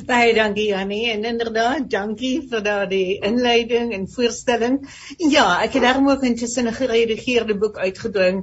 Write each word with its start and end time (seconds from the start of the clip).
Baie 0.08 0.32
dankie 0.32 0.70
Annie 0.76 1.10
en 1.12 1.26
inderdaad 1.28 1.90
dankie 1.92 2.38
vir 2.48 2.62
daardie 2.64 3.18
inleiding 3.28 3.92
en 3.92 4.06
voorstelling. 4.08 4.78
Ja, 5.18 5.44
ek 5.64 5.76
het 5.76 5.84
daarom 5.84 6.08
ook 6.08 6.24
intussen 6.24 6.68
'n 6.70 6.76
geredigeerde 6.78 7.58
boek 7.58 7.76
uitgedring 7.78 8.40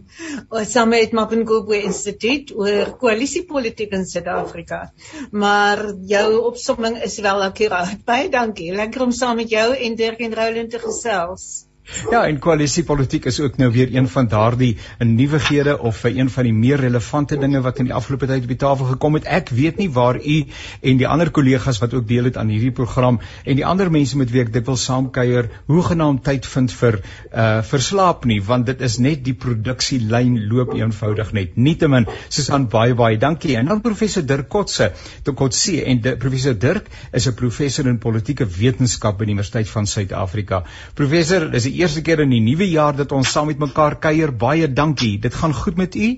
eh, 0.51 0.65
saam 0.65 0.93
met 0.93 1.11
Mapungubwe 1.11 1.81
Instituut 1.81 2.53
oor 2.55 2.93
koalisiepolitiek 3.01 3.91
in 3.91 4.05
Suid-Afrika. 4.05 4.93
Maar 5.31 5.83
jou 6.05 6.37
opsomming 6.51 7.01
is 7.01 7.19
wel 7.19 7.43
akuraat. 7.43 8.05
Baie 8.05 8.29
dankie. 8.29 8.71
Lekker 8.73 9.01
om 9.01 9.11
saam 9.11 9.35
met 9.35 9.49
jou 9.49 9.75
en 9.75 9.95
Dirk 9.95 10.19
en 10.19 10.35
Roland 10.35 10.69
te 10.69 10.79
gesels. 10.79 11.70
Ja, 12.11 12.23
en 12.27 12.39
koalisiepolitiek 12.39 13.25
is 13.25 13.39
ook 13.39 13.57
nou 13.57 13.71
weer 13.71 13.89
een 13.93 14.07
van 14.07 14.27
daardie 14.27 14.77
nuwighede 14.99 15.79
of 15.79 16.03
een 16.03 16.29
van 16.29 16.47
die 16.47 16.53
meer 16.53 16.79
relevante 16.79 17.37
dinge 17.37 17.61
wat 17.61 17.79
in 17.79 17.89
die 17.89 17.93
afgelope 17.93 18.27
tyd 18.29 18.45
op 18.45 18.53
die 18.53 18.59
tafel 18.63 18.85
gekom 18.93 19.17
het. 19.17 19.25
Ek 19.25 19.49
weet 19.49 19.77
nie 19.77 19.89
waar 19.91 20.19
u 20.19 20.37
en 20.81 21.01
die 21.01 21.07
ander 21.07 21.31
kollegas 21.31 21.79
wat 21.83 21.93
ook 21.93 22.07
deel 22.07 22.29
het 22.29 22.37
aan 22.37 22.51
hierdie 22.53 22.71
program 22.71 23.19
en 23.43 23.59
die 23.59 23.65
ander 23.65 23.91
mense 23.91 24.17
met 24.17 24.31
wie 24.31 24.41
ek 24.45 24.53
dit 24.53 24.65
wil 24.65 24.79
saamkuier, 24.79 25.49
hoe 25.67 25.83
genaamd 25.83 26.23
tyd 26.23 26.47
vind 26.47 26.75
vir 26.79 27.01
uh 27.31 27.49
verslaap 27.71 28.25
nie, 28.25 28.39
want 28.43 28.65
dit 28.65 28.81
is 28.81 28.97
net 28.97 29.23
die 29.25 29.33
produksielyn 29.37 30.37
loop 30.49 30.73
eenvoudig 30.75 31.31
net. 31.35 31.55
Nietemin, 31.55 32.07
Susan 32.29 32.67
baie 32.71 32.95
baie 32.97 33.17
dankie. 33.17 33.55
En 33.59 33.69
dan 33.69 33.81
professor 33.81 34.25
Dirk 34.25 34.49
Kotse, 34.49 34.91
te 35.23 35.33
Kotse 35.37 35.83
en 35.85 36.01
de, 36.01 36.15
professor 36.17 36.57
Dirk 36.57 36.87
is 37.11 37.27
'n 37.27 37.35
professor 37.35 37.87
in 37.87 37.99
politieke 37.99 38.47
wetenskap 38.47 39.17
by 39.19 39.25
die 39.25 39.33
Universiteit 39.35 39.69
van 39.69 39.87
Suid-Afrika. 39.87 40.63
Professor, 40.95 41.53
is 41.53 41.67
eerste 41.81 42.01
keer 42.05 42.23
in 42.23 42.33
die 42.33 42.43
nuwe 42.43 42.67
jaar 42.69 42.95
dat 42.95 43.11
ons 43.11 43.31
saam 43.31 43.49
met 43.51 43.59
mekaar 43.61 43.97
kuier. 43.99 44.31
Baie 44.31 44.67
dankie. 44.73 45.17
Dit 45.19 45.35
gaan 45.35 45.53
goed 45.53 45.77
met 45.77 45.95
u? 45.95 46.09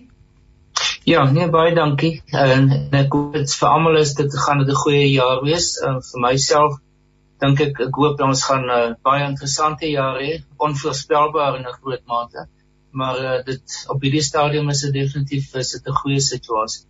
Ja, 1.03 1.23
nee 1.31 1.49
baie 1.51 1.73
dankie. 1.75 2.13
En 2.31 2.69
ek 2.95 3.11
hoop 3.15 3.35
dit 3.35 3.55
vir 3.59 3.69
almal 3.69 3.99
is 4.01 4.13
dit 4.19 4.37
gaan 4.45 4.63
'n 4.63 4.79
goeie 4.83 5.09
jaar 5.11 5.43
wees. 5.43 5.75
En 5.87 5.99
vir 6.09 6.21
myself 6.27 6.79
dink 7.43 7.59
ek 7.59 7.81
ek 7.87 7.99
hoop 8.01 8.21
ons 8.21 8.43
gaan 8.47 8.65
'n 8.65 8.77
uh, 8.77 8.95
baie 9.03 9.25
interessante 9.27 9.89
jaar 9.89 10.19
hê, 10.21 10.43
onvoorspelbaar 10.57 11.59
in 11.59 11.67
'n 11.67 11.77
groot 11.81 12.03
mate. 12.05 12.47
Maar 12.91 13.19
uh, 13.19 13.43
dit 13.45 13.85
op 13.89 14.01
hierdie 14.01 14.21
stadium 14.21 14.69
is 14.69 14.81
dit 14.85 14.93
definitief 14.93 15.55
is 15.55 15.71
dit 15.75 15.87
'n 15.87 15.99
goeie 16.01 16.21
situasie. 16.21 16.85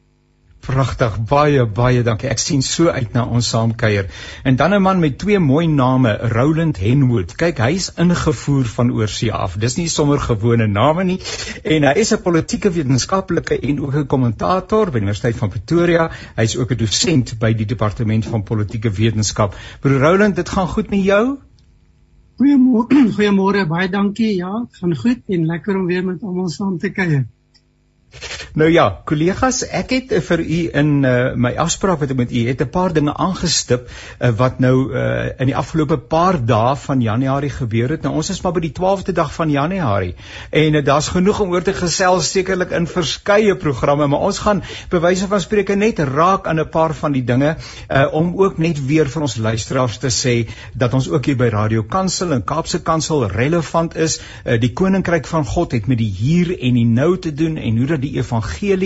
Pragtig, 0.64 1.16
baie 1.28 1.66
baie 1.76 2.04
dankie. 2.08 2.30
Ek 2.32 2.40
sien 2.40 2.62
so 2.64 2.88
uit 2.88 3.10
na 3.12 3.26
ons 3.38 3.48
saamkuier. 3.52 4.06
En 4.48 4.56
dan 4.56 4.74
'n 4.74 4.82
man 4.82 5.02
met 5.02 5.18
twee 5.20 5.40
mooi 5.40 5.68
name, 5.68 6.14
Roland 6.34 6.78
Henwood. 6.80 7.36
Kyk, 7.36 7.58
hy's 7.58 7.90
ingevoer 8.00 8.70
van 8.76 8.92
oorsee 8.92 9.34
af. 9.34 9.58
Dis 9.60 9.76
nie 9.76 9.90
sommer 9.90 10.20
gewone 10.20 10.68
name 10.68 11.04
nie. 11.04 11.20
En 11.64 11.84
hy 11.84 11.94
is 12.00 12.14
'n 12.14 12.22
politieke 12.22 12.72
wetenskaplike 12.72 13.60
en 13.60 13.82
ook 13.82 13.96
'n 13.96 14.08
kommentator 14.08 14.86
by 14.86 15.00
die 15.00 15.02
Universiteit 15.02 15.36
van 15.36 15.50
Pretoria. 15.50 16.10
Hy's 16.36 16.56
ook 16.56 16.72
'n 16.72 16.78
dosent 16.78 17.40
by 17.40 17.54
die 17.54 17.66
departement 17.66 18.26
van 18.26 18.44
politieke 18.44 18.92
wetenskap. 18.92 19.56
Broer 19.82 20.00
Roland, 20.00 20.36
dit 20.36 20.50
gaan 20.50 20.68
goed 20.68 20.90
met 20.90 21.04
jou? 21.04 21.38
Goeiemôre, 22.40 23.04
goeiemôre, 23.18 23.68
baie 23.68 23.90
dankie. 23.90 24.36
Ja, 24.36 24.66
gaan 24.72 24.96
goed 24.96 25.22
en 25.28 25.46
lekker 25.46 25.76
om 25.76 25.86
weer 25.86 26.06
met 26.06 26.24
almal 26.24 26.50
saam 26.50 26.78
te 26.78 26.90
kuier. 26.90 27.28
Nou 28.54 28.68
ja, 28.70 28.84
kollegas, 29.10 29.64
ek 29.74 29.92
het 29.96 30.12
uh, 30.14 30.20
vir 30.22 30.42
u 30.46 30.58
in 30.78 30.90
uh, 31.10 31.14
my 31.42 31.56
afspraak 31.58 31.98
wat 32.04 32.12
ek 32.14 32.20
met 32.20 32.34
u 32.38 32.42
het 32.46 32.60
'n 32.62 32.70
paar 32.70 32.94
dinge 32.94 33.14
aangestip 33.18 33.88
uh, 33.90 34.30
wat 34.30 34.60
nou 34.62 34.94
uh, 34.94 35.32
in 35.42 35.50
die 35.50 35.56
afgelope 35.58 35.98
paar 35.98 36.38
dae 36.38 36.76
van 36.78 37.02
Januarie 37.02 37.50
gebeur 37.50 37.90
het. 37.90 38.04
Nou 38.06 38.14
ons 38.14 38.30
is 38.30 38.42
maar 38.44 38.54
by 38.54 38.62
die 38.62 38.72
12de 38.80 39.16
dag 39.18 39.34
van 39.34 39.50
Januarie 39.50 40.14
en 40.52 40.78
uh, 40.78 40.84
daar's 40.86 41.08
genoeg 41.08 41.40
om 41.40 41.50
oor 41.50 41.64
te 41.66 41.74
gesels 41.74 42.30
sekerlik 42.30 42.70
in 42.78 42.86
verskeie 42.86 43.56
programme, 43.56 44.08
maar 44.08 44.20
ons 44.20 44.40
gaan 44.46 44.62
bewyse 44.90 45.28
van 45.28 45.42
spreke 45.42 45.74
net 45.76 46.00
raak 46.00 46.46
aan 46.46 46.62
'n 46.62 46.70
paar 46.70 46.94
van 46.94 47.12
die 47.12 47.24
dinge 47.24 47.56
uh, 47.90 48.14
om 48.14 48.38
ook 48.38 48.58
net 48.58 48.86
weer 48.86 49.10
vir 49.10 49.22
ons 49.22 49.38
luisteraars 49.38 49.98
te 49.98 50.14
sê 50.14 50.46
dat 50.78 50.94
ons 50.94 51.10
ook 51.10 51.26
hier 51.26 51.38
by 51.42 51.50
Radio 51.50 51.82
Kansel 51.82 52.32
en 52.32 52.44
Kaapse 52.46 52.84
Kansel 52.84 53.26
relevant 53.28 53.96
is. 53.96 54.22
Uh, 54.46 54.62
die 54.62 54.74
koninkryk 54.74 55.26
van 55.26 55.46
God 55.46 55.72
het 55.72 55.88
met 55.88 55.98
die 55.98 56.14
hier 56.22 56.54
en 56.60 56.74
die 56.74 56.86
nou 56.86 57.18
te 57.18 57.34
doen 57.34 57.58
en 57.58 57.78
hoe 57.78 57.88
dat 57.88 58.02
die 58.02 58.14
evangelie 58.14 58.42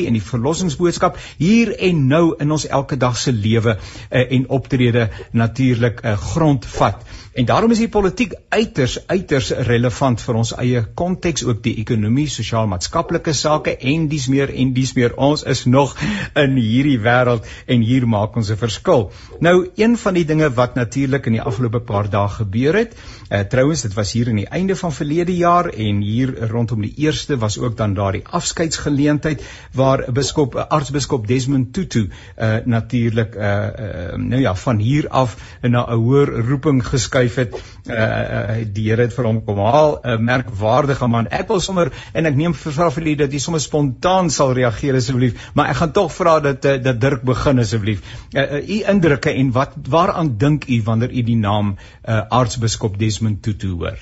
en 0.08 0.18
die 0.18 0.24
verlossingsboodskap 0.24 1.18
hier 1.38 1.74
en 1.90 2.08
nou 2.08 2.36
in 2.40 2.52
ons 2.52 2.68
elke 2.68 2.98
dag 2.98 3.18
se 3.18 3.32
lewe 3.32 3.78
uh, 3.78 4.24
en 4.24 4.50
optrede 4.50 5.10
natuurlik 5.32 6.02
'n 6.04 6.08
uh, 6.08 6.18
grondvat. 6.18 7.04
En 7.38 7.46
daarom 7.46 7.72
is 7.72 7.78
die 7.78 7.90
politiek 7.94 8.32
uiters 8.50 8.96
uiters 9.08 9.52
relevant 9.68 10.22
vir 10.26 10.38
ons 10.40 10.52
eie 10.58 10.80
konteks 10.98 11.44
ook 11.46 11.60
die 11.62 11.76
ekonomie, 11.84 12.26
sosiaal-maatskaplike 12.34 13.34
sake 13.38 13.76
en 13.92 14.08
dis 14.10 14.24
meer 14.34 14.50
en 14.50 14.72
dis 14.74 14.94
meer 14.98 15.14
ons 15.22 15.44
is 15.54 15.62
nog 15.70 15.94
in 16.34 16.56
hierdie 16.58 16.98
wêreld 17.04 17.46
en 17.70 17.84
hier 17.86 18.08
maak 18.10 18.40
ons 18.42 18.50
'n 18.50 18.58
verskil. 18.58 19.12
Nou 19.40 19.70
een 19.76 19.98
van 19.98 20.18
die 20.18 20.26
dinge 20.26 20.50
wat 20.50 20.74
natuurlik 20.76 21.28
in 21.30 21.38
die 21.38 21.42
afgelope 21.52 21.80
paar 21.80 22.10
dae 22.10 22.28
gebeur 22.28 22.74
het, 22.74 22.96
uh, 23.30 23.40
trouens 23.42 23.82
dit 23.86 23.94
was 23.94 24.12
hier 24.12 24.28
in 24.28 24.42
die 24.42 24.50
einde 24.50 24.76
van 24.76 24.94
verlede 24.94 25.36
jaar 25.38 25.70
en 25.70 26.02
hier 26.02 26.50
rondom 26.50 26.82
die 26.82 26.94
eerste 26.98 27.38
was 27.38 27.60
ook 27.60 27.78
dan 27.78 27.94
daardie 27.94 28.24
afskeidsgeleentheid 28.26 29.44
waar 29.74 30.06
biskop 30.12 30.56
aartsbiskop 30.56 31.28
Desmond 31.28 31.74
Tutu 31.74 32.10
uh, 32.10 32.56
natuurlik 32.66 33.36
uh, 33.36 33.44
uh, 33.44 34.18
nou 34.18 34.42
ja 34.42 34.56
van 34.56 34.78
hier 34.78 35.10
af 35.10 35.38
na 35.62 35.86
'n 35.86 36.02
hoër 36.02 36.48
roeping 36.50 36.82
geskuif 36.88 37.27
geskryf 37.28 37.36
het 37.36 37.54
uh, 37.88 38.66
die 38.74 38.88
Here 38.90 39.08
het 39.08 39.16
vir 39.16 39.28
hom 39.28 39.42
kom 39.46 39.60
haal 39.60 40.00
'n 40.04 40.10
uh, 40.10 40.18
merkwaardige 40.20 41.08
man 41.08 41.28
ek 41.28 41.48
wil 41.48 41.60
sommer 41.60 41.92
en 42.14 42.26
ek 42.26 42.36
neem 42.36 42.54
vra 42.54 42.90
vir 42.92 43.08
u 43.08 43.16
dat 43.16 43.34
u 43.34 43.40
sommer 43.40 43.62
spontaan 43.62 44.30
sal 44.30 44.54
reageer 44.54 44.96
asseblief 44.96 45.52
maar 45.54 45.70
ek 45.70 45.82
gaan 45.82 45.92
tog 45.92 46.12
vra 46.12 46.40
dat 46.40 46.66
uh, 46.66 46.78
dat 46.84 47.02
Dirk 47.02 47.24
begin 47.24 47.60
asseblief 47.60 48.02
uh, 48.34 48.42
uh, 48.42 48.70
u 48.70 48.84
indrukke 48.94 49.32
en 49.32 49.52
wat 49.52 49.74
waaraan 49.90 50.38
dink 50.38 50.68
u 50.68 50.82
wanneer 50.84 51.12
u 51.12 51.24
die 51.24 51.38
naam 51.38 51.76
uh, 51.76 52.22
aartsbiskop 52.30 52.98
Desmond 52.98 53.44
Tutu 53.44 53.76
hoor 53.76 54.00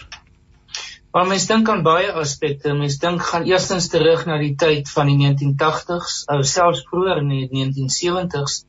Maar 1.16 1.27
mens 1.27 1.45
dink 1.48 1.69
aan 1.69 1.81
baie 1.83 2.12
aspekte. 2.12 2.74
Mens 2.74 2.98
dink 3.00 3.22
gaan 3.24 3.45
eerstens 3.48 3.88
terug 3.88 4.25
na 4.25 4.36
die 4.38 4.56
tyd 4.60 4.89
van 4.92 5.07
die 5.07 5.16
1980s, 5.16 6.25
ou 6.27 6.44
selfs 6.44 6.83
vroeër 6.89 7.22
in 7.22 7.30
die 7.30 7.48
1970s. 7.54 8.66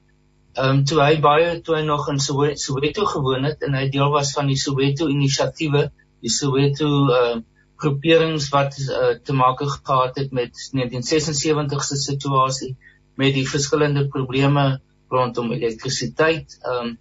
Ehm 0.56 0.79
um, 0.79 0.85
toe 0.88 1.03
hy 1.03 1.19
baie 1.20 1.49
toe 1.61 1.75
hy 1.76 1.82
nog 1.85 2.06
in 2.08 2.20
Soweto 2.20 3.05
gewoon 3.05 3.44
het 3.44 3.64
en 3.67 3.75
hy 3.76 3.88
deel 3.93 4.08
was 4.14 4.32
van 4.32 4.49
die 4.49 4.56
Soweto 4.56 5.08
inisiatiewe, 5.12 5.82
die 6.25 6.32
Soweto 6.32 6.88
ehm 6.88 7.38
uh, 7.38 7.44
groeperings 7.76 8.47
wat 8.55 8.79
uh, 8.81 9.11
te 9.20 9.35
maak 9.37 9.61
gehad 9.61 10.17
het 10.17 10.31
met 10.32 10.55
1976 10.73 11.85
se 11.85 11.99
situasie 12.00 12.70
met 13.20 13.35
die 13.37 13.44
verskillende 13.49 14.06
probleme 14.08 14.64
rondom 15.12 15.53
elektrisiteit, 15.53 16.56
ehm 16.62 16.87
um, 16.87 16.97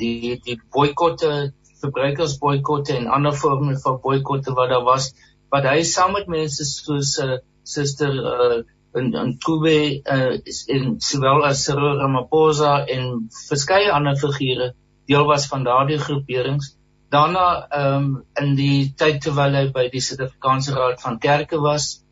die 0.00 0.38
die 0.46 0.56
boikotte 0.72 1.52
verbruikersboikotte 1.82 2.96
en 2.96 3.12
ander 3.12 3.36
vorme 3.36 3.76
van 3.84 4.00
boikotte 4.00 4.56
wat 4.56 4.72
daar 4.72 4.86
was 4.88 5.12
wat 5.52 5.68
hy 5.68 5.82
saam 5.84 6.16
met 6.16 6.32
mense 6.32 6.64
soos 6.64 7.16
uh, 7.20 7.38
suster 7.76 8.14
uh, 8.14 8.62
in 8.94 9.12
in 9.14 9.38
Kube 9.38 10.02
uh, 10.04 10.38
in 10.66 11.00
sowel 11.00 11.44
as 11.44 11.64
Cyril 11.64 12.00
Ramaphosa 12.00 12.84
en 12.96 13.28
verskeie 13.48 13.92
ander 13.92 14.16
figure 14.16 14.72
deel 15.06 15.26
was 15.26 15.46
van 15.46 15.64
daardie 15.64 15.98
groeperings. 15.98 16.74
Daarna 17.10 17.46
um, 17.74 18.10
in 18.38 18.54
die 18.58 18.92
tyd 18.96 19.22
terwyl 19.22 19.56
hy 19.58 19.64
by 19.74 19.88
die 19.90 20.02
Suid-Afrikaanse 20.02 20.76
Raad 20.76 21.00
van 21.02 21.18
Kerke 21.18 21.58
was 21.62 22.04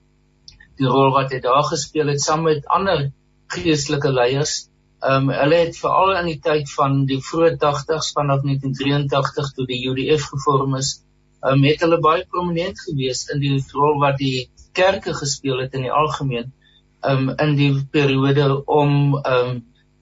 die 0.78 0.86
rol 0.86 1.12
wat 1.14 1.34
hy 1.34 1.42
daar 1.42 1.66
gespeel 1.66 2.10
het 2.10 2.22
saam 2.22 2.44
met 2.46 2.66
ander 2.66 3.10
geestelike 3.54 4.10
leiers 4.14 4.68
Ehm 4.98 5.28
um, 5.28 5.30
hulle 5.30 5.58
het 5.62 5.76
veral 5.78 6.16
in 6.18 6.26
die 6.26 6.40
tyd 6.42 6.70
van 6.74 7.04
die 7.06 7.20
vroeë 7.22 7.52
80s 7.62 8.08
vanaf 8.16 8.40
1983 8.42 9.50
toe 9.54 9.66
die 9.68 9.78
UDF 9.86 10.24
gevorm 10.32 10.74
is, 10.74 10.88
ehm 11.44 11.52
um, 11.54 11.66
het 11.68 11.84
hulle 11.84 11.98
baie 12.02 12.24
prominent 12.32 12.80
gewees 12.82 13.20
in 13.34 13.38
die 13.44 13.52
rol 13.76 14.00
wat 14.02 14.18
die 14.18 14.48
kerke 14.74 15.14
gespeel 15.14 15.62
het 15.62 15.76
in 15.78 15.86
die 15.86 15.92
algemeen. 16.00 16.50
ehm 16.50 16.57
um, 17.08 17.28
in 17.44 17.56
die 17.58 17.72
periode 17.92 18.46
om 18.64 19.14
um, 19.16 19.52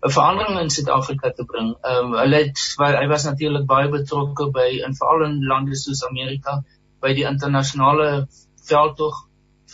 'n 0.07 0.13
verandering 0.13 0.61
in 0.61 0.71
Suid-Afrika 0.71 1.31
te 1.31 1.45
bring. 1.45 1.75
Um, 1.93 2.15
hulle 2.21 2.43
het 2.45 2.61
hy 2.79 3.07
was 3.11 3.25
natuurlik 3.25 3.67
baie 3.67 3.89
betrokke 3.89 4.51
by 4.55 4.69
in 4.87 4.95
veral 4.95 5.25
in 5.29 5.41
lande 5.53 5.77
soos 5.77 6.05
Amerika 6.09 6.61
by 7.01 7.15
die 7.15 7.27
internasionale 7.27 8.27
veldtog 8.69 9.25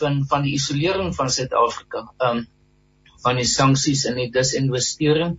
van 0.01 0.25
van 0.29 0.43
die 0.43 0.55
isolering 0.59 1.15
van 1.15 1.31
Suid-Afrika. 1.31 2.07
Um, 2.19 2.47
van 3.23 3.39
die 3.39 3.49
sanksies 3.49 4.05
en 4.11 4.19
die 4.19 4.31
disinvestering. 4.35 5.37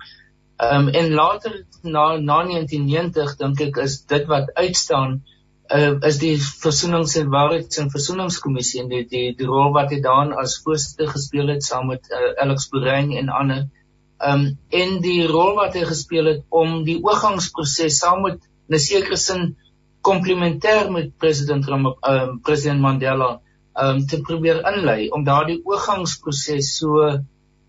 Um, 0.64 0.90
en 0.90 1.12
later 1.12 1.64
na 1.82 2.06
na 2.18 2.40
1990 2.48 3.38
dink 3.42 3.64
ek 3.68 3.80
is 3.84 3.98
dit 4.08 4.28
wat 4.30 4.54
uitstaan 4.56 5.22
uh, 5.74 5.94
is 6.08 6.20
die 6.22 6.36
versoenings 6.40 7.16
en 7.20 7.32
waarheids 7.34 7.80
en 7.82 7.92
versoeningskommissie 7.94 8.82
en 8.84 8.92
die 8.92 9.04
die 9.10 9.26
die 9.38 9.48
rol 9.50 9.74
wat 9.76 9.94
hy 9.94 10.00
daan 10.06 10.34
as 10.44 10.60
voorsitter 10.66 11.10
gespeel 11.12 11.50
het 11.54 11.66
saam 11.66 11.90
met 11.92 12.10
uh, 12.12 12.34
Alex 12.44 12.70
Borein 12.74 13.12
en 13.22 13.34
ander. 13.42 13.66
Ehm 14.24 14.46
um, 14.46 14.58
en 14.82 14.98
die 15.04 15.28
rol 15.28 15.56
wat 15.60 15.76
hy 15.78 15.84
gespeel 15.90 16.30
het 16.32 16.44
om 16.64 16.82
die 16.88 17.00
oorgangsproses 17.04 18.00
saam 18.04 18.24
met 18.28 18.40
'n 18.70 18.80
sekere 18.80 19.18
sin 19.18 19.56
komplementêr 20.10 20.92
met 20.92 21.18
president 21.18 21.68
Ram 21.68 21.88
ehm 21.88 22.30
um, 22.30 22.40
president 22.42 22.82
Mandela 22.82 23.32
ehm 23.74 23.90
um, 23.90 24.08
te 24.08 24.22
probeer 24.22 24.62
inlei 24.74 25.10
om 25.10 25.24
daardie 25.24 25.62
oorgangsproses 25.66 26.78
so 26.78 27.10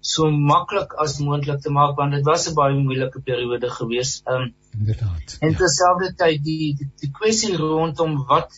so 0.04 0.28
maklik 0.30 0.92
as 1.00 1.16
moontlik 1.24 1.60
te 1.64 1.70
maak 1.72 1.96
want 1.96 2.12
dit 2.12 2.26
was 2.28 2.42
'n 2.48 2.54
baie 2.54 2.76
moeilike 2.76 3.20
periode 3.28 3.68
gewees. 3.76 4.10
Ehm 4.24 4.42
um, 4.42 4.54
inderdaad. 4.78 5.36
En 5.40 5.50
ja. 5.50 5.56
terselfdertyd 5.56 6.44
die 6.44 6.74
die, 6.80 6.88
die 7.02 7.10
kwessie 7.18 7.56
rondom 7.56 8.18
wat 8.32 8.50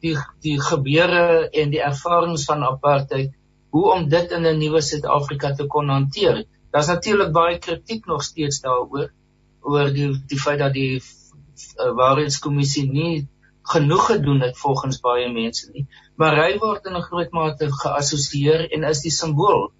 die 0.00 0.16
die 0.46 0.56
gebeure 0.60 1.50
en 1.62 1.74
die 1.74 1.82
ervarings 1.90 2.46
van 2.48 2.64
apartheid, 2.70 3.34
hoe 3.76 3.84
om 3.96 4.08
dit 4.08 4.32
in 4.38 4.46
'n 4.46 4.58
nuwe 4.58 4.80
Suid-Afrika 4.80 5.52
te 5.52 5.66
kon 5.66 5.88
hanteer. 5.88 6.44
Daar's 6.70 6.90
natuurlik 6.94 7.32
baie 7.32 7.58
kritiek 7.58 8.06
nog 8.06 8.22
steeds 8.22 8.60
daaroor 8.64 9.12
oor 9.60 9.92
die 9.92 10.10
die 10.32 10.40
feit 10.40 10.58
dat 10.58 10.72
die 10.72 11.02
uh, 11.02 11.92
waarheidskommissie 12.00 12.88
nie 12.90 13.28
genoeg 13.76 14.06
gedoen 14.06 14.40
het 14.40 14.58
volgens 14.58 15.00
baie 15.00 15.28
mense 15.32 15.70
nie. 15.72 15.86
Maar 16.16 16.36
hy 16.44 16.58
word 16.58 16.86
in 16.86 16.96
'n 16.96 17.08
groot 17.12 17.30
mate 17.30 17.72
geassosieer 17.72 18.70
en 18.72 18.84
is 18.84 19.00
die 19.00 19.16
simbool 19.22 19.72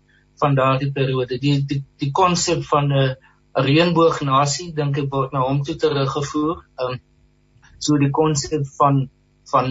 van 0.42 0.54
daardie 0.54 0.92
periode. 0.92 1.38
Die 1.38 1.64
die 1.66 1.82
die 2.02 2.10
konsep 2.10 2.64
van 2.70 2.92
'n 2.92 3.16
reënboognasie 3.54 4.72
dink 4.74 4.98
ek 4.98 5.10
word 5.10 5.32
na 5.32 5.40
hom 5.46 5.62
toe 5.62 5.76
teruggevoer. 5.76 6.64
Um 6.78 7.00
so 7.78 7.98
die 7.98 8.10
konsep 8.10 8.66
van 8.78 9.08
van 9.52 9.66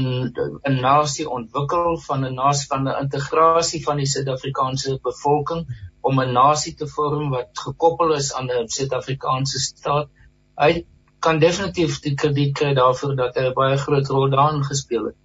'n 0.69 0.79
nasie 0.81 1.29
ontwikkel 1.29 1.97
van 2.07 2.25
'n 2.25 2.33
nasie 2.33 2.67
van 2.67 2.87
'n 2.87 2.99
integrasie 3.03 3.83
van 3.83 3.97
die 3.97 4.05
Suid-Afrikaanse 4.05 4.99
bevolking 5.01 5.65
om 6.01 6.19
'n 6.21 6.33
nasie 6.33 6.75
te 6.75 6.87
vorm 6.87 7.29
wat 7.29 7.59
gekoppel 7.65 8.13
is 8.13 8.33
aan 8.33 8.51
'n 8.51 8.67
Suid-Afrikaanse 8.67 9.59
staat. 9.59 10.09
Hy 10.57 10.85
kan 11.19 11.39
definitief 11.39 11.99
die 12.03 12.15
krediet 12.15 12.53
kry 12.59 12.73
daarvoor 12.73 13.15
dat 13.15 13.35
hy 13.35 13.47
'n 13.49 13.53
baie 13.53 13.77
groot 13.77 14.07
rol 14.07 14.29
daarin 14.29 14.63
gespeel 14.63 15.05
het. 15.05 15.19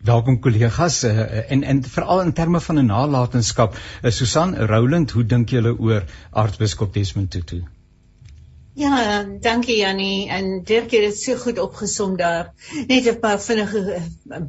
Welkom 0.00 0.38
kollegas 0.40 1.02
uh, 1.04 1.50
en 1.52 1.62
en 1.62 1.82
veral 1.84 2.22
in 2.22 2.32
terme 2.32 2.60
van 2.60 2.78
'n 2.80 2.86
nalatenskap. 2.86 3.74
Uh, 3.76 4.10
Susan 4.10 4.56
Roland, 4.56 5.10
hoe 5.10 5.26
dink 5.26 5.48
julle 5.48 5.74
oor 5.78 6.04
aartsbiskop 6.30 6.94
Desmond 6.94 7.30
Tutu? 7.30 7.64
Ja, 8.80 9.24
dankie 9.40 9.76
Jannie 9.76 10.28
en 10.30 10.62
Dirk 10.64 10.90
het 10.90 11.02
dit 11.04 11.18
so 11.20 11.36
goed 11.36 11.58
opgesom 11.58 12.16
daar. 12.16 12.52
Net 12.86 13.08
'n 13.12 13.18
paar 13.20 13.40
vinnige 13.40 14.00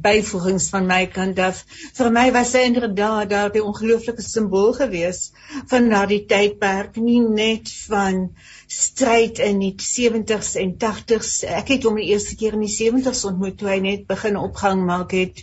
byvoegings 0.02 0.70
van 0.70 0.86
my 0.86 1.08
kant 1.08 1.40
af. 1.40 1.66
Vir 1.94 2.12
my 2.12 2.32
was 2.32 2.54
hy 2.54 2.64
inderdaad 2.70 3.30
daar 3.30 3.52
die 3.52 3.64
ongelooflike 3.64 4.22
simbool 4.22 4.74
gewees 4.74 5.32
van 5.68 5.90
daardie 5.90 6.26
tydperk, 6.26 6.96
nie 6.96 7.20
net 7.20 7.72
van 7.90 8.30
stryd 8.72 9.40
in 9.44 9.60
die 9.60 9.74
70s 9.76 10.56
en 10.62 10.72
80s. 10.80 11.32
Ek 11.60 11.72
het 11.74 11.86
hom 11.88 11.98
die 12.00 12.08
eerste 12.14 12.38
keer 12.40 12.56
in 12.56 12.64
die 12.64 12.72
70s 12.72 13.24
ontmoet 13.28 13.58
toe 13.60 13.68
hy 13.68 13.78
net 13.84 14.06
begin 14.08 14.38
opgang 14.40 14.84
maak 14.88 15.12
het 15.16 15.42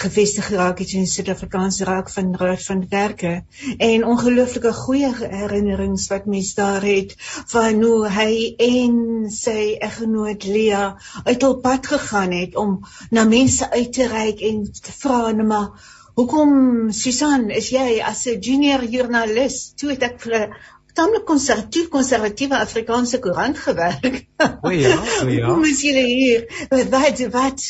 gevestig 0.00 0.48
geraak 0.48 0.80
het 0.80 0.94
in 0.96 1.04
die 1.04 1.10
Suid-Afrikaanse 1.12 1.84
Raad 1.88 2.12
van 2.14 2.32
Raad 2.40 2.64
van 2.64 2.84
Werke 2.90 3.34
en 3.76 4.06
ongelooflike 4.08 4.72
goeie 4.80 5.12
herinnerings 5.20 6.08
wat 6.12 6.28
mens 6.30 6.54
daar 6.56 6.84
het 6.88 7.12
van 7.52 7.82
hoe 7.84 8.08
hy 8.16 8.32
en 8.68 8.94
sy 9.32 9.74
eggenoot 9.84 10.48
Lia 10.48 10.84
uit 11.24 11.48
op 11.50 11.60
pad 11.66 11.90
gegaan 11.92 12.32
het 12.32 12.56
om 12.56 12.78
na 13.10 13.26
mense 13.28 13.68
uit 13.70 13.92
te 13.92 14.08
reik 14.08 14.40
en 14.40 14.64
te 14.72 14.96
vra 15.02 15.26
net 15.32 15.52
maar 15.52 15.92
Hoekom 16.14 16.92
Susan, 16.94 17.48
is 17.50 17.72
jy 17.74 17.98
as 17.98 18.20
'n 18.30 18.38
junior 18.38 18.84
joernalis? 18.86 19.74
Toe 19.74 19.88
het 19.90 20.04
ek 20.06 20.20
vir 20.22 20.54
tamelik 20.94 21.24
konservatief 21.26 21.88
konservatiewe 21.90 22.58
Afrikaanse 22.58 23.18
koerant 23.18 23.58
gewerk. 23.58 24.20
O 24.62 24.70
ja, 24.70 24.94
o 25.24 25.28
ja. 25.38 25.48
Hoe 25.48 25.66
is 25.68 25.80
julle 25.82 26.04
hier? 26.06 26.44
Wat 26.70 27.20
wat 27.34 27.64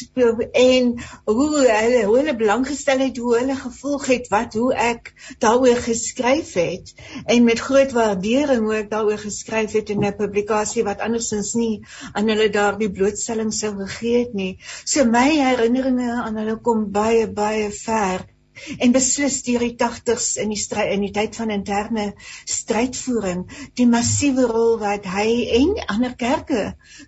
en 0.53 0.91
hoe 1.25 1.47
hulle 1.59 2.03
hoe 2.05 2.17
hulle 2.19 2.35
belang 2.37 2.67
gestel 2.69 3.01
het, 3.05 3.17
hoe 3.17 3.37
hulle 3.39 3.57
gevoel 3.57 4.03
het 4.05 4.29
wat 4.33 4.59
hoe 4.61 4.75
ek 4.75 5.13
daaroor 5.45 5.81
geskryf 5.87 6.53
het 6.61 6.93
en 7.25 7.49
met 7.49 7.65
groot 7.69 7.97
waardering 7.97 8.67
hoe 8.69 8.77
ek 8.83 8.93
daaroor 8.93 9.23
geskryf 9.25 9.73
het 9.79 9.95
in 9.95 10.05
'n 10.05 10.17
publikasie 10.21 10.85
wat 10.85 11.01
andersins 11.01 11.55
nie 11.55 11.81
aan 12.13 12.29
hulle 12.29 12.51
daardie 12.51 12.91
blootstelling 12.91 13.53
sou 13.53 13.73
gegee 13.81 14.19
het 14.19 14.35
nie. 14.35 14.59
So 14.85 15.05
my 15.05 15.29
herinneringe 15.41 16.13
aan 16.13 16.37
hulle 16.37 16.61
kom 16.61 16.91
baie 16.93 17.27
baie 17.29 17.71
ver 17.73 18.29
en 18.79 18.93
beslis 18.95 19.41
deur 19.47 19.63
die 19.65 19.77
80s 19.77 20.35
in 20.43 20.53
die 20.53 20.61
stryd 20.61 20.93
in 20.95 21.05
die 21.05 21.13
tyd 21.15 21.37
van 21.39 21.53
interne 21.55 22.07
strydvoering 22.49 23.45
die 23.79 23.87
massiewe 23.91 24.47
rol 24.51 24.77
wat 24.83 25.07
hy 25.11 25.29
en 25.59 25.75
ander 25.95 26.15
kerke 26.19 26.63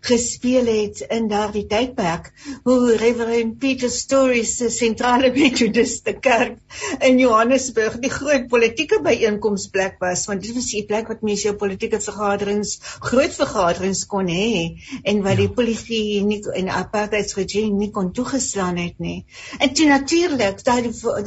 gespeel 0.06 0.68
het 0.70 1.02
in 1.16 1.28
daardie 1.30 1.66
tydperk 1.70 2.32
hoe 2.66 2.96
Reverend 3.00 3.58
Peter 3.62 3.90
Stories 3.92 4.56
se 4.60 4.70
sentrale 4.74 5.30
metodiste 5.34 6.16
kerk 6.26 6.58
in 7.06 7.20
Johannesburg 7.22 7.98
die 8.02 8.12
groot 8.12 8.48
politieke 8.52 9.00
byeenkomsplek 9.04 10.00
was 10.02 10.26
want 10.30 10.44
dit 10.46 10.56
was 10.56 10.70
die 10.72 10.84
plek 10.88 11.10
wat 11.12 11.24
mense 11.26 11.48
jou 11.48 11.54
politieke 11.60 12.00
vergaderings 12.02 12.76
groot 13.06 13.34
vergaderings 13.38 14.04
kon 14.10 14.30
hê 14.32 14.78
en 15.04 15.22
waar 15.24 15.38
die 15.38 15.48
ja. 15.50 15.54
polisie 15.56 16.22
nie 16.26 16.42
en 16.56 16.72
apartheidsregime 16.72 17.78
nie 17.78 17.92
kon 17.94 18.12
toegeslaan 18.16 18.80
het 18.82 18.98
nie 19.02 19.18
en 19.60 19.74
toe 19.76 19.88
natuurlik 19.90 20.62
daai 20.66 20.82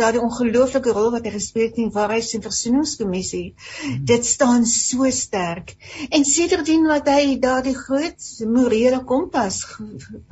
daardie 0.09 0.25
ongelooflike 0.25 0.93
rol 0.95 1.11
wat 1.13 1.27
hy 1.27 1.31
gespeel 1.35 1.67
het 1.67 1.77
in 1.77 1.91
Waarheids- 1.93 2.33
en 2.33 2.41
Versoeningskommissie. 2.41 3.53
Hmm. 3.81 3.99
Dit 4.09 4.25
staan 4.25 4.65
so 4.65 5.09
sterk. 5.13 5.75
En 6.09 6.25
sedertdien 6.25 6.87
wat 6.89 7.09
hy 7.13 7.37
daardie 7.39 7.75
groot 7.77 8.29
morele 8.49 9.03
kompas 9.05 9.61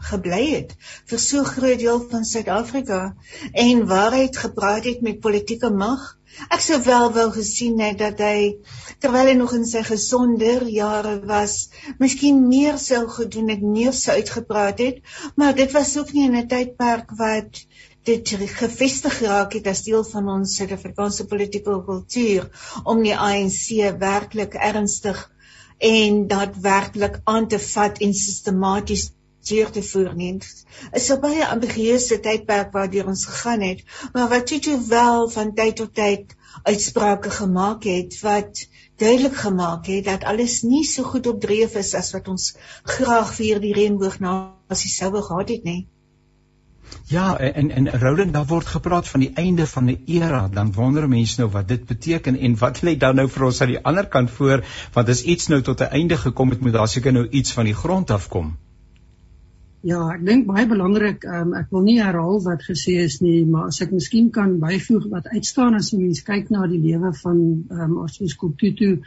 gebly 0.10 0.44
het 0.56 0.74
vir 1.12 1.22
so 1.22 1.44
groot 1.44 1.80
deel 1.80 2.02
van 2.10 2.26
Suid-Afrika 2.26 3.02
en 3.54 3.86
waarheid 3.88 4.38
gepraat 4.38 4.90
het 4.90 5.02
met 5.06 5.22
politieke 5.22 5.70
mag 5.70 6.18
Ek 6.54 6.62
sou 6.62 6.78
wel 6.86 7.08
wou 7.16 7.26
gesien 7.34 7.80
het 7.82 7.96
dat 7.98 8.20
hy 8.22 8.40
terwyl 9.04 9.30
hy 9.32 9.36
nog 9.40 9.54
in 9.58 9.64
sy 9.70 9.82
gesonder 9.88 10.66
jare 10.70 11.16
was, 11.30 11.56
miskien 12.04 12.44
meer 12.50 12.78
sou 12.84 13.00
gedoen 13.16 13.50
het, 13.54 13.64
meer 13.78 13.96
sou 14.00 14.18
uitgepraat 14.20 14.84
het, 14.84 15.00
maar 15.40 15.56
dit 15.58 15.72
was 15.78 15.96
ook 15.98 16.14
nie 16.14 16.28
in 16.28 16.38
'n 16.42 16.48
tydperk 16.52 17.16
wat 17.22 17.64
dit 18.08 18.30
gevestig 18.56 19.18
geraak 19.20 19.54
het 19.58 19.68
as 19.68 19.84
deel 19.84 20.04
van 20.08 20.30
ons 20.38 20.56
Suid-Afrikaanse 20.60 21.26
politieke 21.28 21.76
kultuur 21.90 22.48
om 22.84 23.02
die 23.04 23.16
ANC 23.16 23.98
werklik 24.00 24.56
ernstig 24.70 25.20
en 25.84 26.24
daadwerklik 26.32 27.20
aan 27.24 27.48
te 27.52 27.60
vat 27.60 28.00
en 28.02 28.14
sistematies 28.14 29.10
deur 29.48 29.70
te 29.72 29.84
voer 29.90 30.16
nie. 30.16 30.32
Is 31.00 31.10
'n 31.12 31.20
baie 31.26 31.46
ambisieuse 31.48 32.20
tydperk 32.20 32.72
waardeur 32.72 33.08
ons 33.08 33.26
gegaan 33.26 33.62
het, 33.62 33.84
maar 34.14 34.30
wat 34.30 34.48
Tutu 34.48 34.78
wel 34.88 35.30
van 35.30 35.54
tyd 35.54 35.76
tot 35.76 35.94
tyd 35.94 36.36
uitsprake 36.64 37.30
gemaak 37.30 37.84
het 37.84 38.20
wat 38.22 38.68
duidelik 38.96 39.36
gemaak 39.36 39.86
het 39.86 40.06
dat 40.06 40.24
alles 40.24 40.62
nie 40.62 40.84
so 40.86 41.04
goed 41.04 41.28
op 41.28 41.42
dreef 41.42 41.76
is 41.76 41.94
as 41.94 42.12
wat 42.12 42.28
ons 42.28 42.56
graag 42.84 43.36
vir 43.36 43.60
die 43.60 43.74
reënboognasie 43.74 44.96
sou 44.96 45.12
wou 45.12 45.24
gehad 45.24 45.50
het 45.50 45.64
nie. 45.64 45.88
Ja, 47.08 47.40
en 47.40 47.72
en 47.72 47.90
Roland, 48.00 48.34
daar 48.34 48.46
word 48.46 48.66
gepraat 48.66 49.08
van 49.08 49.20
die 49.20 49.32
einde 49.34 49.68
van 49.68 49.86
'n 49.86 50.02
era, 50.06 50.48
dan 50.48 50.74
wonder 50.74 51.08
mense 51.10 51.40
nou 51.40 51.52
wat 51.52 51.68
dit 51.68 51.86
beteken 51.86 52.36
en 52.38 52.58
wat 52.58 52.82
lê 52.82 52.98
dan 52.98 53.16
nou 53.16 53.28
vir 53.30 53.46
ons 53.46 53.62
aan 53.62 53.68
die 53.68 53.84
ander 53.84 54.08
kant 54.08 54.32
voor, 54.32 54.66
want 54.94 55.10
as 55.10 55.24
iets 55.24 55.48
nou 55.48 55.62
tot 55.62 55.82
'n 55.82 55.94
einde 56.00 56.18
gekom 56.18 56.50
het, 56.50 56.60
moet 56.60 56.74
daar 56.74 56.88
seker 56.88 57.14
nou 57.14 57.28
iets 57.30 57.54
van 57.54 57.66
die 57.66 57.74
grond 57.74 58.12
af 58.12 58.28
kom. 58.28 58.58
Ja, 59.82 60.10
ek 60.14 60.26
dink 60.26 60.46
baie 60.46 60.68
belangrik, 60.68 61.24
um, 61.24 61.54
ek 61.54 61.70
wil 61.70 61.82
nie 61.82 62.02
herhaal 62.02 62.42
wat 62.44 62.64
gesê 62.64 62.98
is 63.04 63.20
nie, 63.22 63.46
maar 63.46 63.66
as 63.66 63.82
ek 63.82 63.92
miskien 63.92 64.30
kan 64.30 64.60
byvoeg 64.60 65.06
wat 65.10 65.28
uitstaan 65.28 65.74
as 65.74 65.94
'n 65.94 66.02
mens 66.02 66.24
kyk 66.24 66.50
na 66.50 66.68
die 66.68 66.80
lewe 66.80 67.14
van 67.14 67.64
ehm 67.70 67.82
um, 67.82 67.98
Arthur 67.98 68.54
Tutu, 68.58 69.02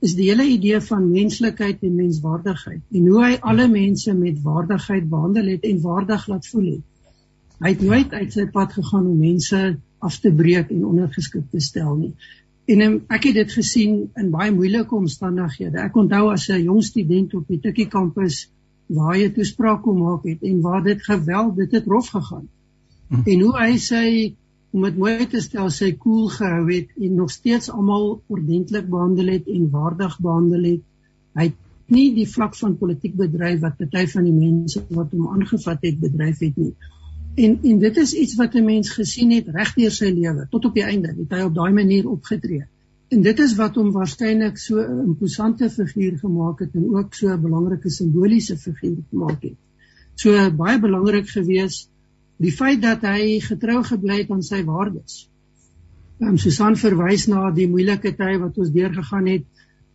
is 0.00 0.14
die 0.14 0.28
hele 0.30 0.44
idee 0.44 0.80
van 0.80 1.10
menslikheid 1.10 1.82
en 1.82 1.94
menswaardigheid 1.94 2.82
en 2.92 3.06
hoe 3.06 3.24
hy 3.24 3.38
alle 3.40 3.68
mense 3.68 4.14
met 4.14 4.42
waardigheid 4.42 5.08
behandel 5.08 5.46
het 5.54 5.64
en 5.64 5.80
waardig 5.80 6.26
laat 6.26 6.46
voel 6.46 6.66
het. 6.72 6.84
Hy 7.62 7.72
het 7.72 7.82
nooit 7.82 8.12
uit 8.12 8.32
sy 8.32 8.46
pad 8.52 8.72
gegaan 8.76 9.06
om 9.06 9.18
mense 9.18 9.60
af 10.04 10.18
te 10.20 10.32
breek 10.32 10.70
en 10.70 10.84
ondergeskik 10.84 11.46
te 11.50 11.60
stel 11.60 11.94
nie. 11.96 12.12
En 12.66 12.82
um, 12.82 12.96
ek 13.14 13.28
het 13.30 13.38
dit 13.38 13.52
gesien 13.58 13.98
in 14.18 14.32
baie 14.32 14.52
moeilike 14.52 14.94
omstandighede. 14.94 15.78
Ek 15.80 15.96
onthou 15.96 16.32
as 16.32 16.48
'n 16.50 16.64
jong 16.66 16.82
student 16.84 17.34
op 17.34 17.46
die 17.48 17.60
Tikkie 17.62 17.88
kampus 17.88 18.48
waar 18.86 19.14
hy 19.14 19.30
toespraak 19.34 19.82
kom 19.82 20.02
maak 20.02 20.26
het 20.26 20.42
en 20.42 20.60
waar 20.60 20.82
dit 20.82 21.02
geweld 21.02 21.56
dit 21.56 21.72
het 21.72 21.86
rof 21.86 22.08
gegaan. 22.08 22.48
Hm. 23.08 23.22
En 23.26 23.40
hoe 23.40 23.54
hy 23.58 23.76
sy 23.78 24.34
om 24.76 24.82
dit 24.82 24.98
mooi 24.98 25.26
te 25.30 25.40
stel 25.40 25.70
sy 25.70 25.92
koel 25.92 26.26
cool 26.26 26.28
gehou 26.34 26.64
het 26.68 26.88
en 27.00 27.14
nog 27.14 27.30
steeds 27.30 27.70
almal 27.70 28.20
ordentlik 28.26 28.88
behandel 28.90 29.30
het 29.32 29.46
en 29.48 29.70
waardig 29.70 30.18
behandel 30.20 30.66
het. 30.72 30.82
Hy 31.38 31.46
het 31.48 31.56
nie 31.86 32.10
die 32.14 32.26
vlak 32.28 32.56
van 32.58 32.76
politiek 32.76 33.14
bedryf 33.16 33.62
wat 33.62 33.78
party 33.78 34.04
van 34.12 34.26
die 34.26 34.34
mense 34.34 34.82
wat 34.90 35.14
hom 35.14 35.30
aangevat 35.32 35.86
het 35.86 36.00
bedryf 36.02 36.42
het 36.44 36.56
nie. 36.60 36.74
En 37.36 37.58
en 37.62 37.78
dit 37.78 37.96
is 37.96 38.12
iets 38.12 38.34
wat 38.34 38.54
'n 38.54 38.64
mens 38.64 38.90
gesien 38.90 39.30
het 39.30 39.48
regdeur 39.48 39.90
sy 39.90 40.08
lewe 40.08 40.46
tot 40.50 40.64
op 40.64 40.74
die 40.74 40.84
einde 40.84 41.08
het 41.08 41.32
hy 41.36 41.42
op 41.44 41.54
daai 41.54 41.72
manier 41.72 42.08
opgetree. 42.08 42.64
En 43.08 43.22
dit 43.22 43.38
is 43.38 43.54
wat 43.56 43.74
hom 43.74 43.90
waarskynlik 43.92 44.56
so 44.58 44.80
'n 44.80 45.02
imposante 45.04 45.68
figuur 45.70 46.18
gemaak 46.18 46.58
het 46.58 46.74
en 46.74 46.94
ook 46.94 47.14
so 47.14 47.28
'n 47.28 47.42
belangrike 47.42 47.90
simboliese 47.90 48.56
figuur 48.56 48.96
gemaak 49.10 49.42
het. 49.42 49.58
So 50.14 50.50
baie 50.50 50.80
belangrik 50.80 51.28
gewees 51.28 51.88
die 52.36 52.52
feit 52.52 52.82
dat 52.82 53.02
hy 53.02 53.40
getrou 53.40 53.82
gebly 53.84 54.18
het 54.18 54.30
aan 54.30 54.42
sy 54.42 54.64
waardes. 54.64 55.28
Ehm 56.20 56.30
um, 56.30 56.38
Susan 56.38 56.76
verwys 56.76 57.26
na 57.26 57.50
die 57.50 57.68
moeilike 57.68 58.16
tye 58.16 58.38
wat 58.38 58.58
ons 58.58 58.70
deurgegaan 58.70 59.26
het, 59.26 59.44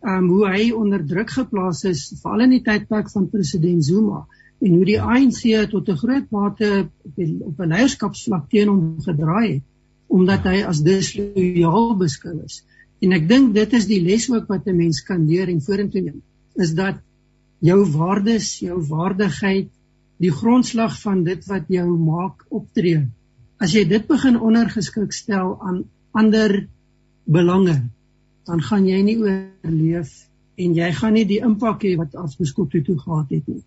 ehm 0.02 0.16
um, 0.16 0.28
hoe 0.28 0.46
hy 0.48 0.70
onder 0.70 1.06
druk 1.06 1.30
geplaas 1.30 1.84
is 1.84 2.12
veral 2.22 2.40
in 2.40 2.50
die 2.50 2.62
tydperk 2.62 3.10
van 3.10 3.28
president 3.30 3.84
Zuma 3.84 4.26
en 4.62 4.74
hoe 4.78 4.84
die 4.86 5.00
ANC 5.00 5.70
tot 5.70 5.88
'n 5.88 5.98
groot 5.98 6.30
mate 6.30 6.88
op 7.48 7.60
'n 7.60 7.72
leierskapsvlak 7.74 8.48
teen 8.50 8.68
hom 8.68 9.00
gedraai 9.00 9.52
het 9.52 9.62
omdat 10.12 10.44
hy 10.44 10.58
as 10.68 10.82
disloyaal 10.84 11.96
beskou 11.96 12.34
is. 12.44 12.60
En 13.00 13.14
ek 13.16 13.28
dink 13.28 13.54
dit 13.54 13.72
is 13.72 13.86
die 13.88 14.02
les 14.04 14.28
ook 14.30 14.46
wat 14.48 14.66
'n 14.68 14.76
mens 14.76 15.00
kan 15.02 15.26
leer 15.26 15.48
en 15.48 15.62
vorentoe 15.62 16.02
neem, 16.02 16.22
is 16.54 16.74
dat 16.74 17.00
jou 17.58 17.80
waardes, 17.96 18.58
jou 18.60 18.78
waardigheid, 18.88 19.70
die 20.18 20.30
grondslag 20.30 21.00
van 21.00 21.24
dit 21.24 21.46
wat 21.46 21.64
jou 21.68 21.86
maak 21.98 22.44
optree. 22.48 23.08
As 23.58 23.72
jy 23.72 23.84
dit 23.88 24.06
begin 24.06 24.38
ondergeskik 24.40 25.12
stel 25.12 25.56
aan 25.62 25.84
ander 26.12 26.68
belange, 27.24 27.82
dan 28.44 28.62
gaan 28.62 28.86
jy 28.86 29.02
nie 29.02 29.18
oorleef 29.18 30.28
en 30.56 30.74
jy 30.74 30.92
gaan 30.92 31.12
nie 31.12 31.26
die 31.26 31.40
impak 31.40 31.82
hê 31.82 31.96
wat 31.96 32.14
afgeskop 32.14 32.70
toe 32.70 32.82
toe 32.82 32.98
gehad 32.98 33.30
het 33.30 33.46
nie. 33.48 33.62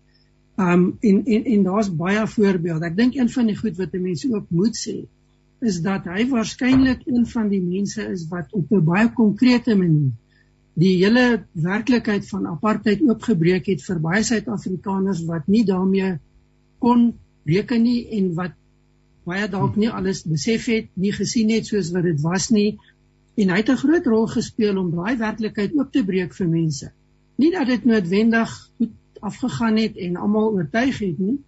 Um 0.56 0.96
en 1.00 1.24
en 1.24 1.44
en 1.44 1.62
daar's 1.62 1.90
baie 1.96 2.26
voorbeelde. 2.26 2.86
Ek 2.86 2.96
dink 2.96 3.14
een 3.14 3.28
van 3.28 3.46
die 3.46 3.56
goed 3.56 3.76
wat 3.76 3.94
'n 3.94 4.02
mens 4.02 4.26
ook 4.30 4.46
moet 4.48 4.76
sê, 4.76 5.06
is 5.60 5.80
dat 5.80 6.04
hy 6.04 6.28
waarskynlik 6.28 7.06
een 7.06 7.26
van 7.26 7.48
die 7.48 7.62
mense 7.62 8.02
is 8.02 8.28
wat 8.28 8.52
op 8.52 8.72
'n 8.72 8.84
baie 8.84 9.12
konkrete 9.12 9.76
manier 9.76 10.12
die 10.76 10.96
hele 11.00 11.44
werklikheid 11.56 12.26
van 12.28 12.48
apartheid 12.50 13.00
oopgebreek 13.04 13.70
het 13.72 13.84
vir 13.84 14.00
baie 14.04 14.24
Suid-Afrikaners 14.28 15.22
wat 15.28 15.48
nie 15.48 15.64
daarmee 15.64 16.18
kon 16.84 17.08
reken 17.48 17.86
nie 17.86 18.02
en 18.18 18.34
wat 18.36 18.52
baie 19.26 19.48
dalk 19.50 19.78
nie 19.80 19.88
alles 19.88 20.20
besef 20.28 20.68
het, 20.70 20.90
nie 20.94 21.14
gesien 21.16 21.50
het 21.54 21.66
soos 21.66 21.88
wat 21.94 22.04
dit 22.04 22.20
was 22.20 22.50
nie 22.52 22.76
en 23.40 23.52
hy 23.52 23.62
het 23.62 23.72
'n 23.72 23.80
groot 23.84 24.06
rol 24.06 24.28
gespeel 24.34 24.76
om 24.76 24.92
daai 24.92 25.16
werklikheid 25.16 25.72
oop 25.76 25.92
te 25.92 26.04
breek 26.04 26.34
vir 26.34 26.48
mense. 26.48 26.92
Nie 27.36 27.50
dat 27.52 27.66
dit 27.66 27.84
noodwendig 27.84 28.52
goed 28.78 28.92
afgegaan 29.20 29.76
het 29.76 29.96
en 29.96 30.16
almal 30.16 30.52
oortuig 30.52 30.98
het 30.98 31.18
nie, 31.18 31.38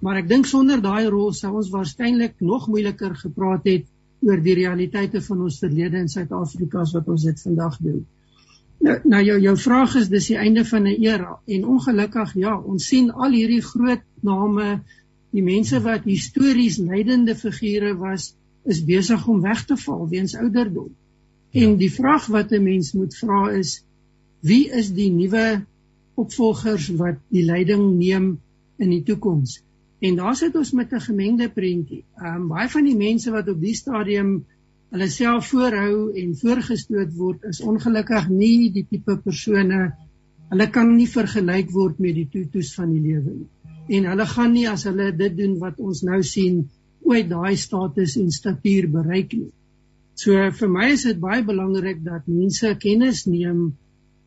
Maar 0.00 0.22
ek 0.22 0.30
dink 0.30 0.48
sonder 0.48 0.80
daai 0.80 1.10
rol 1.12 1.32
sou 1.36 1.52
ons 1.60 1.68
waarskynlik 1.72 2.38
nog 2.40 2.68
moeiliker 2.72 3.12
gepraat 3.20 3.66
het 3.68 3.84
oor 4.24 4.40
die 4.44 4.56
realiteite 4.56 5.20
van 5.24 5.44
ons 5.46 5.60
verlede 5.60 6.00
in 6.00 6.08
Suid-Afrika 6.08 6.80
as 6.84 6.94
wat 6.96 7.08
ons 7.12 7.26
dit 7.28 7.42
vandag 7.44 7.76
doen. 7.84 8.00
Nou, 8.80 8.96
nou 9.12 9.20
jou 9.26 9.36
jou 9.44 9.54
vraag 9.60 9.98
is 10.00 10.08
dis 10.08 10.30
die 10.32 10.38
einde 10.40 10.64
van 10.64 10.88
'n 10.88 11.04
era 11.04 11.36
en 11.56 11.66
ongelukkig 11.74 12.34
ja, 12.40 12.56
ons 12.56 12.86
sien 12.88 13.10
al 13.10 13.36
hierdie 13.36 13.60
groot 13.60 14.04
name, 14.24 14.80
die 15.36 15.44
mense 15.44 15.80
wat 15.84 16.08
histories 16.08 16.78
leidende 16.78 17.34
figure 17.36 17.92
was, 17.96 18.34
is 18.64 18.84
besig 18.84 19.26
om 19.28 19.40
weg 19.40 19.64
te 19.64 19.76
val 19.76 20.08
weens 20.08 20.34
ouderdom. 20.36 20.88
En 21.52 21.76
die 21.76 21.92
vraag 21.92 22.26
wat 22.26 22.52
'n 22.52 22.62
mens 22.62 22.92
moet 22.92 23.16
vra 23.16 23.50
is 23.52 23.84
wie 24.40 24.70
is 24.72 24.92
die 24.92 25.10
nuwe 25.12 25.66
opvolgers 26.22 26.88
wat 27.00 27.18
die 27.34 27.44
leiding 27.46 27.84
neem 27.98 28.30
in 28.78 28.94
die 28.94 29.02
toekoms? 29.06 29.58
En 30.00 30.16
daar 30.16 30.36
sit 30.36 30.56
ons 30.56 30.72
met 30.72 30.92
'n 30.92 31.06
gemengde 31.06 31.48
prentjie. 31.48 32.04
Ehm 32.16 32.42
um, 32.42 32.48
baie 32.48 32.68
van 32.68 32.84
die 32.84 32.96
mense 32.96 33.30
wat 33.30 33.48
op 33.48 33.60
die 33.60 33.74
stadium 33.74 34.44
hulle 34.90 35.08
self 35.08 35.50
voorhou 35.52 36.12
en 36.22 36.36
voorgestoot 36.36 37.12
word, 37.14 37.44
is 37.44 37.60
ongelukkig 37.60 38.28
nie 38.28 38.70
die 38.74 38.86
tipe 38.90 39.16
persone 39.16 39.90
hulle 40.50 40.66
kan 40.74 40.88
nie 40.96 41.06
vergelyk 41.06 41.70
word 41.74 42.00
met 42.02 42.16
die 42.18 42.26
toetoes 42.30 42.72
van 42.74 42.90
die 42.90 43.02
lewe 43.04 43.34
nie. 43.36 43.48
En 43.98 44.08
hulle 44.10 44.26
gaan 44.26 44.52
nie 44.54 44.66
as 44.70 44.84
hulle 44.88 45.10
dit 45.16 45.36
doen 45.36 45.56
wat 45.62 45.78
ons 45.78 46.02
nou 46.06 46.20
sien 46.26 46.64
ooit 47.06 47.28
daai 47.30 47.56
status 47.56 48.16
en 48.20 48.30
statuur 48.34 48.88
bereik 48.90 49.36
nie. 49.38 49.52
So 50.18 50.50
vir 50.58 50.72
my 50.72 50.90
is 50.94 51.06
dit 51.06 51.20
baie 51.22 51.44
belangrik 51.46 52.02
dat 52.04 52.26
mense 52.28 52.74
kennis 52.82 53.24
neem 53.30 53.70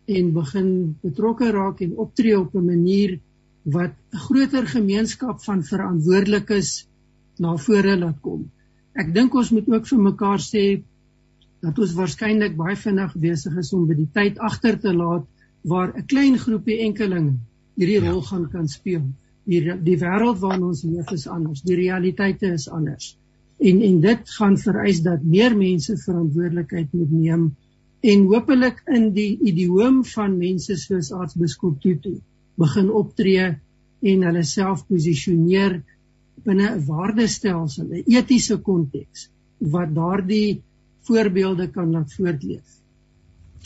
en 0.05 0.33
begin 0.33 0.69
betrokke 1.01 1.51
raak 1.51 1.81
en 1.81 1.97
optree 1.97 2.39
op 2.39 2.55
'n 2.55 2.65
manier 2.65 3.19
wat 3.63 3.93
'n 4.11 4.17
groter 4.17 4.67
gemeenskap 4.67 5.43
van 5.43 5.63
verantwoordelikes 5.63 6.87
na 7.37 7.55
vore 7.57 7.97
laat 7.97 8.19
kom. 8.21 8.51
Ek 8.93 9.13
dink 9.13 9.33
ons 9.35 9.51
moet 9.51 9.69
ook 9.69 9.87
vir 9.87 9.99
mekaar 9.99 10.39
sê 10.39 10.83
dat 11.61 11.79
ons 11.79 11.93
waarskynlik 11.93 12.55
baie 12.55 12.75
vinnig 12.75 13.15
besig 13.15 13.55
is 13.57 13.73
om 13.73 13.87
by 13.87 13.95
die 13.95 14.09
tyd 14.13 14.39
agter 14.39 14.79
te 14.79 14.93
laat 14.93 15.25
waar 15.61 15.93
'n 15.97 16.05
klein 16.05 16.37
groepie 16.37 16.79
enkelinge 16.79 17.37
hierdie 17.75 18.01
ja. 18.01 18.11
rol 18.11 18.21
gaan 18.21 18.49
kan 18.49 18.67
speel. 18.67 19.05
Die 19.45 19.61
die 19.83 19.97
wêreld 19.99 20.39
waarin 20.39 20.63
ons 20.63 20.83
leef 20.83 21.11
is 21.11 21.27
anders, 21.27 21.61
die 21.61 21.75
realiteite 21.75 22.53
is 22.53 22.69
anders. 22.69 23.17
En 23.59 23.81
en 23.81 23.99
dit 24.01 24.29
gaan 24.37 24.57
vereis 24.57 25.01
dat 25.01 25.23
meer 25.23 25.57
mense 25.57 25.97
verantwoordelikheid 25.97 26.93
moet 26.93 27.11
neem 27.11 27.55
en 28.03 28.25
hopelik 28.27 28.81
in 28.91 29.11
die 29.15 29.31
idioom 29.47 30.01
van 30.11 30.35
mense 30.37 30.75
soos 30.79 31.11
aartsbiskop 31.15 31.79
Tutu 31.83 32.17
begin 32.59 32.89
optree 32.91 33.45
en 34.03 34.25
hulle 34.27 34.43
self 34.43 34.83
posisioneer 34.89 35.79
binne 36.43 36.67
'n 36.69 36.83
waardestelsel, 36.87 37.87
'n 37.87 38.03
etiese 38.19 38.57
konteks 38.69 39.29
wat 39.73 39.95
daardie 39.95 40.61
voorbeelde 41.07 41.67
kan 41.71 41.91
laat 41.91 42.13
voortleef. 42.13 42.67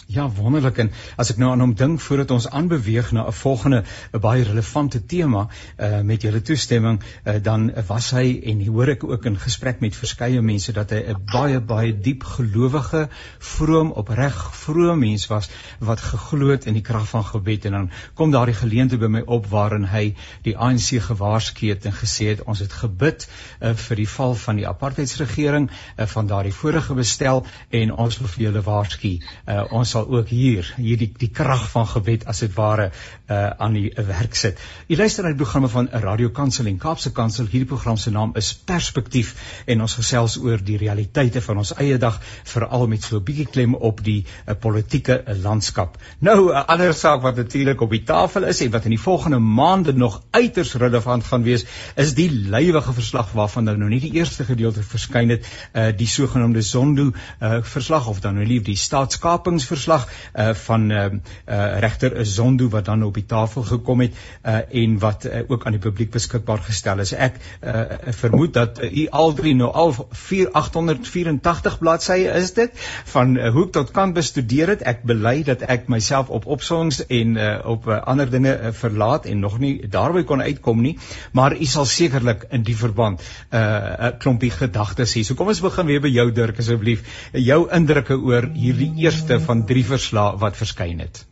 Ja, 0.05 0.29
wonderlik. 0.29 0.77
En 0.77 0.91
as 1.19 1.33
ek 1.33 1.39
nou 1.41 1.49
aan 1.51 1.59
hom 1.59 1.73
dink 1.75 1.99
voordat 1.99 2.31
ons 2.31 2.45
aanbeweeg 2.47 3.09
na 3.11 3.25
'n 3.27 3.33
volgende 3.33 3.83
'n 4.13 4.19
baie 4.19 4.43
relevante 4.43 5.05
tema 5.05 5.47
uh 5.77 6.01
met 6.01 6.21
julle 6.21 6.41
toestemming, 6.41 7.01
uh, 7.25 7.33
dan 7.41 7.71
was 7.87 8.11
hy 8.11 8.39
en 8.43 8.65
hoor 8.65 8.87
ek 8.87 9.03
ook 9.03 9.25
in 9.25 9.35
gesprek 9.39 9.79
met 9.79 9.95
verskeie 9.95 10.41
mense 10.41 10.71
dat 10.71 10.89
hy 10.89 11.01
'n 11.11 11.25
baie 11.31 11.59
baie 11.59 11.99
diep 11.99 12.23
gelowige, 12.23 13.09
vroom, 13.39 13.91
opreg 13.91 14.55
vroom 14.55 14.99
mens 14.99 15.27
was 15.27 15.49
wat 15.79 15.99
geglo 15.99 16.49
het 16.49 16.65
in 16.65 16.73
die 16.73 16.81
krag 16.81 17.09
van 17.09 17.25
gebed. 17.25 17.65
En 17.65 17.71
dan 17.71 17.89
kom 18.13 18.31
daardie 18.31 18.55
geleentheid 18.55 19.01
by 19.01 19.07
my 19.07 19.21
op 19.25 19.47
waarin 19.47 19.85
hy 19.85 20.15
die 20.41 20.57
ANC 20.57 21.03
gewaarsku 21.03 21.67
het 21.67 21.85
en 21.85 21.93
gesê 21.93 22.29
het 22.29 22.43
ons 22.43 22.59
het 22.59 22.73
gebid 22.73 23.27
uh, 23.59 23.73
vir 23.73 23.95
die 23.95 24.09
val 24.09 24.35
van 24.35 24.55
die 24.55 24.67
apartheidsregering 24.67 25.69
uh, 25.69 26.05
van 26.05 26.27
daardie 26.27 26.53
vorige 26.53 26.93
bestel 26.93 27.45
en 27.69 27.91
ons 27.91 28.17
wil 28.17 28.27
vir 28.27 28.43
julle 28.43 28.61
waarsku. 28.61 29.19
Uh, 29.45 29.65
ons 29.71 29.86
sal 29.87 30.07
ook 30.11 30.27
hier 30.29 30.67
hierdie 30.77 31.09
die 31.17 31.29
krag 31.33 31.63
van 31.71 31.87
gebed 31.87 32.25
as 32.27 32.41
dit 32.43 32.53
ware 32.57 32.89
uh, 32.91 33.37
aan 33.63 33.73
die 33.77 33.91
werk 33.95 34.35
sit. 34.35 34.59
U 34.87 34.97
luister 34.99 35.23
na 35.23 35.31
die 35.33 35.39
programme 35.39 35.69
van 35.71 35.89
Radio 35.91 36.29
Kansel 36.29 36.67
en 36.69 36.77
Kaapse 36.77 37.11
Kansel. 37.15 37.47
Hierdie 37.51 37.69
program 37.69 37.97
se 37.97 38.11
naam 38.11 38.33
is 38.39 38.53
Perspektief 38.53 39.33
en 39.65 39.81
ons 39.85 39.95
gesels 39.99 40.37
oor 40.43 40.61
die 40.63 40.77
realiteite 40.77 41.41
van 41.41 41.61
ons 41.63 41.73
eie 41.77 41.97
dag, 41.97 42.19
veral 42.51 42.87
met 42.87 43.03
so 43.03 43.17
'n 43.17 43.23
bietjie 43.23 43.47
klem 43.47 43.75
op 43.75 44.03
die 44.03 44.25
uh, 44.25 44.53
politieke 44.53 45.23
uh, 45.23 45.35
landskap. 45.43 45.97
Nou 46.19 46.37
'n 46.49 46.49
uh, 46.49 46.65
ander 46.67 46.93
saak 46.93 47.21
wat 47.21 47.35
natuurlik 47.35 47.81
op 47.81 47.89
die 47.89 48.03
tafel 48.03 48.43
is 48.43 48.61
en 48.61 48.71
wat 48.71 48.83
in 48.83 48.95
die 48.95 49.01
volgende 49.01 49.39
maande 49.39 49.93
nog 49.93 50.21
uiters 50.31 50.73
relevant 50.73 51.23
gaan 51.23 51.43
wees, 51.43 51.65
is 51.95 52.13
die 52.13 52.29
lywige 52.29 52.93
verslag 52.93 53.31
waarvan 53.31 53.63
nou 53.63 53.77
nou 53.77 53.89
nie 53.89 53.99
die 53.99 54.13
eerste 54.19 54.43
gedeelte 54.43 54.83
verskyn 54.83 55.29
het, 55.29 55.47
uh, 55.73 55.89
die 55.95 56.07
sogenaamde 56.07 56.61
Zondo 56.61 57.11
uh, 57.11 57.63
verslag 57.63 58.07
of 58.07 58.19
dan 58.19 58.35
nou 58.35 58.45
lief 58.45 58.63
die 58.63 58.75
staatskapingsverslag 58.75 59.76
verslag 59.77 60.07
uh, 60.07 60.51
van 60.65 60.89
uh, 60.91 61.05
uh, 61.05 61.79
regter 61.79 62.25
Zondo 62.25 62.69
wat 62.73 62.85
dan 62.89 63.03
op 63.03 63.13
die 63.17 63.25
tafel 63.25 63.63
gekom 63.63 64.01
het 64.05 64.15
uh, 64.43 64.59
en 64.83 64.97
wat 64.99 65.25
uh, 65.25 65.43
ook 65.47 65.65
aan 65.65 65.77
die 65.77 65.83
publiek 65.83 66.11
beskikbaar 66.11 66.63
gestel 66.65 66.99
is. 67.03 67.13
Ek 67.13 67.37
uh, 67.61 67.83
vermoed 68.17 68.53
dat 68.57 68.81
u 68.83 68.89
uh, 68.89 69.07
al 69.21 69.33
drie 69.37 69.53
nou 69.55 69.69
al 69.71 69.93
4884 69.93 71.77
bladsye 71.79 72.33
is 72.39 72.53
dit 72.57 72.73
van 73.13 73.35
uh, 73.37 73.51
hoek 73.53 73.73
tot 73.77 73.91
kant 73.95 74.17
bestudeer 74.17 74.73
het. 74.73 74.83
Ek 74.87 75.03
bely 75.07 75.41
dat 75.47 75.63
ek 75.67 75.87
myself 75.91 76.31
op 76.33 76.47
opsommings 76.57 77.03
en 77.07 77.37
uh, 77.37 77.53
op 77.65 77.87
uh, 77.87 78.01
ander 78.09 78.29
dinge 78.31 78.55
uh, 78.57 78.73
verlaat 78.75 79.27
en 79.29 79.43
nog 79.43 79.59
nie 79.61 79.75
daarby 79.87 80.23
kon 80.27 80.41
uitkom 80.41 80.81
nie, 80.81 80.97
maar 81.37 81.55
u 81.55 81.65
sal 81.65 81.85
sekerlik 81.85 82.47
in 82.51 82.65
die 82.67 82.75
verband 82.77 83.21
'n 83.21 83.57
uh, 83.57 84.11
klompie 84.19 84.51
gedagtes 84.51 85.15
hê. 85.15 85.23
So 85.23 85.35
kom 85.35 85.47
ons 85.47 85.61
begin 85.61 85.85
weer 85.85 86.01
by 86.01 86.11
jou 86.11 86.31
Dirk 86.31 86.59
asseblief. 86.59 87.03
Jou 87.33 87.67
indrukke 87.73 88.17
oor 88.17 88.49
hierdie 88.53 88.91
eerste 89.03 89.39
van 89.39 89.63
drie 89.67 89.85
verslae 89.85 90.37
wat 90.41 90.57
verskyn 90.59 91.03
het. 91.03 91.25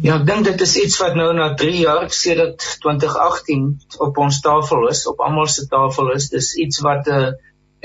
Ja, 0.00 0.14
ek 0.16 0.24
dink 0.28 0.46
dit 0.48 0.62
is 0.64 0.74
iets 0.80 0.96
wat 1.02 1.16
nou 1.18 1.28
na 1.36 1.50
3 1.60 1.82
jaar 1.82 2.06
sedert 2.16 2.64
2018 2.80 3.66
op 4.06 4.18
ons 4.24 4.40
tafel 4.40 4.86
is, 4.88 5.02
op 5.10 5.20
almal 5.20 5.50
se 5.52 5.66
tafel 5.68 6.12
is. 6.14 6.30
Dis 6.32 6.54
iets 6.64 6.80
wat 6.86 7.10
uh, 7.12 7.32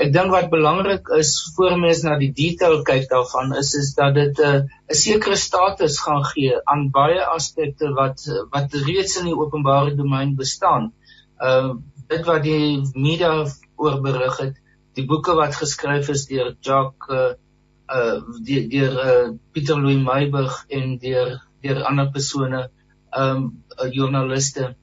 ek 0.00 0.14
dink 0.14 0.32
wat 0.32 0.48
belangrik 0.52 1.10
is 1.18 1.34
voor 1.56 1.76
mens 1.80 2.02
na 2.06 2.16
die 2.20 2.30
detail 2.36 2.80
kyk 2.88 3.04
daarvan 3.12 3.52
is 3.60 3.74
is 3.76 3.92
dat 3.96 4.16
dit 4.16 4.40
eh, 4.40 4.54
'n 4.60 4.92
uh, 4.92 4.96
sekere 5.02 5.36
status 5.36 6.00
gaan 6.04 6.24
gee 6.32 6.56
aan 6.72 6.88
baie 6.92 7.20
aspekte 7.36 7.92
wat 8.00 8.24
wat 8.52 8.76
reeds 8.88 9.16
in 9.20 9.30
die 9.30 9.38
openbare 9.44 9.94
domein 9.96 10.36
bestaan. 10.36 10.92
Uh 11.40 11.76
dit 12.08 12.24
wat 12.26 12.42
die 12.42 12.86
media 12.94 13.32
oor 13.76 14.00
berig 14.00 14.36
het, 14.38 14.56
die 14.94 15.04
boeke 15.04 15.34
wat 15.34 15.56
geskryf 15.58 16.08
is 16.08 16.28
deur 16.30 16.54
Jacques 16.60 17.10
uh, 17.10 17.32
uh 17.88 18.20
deur 18.44 18.92
uh, 19.06 19.28
Pieter 19.52 19.78
Louw 19.80 20.02
Meyburg 20.02 20.64
en 20.68 20.98
deur 20.98 21.40
deur 21.62 21.82
ander 21.84 22.10
persone 22.10 22.68
um 23.16 23.42
uh, 23.78 23.90
joernaliste 23.92 24.74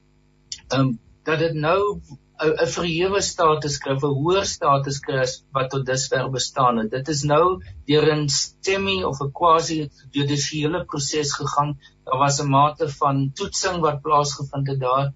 um 0.72 0.98
dat 1.24 1.38
dit 1.38 1.54
nou 1.54 2.00
'n 2.42 2.66
verhewe 2.76 3.20
status 3.22 3.76
kry, 3.82 3.94
'n 3.94 4.16
hoër 4.20 4.46
status 4.52 4.96
kry 5.06 5.24
wat 5.56 5.68
tot 5.70 5.84
dusver 5.86 6.30
bestaan 6.36 6.80
het. 6.80 6.90
Dit 6.90 7.08
is 7.12 7.22
nou 7.32 7.44
deur 7.90 8.06
'n 8.14 8.24
semi 8.28 8.96
of 9.10 9.20
'n 9.22 9.30
quasi 9.40 9.78
judisiële 10.16 10.80
proses 10.84 11.30
gegaan. 11.40 11.78
Daar 12.04 12.18
was 12.24 12.40
'n 12.40 12.50
mate 12.56 12.88
van 12.88 13.30
toetsing 13.34 13.78
wat 13.86 14.02
plaasgevind 14.02 14.66
het 14.72 14.80
daar. 14.80 15.06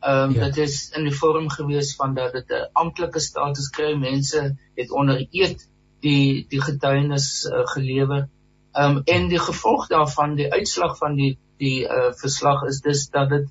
Ehm 0.00 0.30
um, 0.30 0.34
ja. 0.34 0.44
dit 0.44 0.56
is 0.68 0.90
in 0.96 1.04
die 1.08 1.18
vorm 1.20 1.48
gewees 1.50 1.96
van 1.96 2.14
dat 2.14 2.32
dit 2.32 2.48
'n 2.50 2.70
amptelike 2.72 3.20
status 3.20 3.68
kry. 3.68 3.92
Mense 3.94 4.56
het 4.74 4.90
onder 4.90 5.26
eed 5.30 5.68
die 6.04 6.46
die 6.48 6.60
getuienis 6.62 7.44
uh, 7.44 7.66
gelewer. 7.74 8.28
Ehm 8.72 8.96
um, 8.96 9.02
en 9.04 9.28
die 9.28 9.42
gevolg 9.42 9.88
daarvan, 9.88 10.36
die 10.38 10.52
uitslag 10.52 10.96
van 10.98 11.16
die 11.18 11.36
die 11.58 11.82
uh, 11.84 12.12
verslag 12.14 12.62
is 12.70 12.80
dus 12.80 13.08
dat 13.10 13.28
dit 13.28 13.46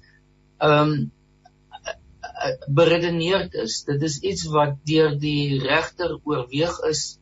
ehm 0.58 0.92
um, 0.92 1.12
beredeneerd 2.68 3.54
is. 3.54 3.84
Dit 3.84 4.02
is 4.02 4.20
iets 4.20 4.46
wat 4.54 4.76
deur 4.86 5.16
die 5.20 5.60
regter 5.60 6.20
oorweeg 6.24 6.80
is 6.90 7.18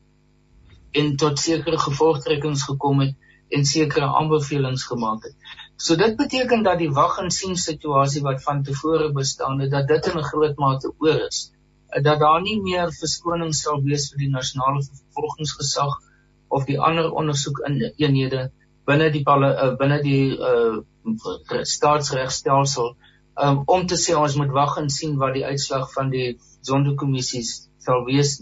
en 0.91 1.15
tot 1.15 1.39
sekere 1.39 1.79
gevolgtrekkings 1.79 2.65
gekom 2.67 2.99
het 2.99 3.15
en 3.49 3.65
sekere 3.65 4.07
aanbevelings 4.19 4.83
gemaak 4.83 5.23
het. 5.23 5.35
So 5.77 5.95
dit 5.95 6.15
beteken 6.19 6.63
dat 6.63 6.79
die 6.79 6.91
wag 6.91 7.17
en 7.23 7.31
sien 7.31 7.55
situasie 7.55 8.21
wat 8.21 8.43
van 8.43 8.63
tevore 8.63 9.11
bestaan 9.11 9.59
het, 9.59 9.71
dat 9.71 9.87
dit 9.87 10.05
in 10.11 10.19
'n 10.19 10.29
groot 10.31 10.57
mate 10.57 10.93
oor 10.97 11.27
is 11.27 11.54
dat 12.03 12.19
daar 12.19 12.41
nie 12.41 12.59
meer 12.61 12.91
verskoning 12.91 13.53
sal 13.55 13.81
wees 13.83 14.09
vir 14.11 14.25
die 14.25 14.31
nasionale 14.31 14.83
vervolgingsgesag 14.83 15.93
of 16.47 16.65
die 16.65 16.79
ander 16.79 17.11
ondersoek 17.11 17.61
in 17.69 17.81
eenhede 17.97 18.49
binne 18.85 19.09
die 19.13 19.23
uh, 19.25 19.75
binne 19.79 20.01
die 20.03 20.37
uh, 20.37 20.81
staatsregstelsel 21.75 22.95
um, 23.35 23.61
om 23.65 23.85
te 23.87 23.97
sê 24.01 24.15
ons 24.17 24.35
moet 24.39 24.51
wag 24.57 24.77
en 24.81 24.89
sien 24.89 25.15
wat 25.21 25.35
die 25.37 25.45
uitslag 25.45 25.87
van 25.93 26.11
die 26.13 26.35
sondekommissies 26.65 27.69
sal 27.85 28.05
wees. 28.09 28.39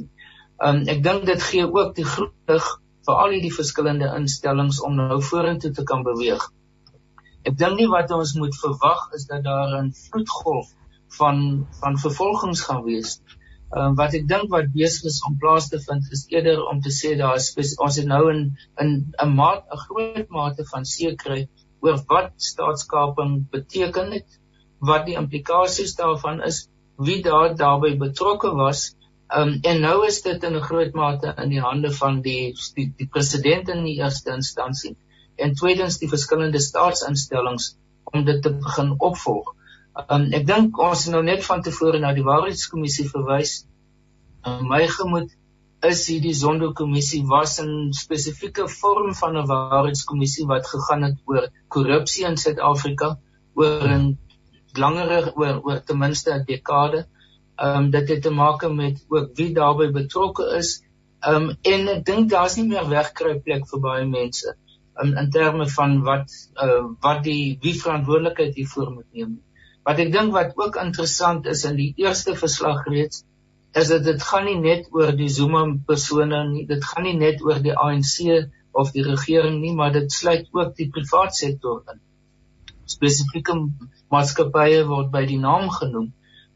Um, 0.64 0.84
ek 0.88 1.04
dink 1.04 1.26
dit 1.28 1.42
gee 1.44 1.68
ook 1.68 1.96
die 1.98 2.08
groot 2.08 2.54
lig 2.54 2.68
vir 3.04 3.22
al 3.22 3.34
hierdie 3.36 3.56
verskillende 3.56 4.12
instellings 4.18 4.80
om 4.88 4.96
nou 5.00 5.20
vorentoe 5.30 5.74
te 5.76 5.84
kan 5.88 6.06
beweeg. 6.08 6.44
Ek 7.44 7.58
dink 7.60 7.80
nie 7.80 7.90
wat 7.92 8.12
ons 8.16 8.36
moet 8.40 8.56
verwag 8.56 9.10
is 9.18 9.28
dat 9.32 9.44
daar 9.44 9.74
'n 9.82 9.92
vloedgolf 10.06 10.70
van 11.18 11.68
van 11.82 12.00
vervolgings 12.00 12.62
gaan 12.68 12.84
wees. 12.84 13.20
Ehm 13.74 13.92
uh, 13.92 13.94
wat 14.00 14.16
ek 14.18 14.26
dink 14.30 14.52
wat 14.54 14.68
besig 14.74 15.06
is 15.10 15.20
om 15.28 15.38
plaas 15.42 15.68
te 15.70 15.80
vind 15.84 16.10
is 16.16 16.26
eerder 16.34 16.60
om 16.72 16.82
te 16.86 16.92
sê 16.94 17.14
daar 17.22 17.40
is 17.42 17.72
ons 17.86 17.96
het 18.00 18.10
nou 18.10 18.24
in 18.34 18.42
in 18.84 18.92
'n 19.26 19.32
maat 19.40 19.64
'n 19.76 19.84
groot 19.86 20.30
mate 20.38 20.66
van 20.72 20.86
sekerheid 20.92 21.50
oor 21.86 21.98
wat 22.12 22.30
staatskaping 22.50 23.32
beteken 23.56 24.12
het, 24.18 24.38
wat 24.90 25.08
die 25.08 25.18
implikasies 25.22 25.96
daarvan 26.02 26.44
is, 26.50 26.60
wie 27.08 27.22
daar 27.30 27.56
daarbey 27.64 27.98
betrokke 28.06 28.52
was. 28.60 28.84
Ehm 29.34 29.54
um, 29.54 29.60
en 29.72 29.82
nou 29.88 29.98
is 30.12 30.22
dit 30.28 30.44
in 30.44 30.56
'n 30.60 30.68
groot 30.70 30.94
mate 31.02 31.34
in 31.46 31.50
die 31.56 31.64
hande 31.70 31.92
van 32.02 32.22
die 32.22 32.54
die, 32.76 32.88
die 33.02 33.10
president 33.18 33.70
in 33.70 33.84
die 33.90 33.98
eerste 34.04 34.38
instansie 34.38 34.96
en 35.36 35.58
tweedens 35.64 35.98
die 35.98 36.14
verskillende 36.16 36.60
staatsinstellings 36.60 37.76
om 38.14 38.26
dit 38.26 38.42
te 38.42 38.54
begin 38.54 38.94
opvolg. 39.00 39.56
Um, 39.94 40.24
ek 40.34 40.46
dink 40.50 40.80
ons 40.82 41.06
het 41.06 41.14
nou 41.14 41.22
net 41.26 41.44
van 41.46 41.62
tevore 41.66 42.00
na 42.02 42.14
die 42.18 42.26
waarheidskommissie 42.26 43.06
verwys. 43.12 43.52
Um, 44.42 44.64
my 44.72 44.88
gemoed 44.90 45.30
is 45.86 46.02
hierdie 46.10 46.34
Zondo-kommissie 46.40 47.22
was 47.30 47.60
'n 47.62 47.92
spesifieke 47.94 48.66
vorm 48.76 49.14
van 49.20 49.38
'n 49.38 49.46
waarheidskommissie 49.52 50.48
wat 50.54 50.72
gegaan 50.72 51.04
het 51.10 51.20
oor 51.26 51.48
korrupsie 51.68 52.26
in 52.32 52.38
Suid-Afrika 52.38 53.12
oor 53.54 53.86
'n 53.90 54.18
langere 54.86 55.20
oor 55.36 55.62
oor 55.62 55.84
ten 55.86 56.00
minste 56.00 56.34
'n 56.34 56.46
dekade. 56.50 57.06
Ehm 57.58 57.78
um, 57.78 57.92
dit 57.92 58.10
het 58.10 58.22
te 58.22 58.34
maak 58.42 58.68
met 58.72 59.06
ook 59.08 59.30
wie 59.36 59.54
daarbey 59.54 59.92
betrokke 59.92 60.50
is. 60.58 60.82
Ehm 61.22 61.36
um, 61.36 61.58
en 61.62 61.88
ek 61.88 62.06
dink 62.06 62.30
daar's 62.30 62.56
nie 62.58 62.68
meer 62.68 62.90
wegkruipplek 62.90 63.68
vir 63.70 63.80
baie 63.80 64.06
mense 64.06 64.58
in 65.02 65.18
in 65.18 65.30
terme 65.30 65.70
van 65.70 66.02
wat 66.02 66.30
uh, 66.64 66.84
wat 67.02 67.24
die 67.24 67.58
wie 67.62 67.80
verantwoordelikheid 67.82 68.56
hiervoor 68.56 68.92
moet 68.92 69.12
neem. 69.14 69.42
Wat 69.84 70.00
ek 70.00 70.12
dink 70.12 70.34
wat 70.36 70.58
ook 70.60 70.80
interessant 70.80 71.48
is 71.52 71.64
in 71.68 71.76
die 71.80 71.92
eerste 72.00 72.36
verslag 72.40 72.86
reeds 72.88 73.24
is 73.74 73.90
dat 73.90 74.04
dit 74.06 74.22
gaan 74.22 74.46
nie 74.46 74.60
net 74.62 74.90
oor 74.94 75.12
die 75.18 75.30
Zuma 75.34 75.64
persone 75.88 76.44
nie, 76.50 76.66
dit 76.70 76.84
gaan 76.86 77.08
nie 77.08 77.18
net 77.18 77.42
oor 77.42 77.60
die 77.64 77.74
ANC 77.74 78.50
of 78.72 78.92
die 78.94 79.06
regering 79.06 79.60
nie, 79.62 79.74
maar 79.74 79.92
dit 79.94 80.12
sluit 80.12 80.46
ook 80.54 80.76
die 80.78 80.90
private 80.94 81.36
sektor 81.38 81.82
in. 81.92 82.02
Spesifieke 82.90 83.56
maatskappye 84.14 84.84
word 84.90 85.10
by 85.14 85.24
die 85.30 85.40
naam 85.42 85.72
genoem. 85.74 86.12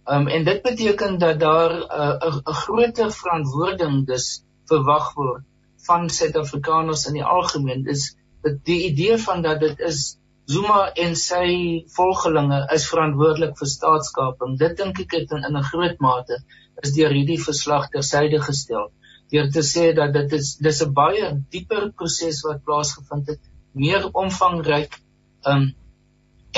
Um, 0.08 0.28
en 0.32 0.46
dit 0.48 0.62
beteken 0.64 1.18
dat 1.20 1.40
daar 1.40 1.74
'n 1.74 2.30
uh, 2.30 2.38
'n 2.38 2.58
groter 2.62 3.12
verantwoording 3.12 4.06
dus 4.08 4.44
verwag 4.70 5.14
word 5.16 5.44
van 5.88 6.10
Suid-Afrikaners 6.10 7.08
in 7.08 7.14
die 7.20 7.26
algemeen. 7.26 7.84
Dis 7.84 8.16
die 8.64 8.80
idee 8.92 9.18
van 9.18 9.42
dat 9.42 9.60
dit 9.60 9.80
is 9.80 10.17
Zuma 10.48 10.92
en 11.04 11.16
sy 11.20 11.48
volgelinge 11.92 12.62
is 12.76 12.86
verantwoordelik 12.88 13.58
vir 13.60 13.70
staatskaping. 13.72 14.54
Dit 14.62 14.78
dink 14.80 15.02
ek 15.04 15.16
het 15.18 15.34
in, 15.36 15.44
in 15.44 15.58
'n 15.60 15.70
groot 15.72 16.00
mate 16.00 16.38
is 16.84 16.94
deur 16.96 17.12
hierdie 17.12 17.42
verslag 17.42 17.90
tersyde 17.96 18.40
gestel. 18.46 18.88
deur 19.32 19.50
te 19.52 19.62
sê 19.70 19.94
dat 19.96 20.14
dit 20.14 20.34
is 20.38 20.56
dis 20.56 20.80
'n 20.84 20.94
baie 20.94 21.26
dieper 21.52 21.92
proses 22.00 22.40
wat 22.46 22.64
plaasgevind 22.64 23.28
het, 23.28 23.42
meer 23.74 24.08
omvangryk. 24.24 25.02
Um 25.46 25.76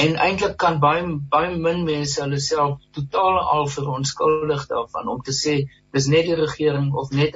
en 0.04 0.16
eintlik 0.26 0.56
kan 0.58 0.80
baie 0.80 1.04
baie 1.34 1.58
min 1.58 1.84
mense 1.84 2.22
hulle 2.22 2.40
self 2.40 2.78
totaal 2.94 3.40
al 3.56 3.68
verontskuldig 3.68 4.68
daarvan 4.68 5.10
om 5.16 5.22
te 5.22 5.34
sê 5.34 5.56
dis 5.94 6.08
net 6.08 6.30
die 6.30 6.38
regering 6.38 6.94
of 6.94 7.10
net 7.12 7.36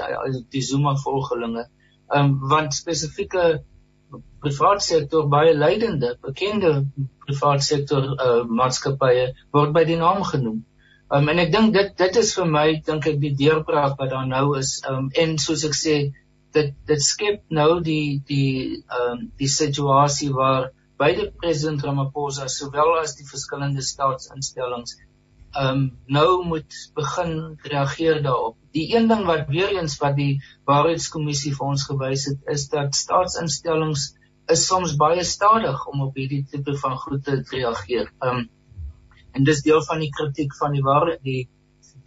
die 0.51 0.61
Zuma 0.61 0.95
volgelinge. 0.95 1.65
Um 2.13 2.37
want 2.49 2.73
spesifieke 2.73 3.63
private 4.43 4.85
sektor 4.85 5.27
baie 5.31 5.53
leidende 5.55 6.13
bekende 6.27 6.73
private 7.25 7.65
sektor 7.67 8.09
uh, 8.13 8.43
maatskappye 8.59 9.31
word 9.55 9.73
by 9.77 9.83
die 9.89 9.99
naam 10.01 10.23
genoem. 10.27 10.61
Um, 11.13 11.29
en 11.29 11.39
ek 11.43 11.51
dink 11.53 11.73
dit 11.77 11.95
dit 11.99 12.19
is 12.21 12.33
vir 12.37 12.49
my 12.57 12.67
dink 12.87 13.07
ek 13.11 13.19
die 13.21 13.33
deurbraak 13.43 13.97
wat 13.99 14.11
daar 14.15 14.27
nou 14.29 14.45
is 14.59 14.75
um, 14.89 15.09
en 15.23 15.37
soos 15.41 15.65
ek 15.69 15.77
sê 15.79 15.97
dit 16.57 16.73
dit 16.89 17.03
skep 17.07 17.43
nou 17.59 17.81
die 17.85 18.21
die 18.29 18.83
um, 18.99 19.27
die 19.39 19.51
situasie 19.55 20.31
waar 20.33 20.71
beide 21.01 21.31
president 21.41 21.83
Ramaphosa 21.85 22.47
sowel 22.51 22.97
as 23.01 23.15
die 23.19 23.27
verskillende 23.29 23.85
staatsinstellings 23.85 24.97
um, 25.59 25.85
nou 26.05 26.43
moet 26.49 26.75
begin 26.97 27.59
reageer 27.61 28.21
daarop. 28.25 28.57
Die 28.73 28.95
een 28.95 29.07
ding 29.07 29.25
wat 29.25 29.47
weer 29.47 29.73
eens 29.77 29.97
wat 30.01 30.15
die 30.17 30.41
waarheidskommissie 30.69 31.53
vir 31.57 31.73
ons 31.73 31.85
gewys 31.89 32.25
het 32.31 32.53
is 32.55 32.67
dat 32.73 32.97
staatsinstellings 32.97 34.11
is 34.51 34.65
soms 34.67 34.95
baie 34.99 35.23
stadig 35.23 35.85
om 35.87 36.01
op 36.01 36.15
hierdie 36.15 36.43
tipe 36.51 36.75
van 36.77 36.97
groete 36.97 37.41
te 37.43 37.55
reageer. 37.55 38.11
Um, 38.19 38.49
en 39.33 39.43
dis 39.43 39.63
deel 39.65 39.81
van 39.81 39.99
die 40.03 40.11
kritiek 40.13 40.55
van 40.55 40.73
die 40.75 40.83
ware 40.85 41.17
die 41.23 41.49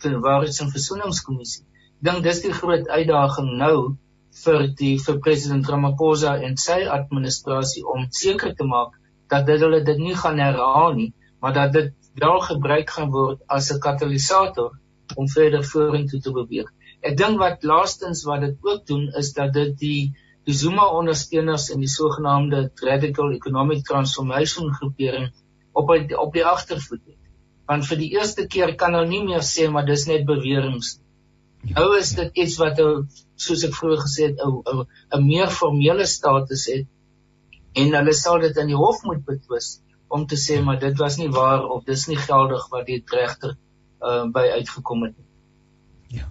waarheids- 0.03 0.61
en 0.61 0.71
versoeningskommissie. 0.71 1.65
Ek 1.99 2.05
dink 2.11 2.25
dis 2.25 2.43
die 2.45 2.53
groot 2.53 2.89
uitdaging 2.89 3.57
nou 3.59 3.97
vir 4.45 4.67
die 4.79 4.99
vir 5.01 5.19
president 5.25 5.69
Ramaphosa 5.69 6.37
en 6.45 6.57
sy 6.61 6.83
administrasie 6.99 7.85
om 7.95 8.07
seker 8.11 8.55
te 8.55 8.67
maak 8.69 8.93
dat 9.33 9.47
dit 9.47 9.61
hulle 9.65 9.81
dit 9.85 9.99
nie 9.99 10.15
gaan 10.15 10.39
herhaal 10.39 10.93
nie, 10.99 11.13
maar 11.41 11.55
dat 11.57 11.73
dit 11.73 11.95
wel 12.21 12.41
gebruik 12.41 12.91
gaan 12.91 13.11
word 13.11 13.41
as 13.49 13.71
'n 13.73 13.81
katalisator 13.81 14.77
om 15.17 15.29
verder 15.29 15.65
vorentoe 15.65 16.21
te 16.21 16.33
beweeg. 16.33 16.69
Ek 17.03 17.17
dink 17.17 17.39
wat 17.39 17.65
laastens 17.65 18.25
wat 18.25 18.41
dit 18.41 18.57
ook 18.63 18.87
doen 18.87 19.09
is 19.19 19.33
dat 19.33 19.53
dit 19.53 19.79
die 19.79 20.15
die 20.47 20.55
Zuma 20.55 20.87
ondersteuners 20.95 21.71
in 21.75 21.83
die 21.83 21.91
sogenaamde 21.91 22.71
radical 22.87 23.33
economic 23.35 23.85
transformation 23.85 24.73
groepering 24.75 25.33
op 25.73 25.91
op 25.91 26.33
die 26.33 26.45
agtervoet 26.47 27.03
het 27.05 27.23
want 27.71 27.87
vir 27.89 27.99
die 28.03 28.13
eerste 28.15 28.47
keer 28.47 28.75
kan 28.79 28.95
hulle 28.95 29.11
nie 29.11 29.25
meer 29.27 29.43
sê 29.47 29.67
maar 29.71 29.87
dis 29.87 30.07
net 30.07 30.27
beweringe. 30.27 30.93
Nou 31.75 31.87
is 31.99 32.13
dit 32.15 32.39
iets 32.45 32.59
wat 32.63 32.79
ou 32.83 32.91
soos 33.47 33.65
ek 33.67 33.75
vroeër 33.75 34.03
gesê 34.05 34.29
het 34.31 34.45
ou 34.45 34.85
'n 35.19 35.27
meer 35.27 35.51
formele 35.51 36.07
status 36.07 36.67
het 36.73 36.87
en 37.83 37.99
hulle 37.99 38.15
sal 38.15 38.39
dit 38.41 38.57
in 38.63 38.71
die 38.73 38.81
hof 38.85 39.03
moet 39.09 39.25
betwis 39.27 39.81
om 40.09 40.27
te 40.27 40.39
sê 40.39 40.63
maar 40.63 40.79
dit 40.79 40.99
was 40.99 41.19
nie 41.19 41.29
waar 41.29 41.67
of 41.67 41.85
dis 41.85 42.07
nie 42.09 42.21
geldig 42.29 42.69
wat 42.71 42.87
die 42.87 43.03
regter 43.19 43.57
uh, 44.01 44.25
by 44.31 44.47
uitgekom 44.59 45.03
het. 45.09 45.17
Ja. 46.09 46.31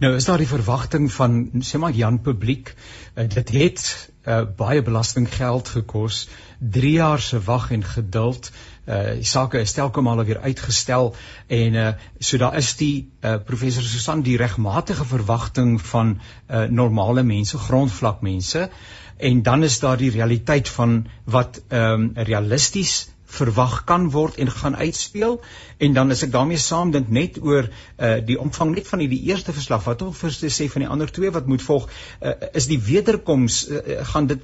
Nou 0.00 0.14
is 0.14 0.24
daar 0.24 0.38
die 0.38 0.48
verwagting 0.48 1.12
van 1.12 1.50
sê 1.60 1.78
maar 1.78 1.92
Jan 1.92 2.20
publiek? 2.20 2.74
Uh, 3.14 3.28
dit 3.28 3.50
het 3.50 4.10
uh, 4.26 4.42
baie 4.56 4.82
belastinggeld 4.82 5.68
gekos 5.68 6.28
3 6.58 6.92
jaar 6.92 7.20
se 7.20 7.40
wag 7.40 7.70
en 7.70 7.84
geduld. 7.84 8.50
Uh 8.88 9.14
die 9.16 9.28
sake 9.28 9.60
is 9.60 9.72
telke 9.72 10.00
male 10.00 10.24
weer 10.24 10.40
uitgestel 10.40 11.14
en 11.46 11.74
uh 11.74 11.92
so 12.18 12.38
daar 12.38 12.56
is 12.56 12.74
die 12.76 13.10
uh 13.22 13.36
professor 13.44 13.82
Susan 13.82 14.22
die 14.22 14.36
regmatige 14.36 15.04
verwagting 15.04 15.80
van 15.80 16.20
uh 16.50 16.64
normale 16.68 17.22
mense, 17.22 17.58
grondvlak 17.58 18.20
mense. 18.20 18.68
En 19.16 19.42
dan 19.42 19.62
is 19.62 19.78
daar 19.80 19.96
die 19.96 20.10
realiteit 20.10 20.68
van 20.68 21.06
wat 21.24 21.62
ehm 21.68 22.00
um, 22.00 22.10
realisties 22.14 23.13
verwag 23.34 23.82
kan 23.88 24.08
word 24.14 24.38
en 24.42 24.50
gaan 24.50 24.76
uitspeel. 24.76 25.40
En 25.78 25.94
dan 25.96 26.10
as 26.14 26.22
ek 26.26 26.32
daarmee 26.34 26.60
saam 26.60 26.92
dink 26.94 27.10
net 27.12 27.38
oor 27.42 27.68
uh, 27.68 28.16
die 28.26 28.38
omvang 28.40 28.74
net 28.74 28.88
van 28.88 29.02
die 29.02 29.20
eerste 29.30 29.54
verslag. 29.56 29.84
Wat 29.88 30.02
of 30.06 30.18
vir 30.22 30.34
sê 30.34 30.68
van 30.72 30.84
die 30.84 30.90
ander 30.90 31.10
twee 31.12 31.30
wat 31.34 31.46
moet 31.50 31.62
volg? 31.62 31.88
Uh, 32.20 32.34
is 32.52 32.68
die 32.70 32.78
wederkoms 32.78 33.64
uh, 33.68 34.04
gaan 34.12 34.26
dit 34.30 34.40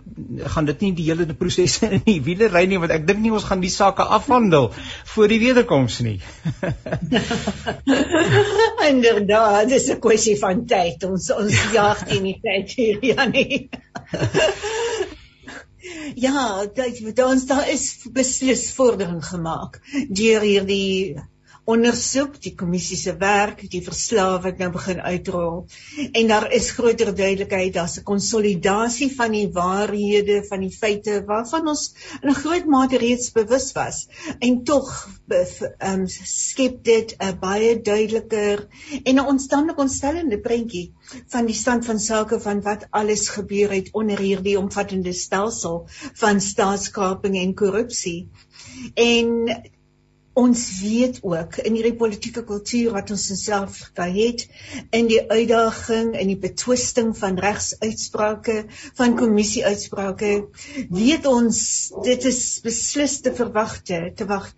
gaan 0.54 0.68
dit 0.68 0.80
nie 0.84 0.92
die 0.98 1.06
hele 1.08 1.26
proses 1.34 1.78
in 1.86 2.02
die 2.06 2.20
wiele 2.26 2.50
ry 2.52 2.64
nie? 2.70 2.80
Want 2.82 2.94
ek 2.94 3.06
dink 3.08 3.20
nie 3.24 3.34
ons 3.34 3.48
gaan 3.48 3.64
die 3.64 3.72
sake 3.72 4.06
afhandel 4.18 4.70
voor 5.14 5.28
die 5.32 5.40
wederkoms 5.42 6.00
nie. 6.06 6.18
Inderdaad 8.90 9.68
dis 9.70 9.90
'n 9.90 10.00
kwessie 10.02 10.38
van 10.40 10.64
tyd. 10.66 11.04
Ons 11.04 11.30
ons 11.34 11.56
jaag 11.74 12.04
teen 12.08 12.24
die 12.26 12.38
tyd 12.42 12.76
hier 12.76 12.98
Janie 13.12 13.68
Ja, 16.16 16.66
dit 16.74 17.20
ons 17.24 17.46
daar 17.46 17.68
is 17.68 17.84
beslis 18.12 18.70
vordering 18.74 19.22
gemaak 19.24 19.80
deur 20.08 20.40
hierdie 20.46 21.20
ondersoek, 21.70 22.36
die 22.42 22.52
kommissie 22.58 22.96
se 22.98 23.14
werk, 23.20 23.62
die 23.72 23.82
verslae 23.84 24.40
wat 24.44 24.58
nou 24.62 24.70
begin 24.74 25.00
uitrol. 25.00 25.66
En 26.12 26.30
daar 26.30 26.48
is 26.56 26.70
groter 26.76 27.12
duidelikheid, 27.14 27.74
daar's 27.74 27.98
'n 27.98 28.06
konsolidasie 28.10 29.10
van 29.16 29.32
die 29.32 29.48
waarhede, 29.52 30.44
van 30.48 30.60
die 30.60 30.72
feite 30.76 31.22
waarvan 31.26 31.68
ons 31.68 31.94
in 32.22 32.30
'n 32.30 32.40
groot 32.42 32.66
mate 32.66 32.98
reeds 32.98 33.32
bewus 33.32 33.72
was. 33.72 34.08
En 34.38 34.64
tog 34.64 35.08
um, 35.30 36.06
skep 36.06 36.84
dit 36.84 37.14
'n 37.18 37.38
baie 37.40 37.80
duideliker 37.80 38.66
en 39.04 39.14
'n 39.14 39.26
onstandige 39.26 39.80
ontstellende 39.80 40.40
prentjie 40.40 40.92
van 41.28 41.46
die 41.46 41.54
stand 41.54 41.84
van 41.84 41.98
sake 41.98 42.40
van 42.40 42.62
wat 42.62 42.86
alles 42.90 43.28
gebeur 43.28 43.70
het 43.70 43.88
onder 43.92 44.18
hierdie 44.18 44.58
omvattende 44.58 45.12
stelsel 45.12 45.88
van 46.12 46.40
staatskaping 46.40 47.36
en 47.36 47.54
korrupsie. 47.54 48.28
En 48.94 49.28
ons 50.40 50.62
weet 50.80 51.20
ook 51.26 51.58
in 51.64 51.76
hierdie 51.78 51.96
politieke 52.00 52.42
kultuur 52.48 52.94
wat 52.96 53.10
ons 53.14 53.26
self 53.40 53.80
het 54.00 54.46
in 54.96 55.08
die 55.10 55.20
uitdaging 55.20 56.14
en 56.16 56.30
die 56.30 56.38
betwisting 56.40 57.10
van 57.18 57.38
regsuitsprake 57.42 58.56
van 58.98 59.16
kommissie 59.18 59.64
uitsprake 59.66 60.30
weet 60.88 61.26
ons 61.28 61.60
dit 62.06 62.24
is 62.30 62.40
beslis 62.64 63.18
te 63.24 63.34
verwagte 63.36 64.00
te 64.16 64.28
wag 64.30 64.48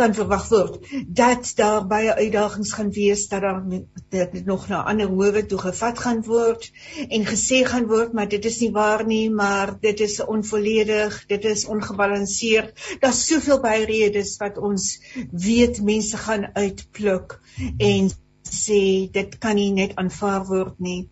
kan 0.00 0.16
verwag 0.16 0.48
word 0.50 0.90
dat 1.22 1.52
daar 1.60 1.86
baie 1.86 2.14
uitdagings 2.18 2.74
gaan 2.78 2.90
wees 2.96 3.28
dat 3.30 3.46
daar 3.46 3.62
dit 4.10 4.46
nog 4.46 4.68
na 4.68 4.82
ander 4.90 5.10
howe 5.12 5.44
toe 5.46 5.60
gevat 5.68 6.02
gaan 6.06 6.24
word 6.26 6.70
en 7.08 7.28
gesê 7.28 7.62
gaan 7.68 7.86
word 7.90 8.16
maar 8.16 8.28
dit 8.28 8.44
is 8.50 8.60
nie 8.64 8.72
waar 8.74 9.06
nie 9.06 9.28
maar 9.30 9.76
dit 9.80 10.00
is 10.00 10.18
onvolledig 10.24 11.22
dit 11.28 11.44
is 11.44 11.66
ongebalanseerd. 11.66 12.96
Daar's 13.00 13.26
soveel 13.26 13.60
byredes 13.60 14.36
wat 14.40 14.58
ons 14.58 14.86
weet 15.30 15.82
mense 15.82 16.16
gaan 16.16 16.48
uitpluk 16.54 17.40
en 17.76 18.10
sê 18.48 19.08
dit 19.12 19.38
kan 19.38 19.56
nie 19.58 19.70
net 19.76 19.96
aanvaar 20.00 20.46
word 20.48 20.78
nie. 20.80 21.08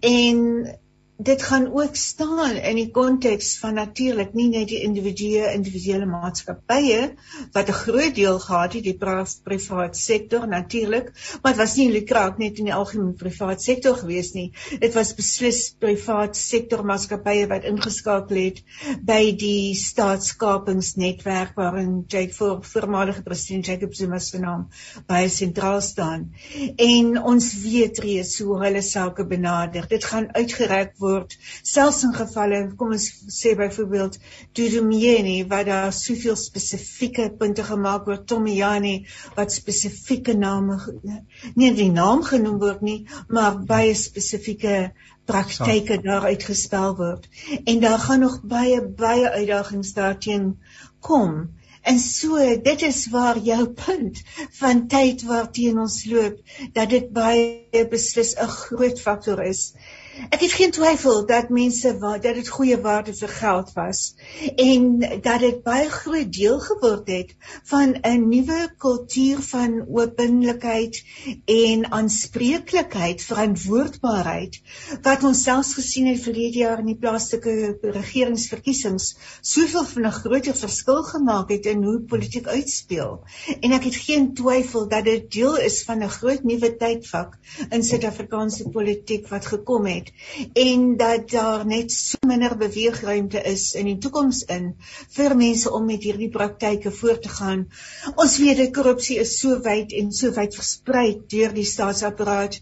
En 0.00 0.38
dit 1.18 1.42
gaan 1.42 1.72
ook 1.72 1.96
staan 1.96 2.56
in 2.56 2.76
die 2.76 2.90
konteks 2.90 3.58
van 3.58 3.74
natuurlik 3.74 4.34
nie 4.36 4.48
net 4.48 4.68
die 4.68 4.82
individue 4.84 5.46
individuele 5.52 6.04
maatskappye 6.06 7.14
wat 7.52 7.68
'n 7.68 7.72
groot 7.72 8.14
deel 8.14 8.38
gehad 8.38 8.72
het 8.72 8.84
die 8.84 8.96
private 9.44 9.98
sektor 9.98 10.48
natuurlik 10.48 11.12
maar 11.42 11.52
dit 11.52 11.60
was 11.60 11.76
nie 11.76 11.90
lukraak 11.90 12.38
net 12.38 12.58
in 12.58 12.64
die 12.64 12.74
algemene 12.74 13.12
private 13.12 13.62
sektor 13.62 13.96
gewees 13.96 14.32
nie. 14.32 14.52
Dit 14.78 14.94
was 14.94 15.14
beslis 15.14 15.74
private 15.78 16.38
sektor 16.38 16.84
maatskappye 16.84 17.46
wat 17.46 17.64
ingeskakel 17.64 18.36
het 18.36 18.62
by 19.00 19.32
die 19.32 19.74
staatskapingsnetwerk 19.74 21.54
waarin 21.54 22.04
Jake 22.06 22.34
voor 22.34 22.64
voormalige 22.64 23.22
president 23.22 23.66
Jacob 23.66 23.94
Zuma 23.94 24.18
se 24.18 24.38
naam 24.38 24.68
baie 25.06 25.28
sentraal 25.28 25.80
staan. 25.80 26.32
En 26.76 27.22
ons 27.22 27.54
weet 27.62 27.98
reeds 27.98 28.38
hoe 28.38 28.64
hulle 28.64 28.82
sake 28.82 29.26
benader. 29.26 29.88
Dit 29.88 30.04
gaan 30.04 30.34
uitgereik 30.34 30.92
word 30.98 31.05
word 31.06 31.34
selfs 31.70 32.02
in 32.08 32.14
gevalle 32.18 32.60
kom 32.80 32.94
ons 32.96 33.06
sê 33.38 33.54
byvoorbeeld 33.58 34.18
Dudumeni 34.58 35.36
waar 35.50 35.66
daar 35.68 35.96
soveel 35.98 36.38
spesifieke 36.42 37.28
punte 37.40 37.66
gemaak 37.70 38.06
word 38.10 38.26
Tomiani 38.32 38.94
wat 39.38 39.56
spesifieke 39.56 40.36
name 40.44 40.78
nie 41.54 41.72
die 41.80 41.90
naam 41.98 42.24
genoem 42.30 42.62
word 42.62 42.86
nie 42.90 43.00
maar 43.38 43.60
baie 43.72 43.94
spesifieke 44.06 44.78
praktyke 45.30 46.00
daar 46.06 46.28
uitgespel 46.30 46.96
word 47.02 47.30
en 47.64 47.84
daar 47.84 48.02
gaan 48.08 48.26
nog 48.26 48.40
baie 48.56 48.82
baie 49.04 49.30
uitdagings 49.40 49.94
daarteen 49.98 50.50
kom 51.10 51.46
En 51.86 51.98
so, 52.02 52.38
dit 52.62 52.82
is 52.82 53.04
waar 53.14 53.38
jou 53.38 53.68
punt 53.78 54.22
van 54.58 54.80
tyd 54.90 55.20
waarteen 55.22 55.78
ons 55.78 56.00
loop, 56.10 56.40
dat 56.74 56.90
dit 56.90 57.12
baie 57.14 57.84
beslis 57.92 58.32
'n 58.34 58.50
groot 58.54 59.02
faktor 59.04 59.42
is. 59.44 59.60
Ek 60.16 60.40
het 60.40 60.52
geen 60.56 60.70
twyfel 60.72 61.26
dat 61.28 61.50
mense 61.52 61.90
wat 62.00 62.22
dat 62.24 62.34
dit 62.38 62.48
goeie 62.48 62.76
waarde 62.80 63.12
vir 63.14 63.28
geld 63.28 63.72
was 63.76 64.00
en 64.56 64.84
dat 65.22 65.42
dit 65.42 65.58
baie 65.64 65.88
groot 65.92 66.30
deel 66.32 66.56
geword 66.64 67.10
het 67.12 67.34
van 67.70 67.92
'n 68.00 68.28
nuwe 68.28 68.58
kultuur 68.84 69.42
van 69.48 69.74
openlikheid 69.88 71.02
en 71.44 71.84
aanspreeklikheid, 71.98 73.22
verantwoordbaarheid 73.22 74.60
wat 75.02 75.24
ons 75.24 75.42
selfs 75.42 75.74
gesien 75.74 76.06
het 76.06 76.22
vir 76.24 76.34
hierdie 76.40 76.64
jaar 76.64 76.80
in 76.80 76.90
die 76.92 77.00
plaaslike 77.04 77.78
regeringsverkiesings 77.82 79.16
soveel 79.40 79.84
van 79.84 80.06
'n 80.06 80.18
groter 80.20 80.56
verskil 80.56 81.02
gemaak 81.02 81.50
het 81.50 81.66
in 81.66 81.82
hoe 81.82 82.00
politiek 82.00 82.46
uitspeel. 82.46 83.20
En 83.60 83.72
ek 83.72 83.84
het 83.84 83.96
geen 83.96 84.34
twyfel 84.34 84.88
dat 84.88 85.04
dit 85.04 85.30
deel 85.30 85.56
is 85.56 85.82
van 85.84 86.02
'n 86.02 86.08
groot 86.08 86.42
nuwe 86.42 86.76
tydvak 86.76 87.38
in 87.70 87.82
Suid-Afrikaanse 87.82 88.68
politiek 88.68 89.28
wat 89.28 89.46
gekom 89.46 89.86
het 89.86 90.05
het 90.06 90.56
en 90.66 90.96
dat 90.96 91.30
daar 91.30 91.66
net 91.66 91.92
so 91.92 92.16
minder 92.26 92.56
beweegruimte 92.56 93.42
is 93.42 93.74
in 93.74 93.88
die 93.90 93.98
toekoms 93.98 94.42
in 94.52 94.68
vir 95.16 95.36
mense 95.36 95.72
om 95.72 95.86
met 95.86 96.02
hierdie 96.02 96.30
praktyke 96.32 96.92
voort 97.00 97.22
te 97.22 97.32
gaan. 97.38 97.66
Ons 98.14 98.38
weet 98.42 98.60
dat 98.62 98.74
korrupsie 98.76 99.18
is 99.22 99.36
so 99.40 99.60
wyd 99.64 99.92
en 100.00 100.12
so 100.12 100.32
wyd 100.36 100.54
versprei 100.54 101.06
deur 101.34 101.54
die 101.56 101.66
staatsapparaat 101.72 102.60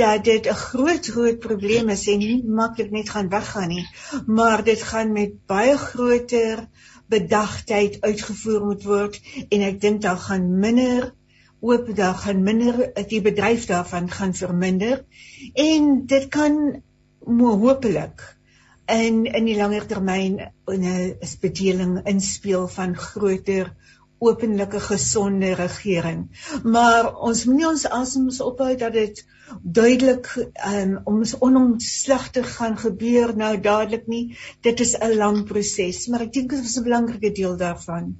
dat 0.00 0.24
dit 0.24 0.46
'n 0.46 0.60
groot 0.62 1.06
groot 1.06 1.38
probleem 1.38 1.88
is 1.88 2.06
en 2.08 2.18
nie 2.18 2.42
maklik 2.44 2.90
net 2.90 3.10
gaan 3.10 3.28
weggaan 3.28 3.68
nie, 3.68 3.86
maar 4.26 4.64
dit 4.64 4.82
gaan 4.82 5.12
met 5.12 5.46
baie 5.46 5.76
groter 5.76 6.68
bedagtheid 7.08 8.00
uitgevoer 8.00 8.64
moet 8.64 8.84
word 8.84 9.20
en 9.48 9.62
ek 9.62 9.80
dink 9.80 10.02
daar 10.02 10.18
gaan 10.18 10.58
minder 10.60 11.12
oop 11.60 11.96
daar 11.96 12.14
gaan 12.14 12.42
minder 12.42 12.92
die 13.08 13.20
bedryf 13.22 13.66
daarvan 13.66 14.10
gaan 14.10 14.34
verminder 14.34 15.04
en 15.54 16.06
dit 16.06 16.28
kan 16.28 16.82
hopelik 17.26 18.22
in 18.86 19.24
in 19.26 19.44
die 19.44 19.56
langer 19.58 19.86
termyn 19.86 20.40
'n 20.70 21.14
bedeling 21.40 22.00
inspel 22.06 22.68
van 22.68 22.96
groter 22.96 23.72
openlike 24.18 24.80
gesonde 24.80 25.54
regering. 25.54 26.20
Maar 26.62 27.14
ons 27.16 27.44
moenie 27.44 27.68
ons 27.68 27.86
asems 27.86 28.40
ophou 28.40 28.76
dat 28.76 28.92
dit 28.92 29.24
duidelik 29.62 30.30
um, 30.66 31.00
ons 31.04 31.34
onomslagtig 31.38 32.56
gaan 32.56 32.78
gebeur 32.80 33.36
nou 33.36 33.60
dadelik 33.60 34.06
nie. 34.06 34.36
Dit 34.60 34.80
is 34.80 34.96
'n 34.98 35.16
lang 35.16 35.44
proses, 35.44 36.06
maar 36.06 36.20
ek 36.20 36.32
dink 36.32 36.50
dit 36.50 36.64
is 36.64 36.78
'n 36.78 36.88
belangrike 36.88 37.32
deel 37.32 37.56
daarvan. 37.56 38.16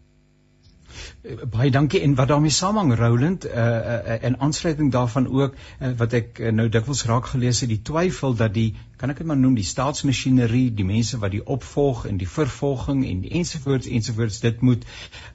Baie 1.51 1.71
dankie. 1.71 2.01
En 2.01 2.15
wat 2.15 2.29
daarmee 2.29 2.51
saamhang 2.51 2.95
Roland 2.99 3.47
uh, 3.47 3.53
uh, 3.53 4.25
en 4.25 4.39
aansluiting 4.41 4.93
daarvan 4.93 5.29
ook 5.29 5.55
uh, 5.55 5.91
wat 5.97 6.13
ek 6.13 6.39
uh, 6.39 6.53
nou 6.53 6.69
dikwels 6.69 7.05
raak 7.11 7.27
gelees 7.33 7.61
het 7.61 7.73
die 7.73 7.83
twyfel 7.83 8.37
dat 8.37 8.55
die 8.55 8.75
kan 8.97 9.13
ek 9.13 9.21
dit 9.21 9.27
maar 9.27 9.37
noem 9.37 9.55
die 9.59 9.67
staatsmasjinerie 9.67 10.71
die 10.75 10.87
mense 10.89 11.19
wat 11.21 11.35
die 11.35 11.45
opvolg 11.57 12.07
en 12.09 12.17
die 12.17 12.29
vervolging 12.29 13.05
en 13.07 13.21
die 13.27 13.35
ensovoorts 13.41 13.91
ensovoorts 13.99 14.41
dit 14.41 14.61
moet 14.61 14.87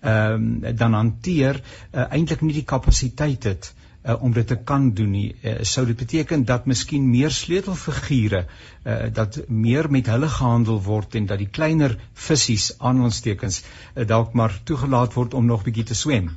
ehm 0.02 0.50
um, 0.65 0.76
dan 0.76 0.93
hanteer 0.97 1.62
uh, 1.62 2.08
eintlik 2.10 2.41
nie 2.41 2.58
die 2.58 2.67
kapasiteit 2.76 3.43
het 3.43 3.74
uh, 3.76 3.90
om 4.02 4.34
dit 4.34 4.48
te 4.48 4.56
kan 4.56 4.92
doen 4.98 5.12
nie 5.14 5.28
uh, 5.46 5.60
sou 5.62 5.86
dit 5.86 5.98
beteken 5.98 6.46
dat 6.46 6.66
miskien 6.66 7.10
meer 7.10 7.32
sleutelfigure 7.32 8.46
uh, 8.46 8.96
dat 9.14 9.38
meer 9.48 9.92
met 9.92 10.08
hulle 10.10 10.30
gehandel 10.38 10.82
word 10.82 11.16
en 11.16 11.28
dat 11.30 11.38
die 11.38 11.50
kleiner 11.50 11.98
visse 12.14 12.74
aan 12.80 13.02
ons 13.06 13.22
tekens 13.22 13.62
uh, 13.62 14.08
dalk 14.08 14.34
maar 14.34 14.58
toegelaat 14.66 15.14
word 15.14 15.38
om 15.38 15.46
nog 15.46 15.68
bietjie 15.68 15.86
te 15.92 15.98
swem 15.98 16.32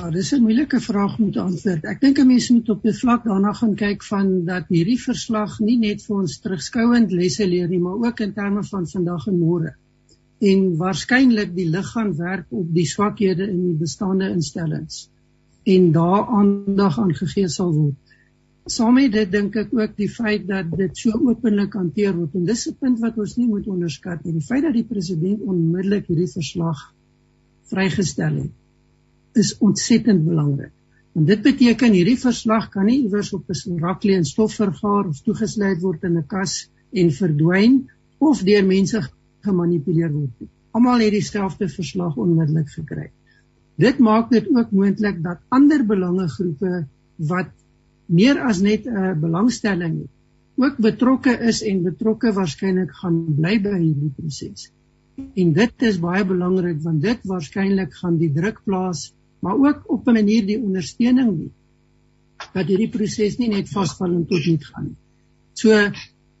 Ja, 0.00 0.10
dis 0.10 0.30
'n 0.32 0.40
moeilike 0.42 0.78
vraag 0.80 1.18
om 1.18 1.32
te 1.32 1.40
antwoord. 1.40 1.84
Ek 1.84 2.00
dink 2.00 2.18
'n 2.18 2.26
mens 2.26 2.48
moet 2.50 2.68
op 2.68 2.86
'n 2.86 2.94
vlak 3.00 3.24
daarna 3.24 3.52
gaan 3.52 3.74
kyk 3.74 4.02
van 4.02 4.30
dat 4.44 4.64
hierdie 4.68 5.00
verslag 5.00 5.58
nie 5.60 5.76
net 5.78 6.04
vir 6.06 6.16
ons 6.16 6.38
terugskouend 6.40 7.12
lesse 7.12 7.46
leer 7.46 7.68
nie, 7.68 7.78
maar 7.78 8.00
ook 8.08 8.20
in 8.20 8.32
terme 8.32 8.64
van 8.64 8.88
vandag 8.88 9.26
en 9.26 9.38
môre. 9.38 9.74
En 10.40 10.76
waarskynlik 10.76 11.54
die 11.54 11.68
lig 11.68 11.90
gaan 11.90 12.16
werk 12.16 12.46
op 12.48 12.72
die 12.74 12.86
swakhede 12.86 13.50
in 13.50 13.66
die 13.66 13.78
bestaande 13.84 14.30
instellings 14.30 15.11
en 15.62 15.92
daar 15.92 16.26
aandag 16.26 16.98
aan 16.98 17.14
gegee 17.14 17.48
sal 17.48 17.72
word. 17.74 17.98
Saam 18.70 18.94
met 18.94 19.12
dit 19.12 19.30
dink 19.30 19.56
ek 19.58 19.72
ook 19.74 19.94
die 19.98 20.08
feit 20.10 20.44
dat 20.46 20.68
dit 20.78 20.98
so 20.98 21.18
openlik 21.18 21.74
hanteer 21.74 22.14
word 22.14 22.34
en 22.38 22.44
dis 22.46 22.68
'n 22.68 22.76
punt 22.78 23.00
wat 23.00 23.18
ons 23.18 23.36
nie 23.36 23.48
moet 23.48 23.66
onderskat 23.66 24.24
nie. 24.24 24.32
Die 24.32 24.46
feit 24.46 24.62
dat 24.62 24.74
die 24.74 24.86
president 24.86 25.40
onmiddellik 25.40 26.06
hierdie 26.06 26.30
verslag 26.30 26.78
vrygestel 27.70 28.36
het, 28.42 28.52
is 29.34 29.56
ontsettend 29.58 30.24
belangrik. 30.24 30.72
Want 31.12 31.26
dit 31.26 31.42
beteken 31.42 31.92
hierdie 31.92 32.18
verslag 32.18 32.68
kan 32.70 32.86
nie 32.86 33.02
iewers 33.02 33.32
op 33.32 33.50
'n 33.50 33.78
raklie 33.78 34.16
en 34.16 34.24
stof 34.24 34.54
vergaar 34.54 35.08
of 35.08 35.20
toegesluit 35.22 35.80
word 35.80 36.04
in 36.04 36.18
'n 36.18 36.26
kas 36.26 36.70
en 36.92 37.10
verdwyn 37.10 37.90
of 38.18 38.42
deur 38.42 38.64
mense 38.64 39.00
gemanipuleer 39.40 40.12
word 40.12 40.40
nie. 40.40 40.48
Almal 40.70 41.00
het 41.00 41.12
dieselfde 41.12 41.68
verslag 41.68 42.16
onmiddellik 42.16 42.68
gekry. 42.68 43.10
Dit 43.80 43.98
maak 43.98 44.30
dit 44.30 44.48
ook 44.52 44.70
moontlik 44.70 45.22
dat 45.22 45.40
ander 45.48 45.84
belangegroepe 45.86 46.86
wat 47.16 47.50
meer 48.06 48.40
as 48.40 48.60
net 48.60 48.86
'n 48.86 49.20
belangstelling 49.20 49.94
het, 50.02 50.10
ook 50.56 50.76
betrokke 50.76 51.38
is 51.38 51.62
en 51.62 51.82
betrokke 51.82 52.32
waarskynlik 52.32 52.92
gaan 53.00 53.34
bly 53.36 53.60
by 53.62 53.78
hierdie 53.78 54.12
proses. 54.16 54.70
En 55.16 55.52
dit 55.52 55.82
is 55.82 55.98
baie 56.00 56.24
belangrik 56.24 56.82
want 56.82 57.02
dit 57.02 57.18
waarskynlik 57.24 57.94
gaan 57.94 58.18
die 58.18 58.32
druk 58.32 58.60
plaas, 58.64 59.14
maar 59.40 59.56
ook 59.56 59.90
op 59.90 60.08
'n 60.08 60.12
manier 60.12 60.46
die 60.46 60.60
ondersteuning 60.60 61.36
bied 61.38 61.52
dat 62.52 62.66
hierdie 62.66 62.90
proses 62.90 63.38
nie 63.38 63.48
net 63.48 63.68
vasval 63.70 64.12
en 64.12 64.26
tot 64.26 64.46
niet 64.46 64.64
gaan 64.66 64.84
nie. 64.84 64.98
So 65.54 65.70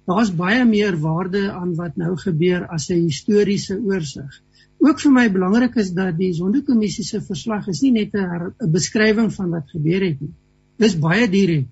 daar's 0.06 0.32
baie 0.34 0.64
meer 0.64 0.96
waarde 0.98 1.52
aan 1.52 1.74
wat 1.74 1.96
nou 1.96 2.16
gebeur 2.16 2.66
as 2.66 2.90
'n 2.90 3.06
historiese 3.06 3.78
oorsig 3.78 4.42
ook 4.82 5.00
vir 5.00 5.12
my 5.14 5.28
belangrik 5.30 5.76
is 5.78 5.92
dat 5.94 6.16
die 6.18 6.32
sondekommissie 6.34 7.04
se 7.06 7.20
verslag 7.22 7.68
is 7.70 7.82
nie 7.82 7.92
net 7.92 8.14
'n 8.14 8.70
beskrywing 8.72 9.30
van 9.32 9.50
wat 9.50 9.70
gebeur 9.70 10.02
het 10.02 10.20
nie. 10.20 10.34
Dis 10.78 10.98
baie 10.98 11.28
direk. 11.28 11.70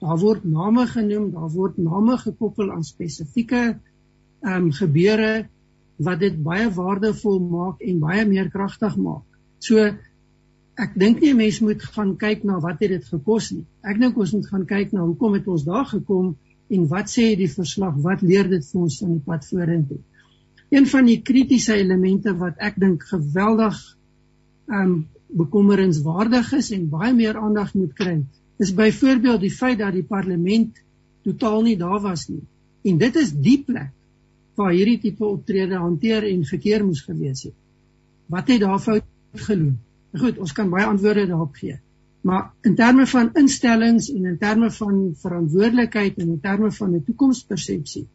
Daar 0.00 0.18
word 0.18 0.44
name 0.44 0.86
genoem, 0.86 1.30
daar 1.30 1.50
word 1.50 1.78
name 1.78 2.16
gekoppel 2.18 2.72
aan 2.72 2.84
spesifieke 2.84 3.78
ehm 4.42 4.64
um, 4.64 4.70
gebeure 4.72 5.48
wat 5.96 6.20
dit 6.20 6.42
baie 6.42 6.70
waardevol 6.72 7.40
maak 7.40 7.80
en 7.80 7.98
baie 8.00 8.24
meer 8.26 8.50
kragtig 8.50 8.96
maak. 8.96 9.26
So 9.58 9.76
ek 10.80 10.94
dink 10.96 11.20
nie 11.20 11.32
'n 11.32 11.36
mens 11.36 11.60
moet 11.60 11.82
gaan 11.82 12.16
kyk 12.16 12.44
na 12.44 12.58
wat 12.60 12.80
het 12.80 12.90
dit 12.90 13.04
gekos 13.04 13.50
nie. 13.52 13.66
Ek 13.82 14.00
dink 14.00 14.16
ons 14.16 14.32
moet 14.32 14.46
gaan 14.46 14.66
kyk 14.66 14.92
na 14.92 15.04
hoekom 15.04 15.34
het 15.34 15.46
ons 15.46 15.64
daar 15.64 15.86
gekom 15.86 16.36
en 16.70 16.86
wat 16.88 17.10
sê 17.10 17.36
die 17.36 17.50
verslag, 17.50 17.94
wat 17.96 18.22
leer 18.22 18.48
dit 18.48 18.64
vir 18.72 18.80
ons 18.80 18.98
van 18.98 19.12
die 19.12 19.24
pad 19.24 19.46
vorentoe? 19.46 19.98
Een 20.70 20.86
van 20.86 21.08
die 21.08 21.18
kritiese 21.26 21.74
elemente 21.74 22.32
wat 22.38 22.60
ek 22.62 22.76
dink 22.78 23.02
geweldig 23.10 23.78
um 24.70 25.08
bekommerenswaardig 25.30 26.52
is 26.58 26.70
en 26.74 26.88
baie 26.90 27.10
meer 27.14 27.38
aandag 27.38 27.72
moet 27.74 27.92
kry, 27.98 28.16
is 28.62 28.70
byvoorbeeld 28.74 29.42
die 29.42 29.50
feit 29.54 29.78
dat 29.78 29.94
die 29.94 30.06
parlement 30.06 30.78
totaal 31.26 31.62
nie 31.66 31.76
daar 31.78 32.00
was 32.02 32.28
nie. 32.28 32.42
En 32.86 32.98
dit 32.98 33.16
is 33.16 33.32
die 33.34 33.58
plek 33.66 33.90
waar 34.58 34.72
hierdie 34.74 34.98
tipe 35.02 35.26
optrede 35.26 35.78
hanteer 35.78 36.26
en 36.28 36.42
verkeer 36.46 36.84
moes 36.84 37.02
gewees 37.06 37.44
het. 37.48 37.56
Wat 38.30 38.50
het 38.50 38.60
daar 38.62 38.78
fout 38.82 39.06
geloop? 39.46 39.78
Goed, 40.20 40.38
ons 40.42 40.52
kan 40.52 40.70
baie 40.70 40.86
antwoorde 40.90 41.26
daarop 41.30 41.54
gee. 41.58 41.78
Maar 42.26 42.50
in 42.66 42.74
terme 42.74 43.06
van 43.06 43.30
instellings 43.38 44.10
en 44.12 44.26
in 44.26 44.38
terme 44.38 44.70
van 44.70 44.96
verantwoordelikheid 45.22 46.18
en 46.18 46.34
in 46.34 46.40
terme 46.40 46.70
van 46.72 46.94
'n 46.94 47.04
toekomspersepsie 47.06 48.06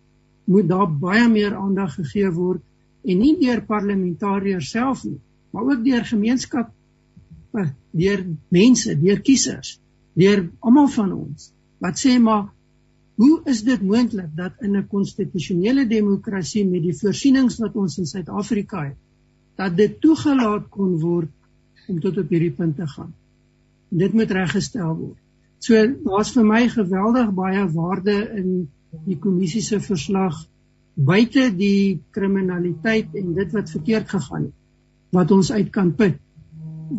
moet 0.46 0.68
daar 0.70 0.90
baie 0.90 1.28
meer 1.30 1.56
aandag 1.58 1.96
gegee 2.00 2.32
word 2.32 2.62
en 3.06 3.22
nie 3.22 3.36
deur 3.40 3.62
parlementariërs 3.66 4.72
self 4.74 5.04
nie, 5.06 5.20
maar 5.54 5.72
ook 5.72 5.86
deur 5.86 6.06
gemeenskap 6.06 6.74
deur 7.96 8.26
mense, 8.52 8.96
deur 9.00 9.22
kiesers, 9.24 9.78
deur 10.20 10.50
almal 10.60 10.90
van 10.92 11.14
ons. 11.16 11.52
Wat 11.84 12.00
sê 12.00 12.18
maar 12.20 12.50
hoe 13.22 13.40
is 13.52 13.62
dit 13.64 13.82
moontlik 13.82 14.32
dat 14.36 14.62
in 14.62 14.76
'n 14.76 14.88
konstitusionele 14.88 15.88
demokrasie 15.88 16.66
met 16.68 16.84
die 16.84 16.98
voorsienings 17.02 17.60
wat 17.60 17.76
ons 17.76 17.98
in 17.98 18.06
Suid-Afrika 18.06 18.84
het, 18.90 18.98
dat 19.56 19.78
dit 19.78 20.02
toegelaat 20.02 20.68
kon 20.70 21.00
word 21.00 21.32
om 21.88 22.00
tot 22.00 22.18
op 22.18 22.30
hierdie 22.30 22.52
punt 22.52 22.76
te 22.76 22.88
gaan? 22.88 23.14
Dit 23.90 24.14
moet 24.14 24.32
reggestel 24.32 24.96
word. 24.96 25.20
So 25.60 25.74
daar's 26.04 26.34
vir 26.36 26.46
my 26.46 26.68
geweldig 26.68 27.32
baie 27.34 27.64
waarde 27.72 28.18
in 28.36 28.68
die 29.06 29.18
kommissie 29.20 29.62
se 29.62 29.80
verslag 29.80 30.38
buite 30.96 31.50
die 31.56 32.02
kriminaliteit 32.16 33.16
en 33.20 33.34
dit 33.36 33.52
wat 33.52 33.72
verkeerd 33.72 34.10
gegaan 34.10 34.48
het 34.48 34.54
wat 35.16 35.32
ons 35.32 35.52
uit 35.52 35.70
kan 35.72 35.94
put. 35.96 36.18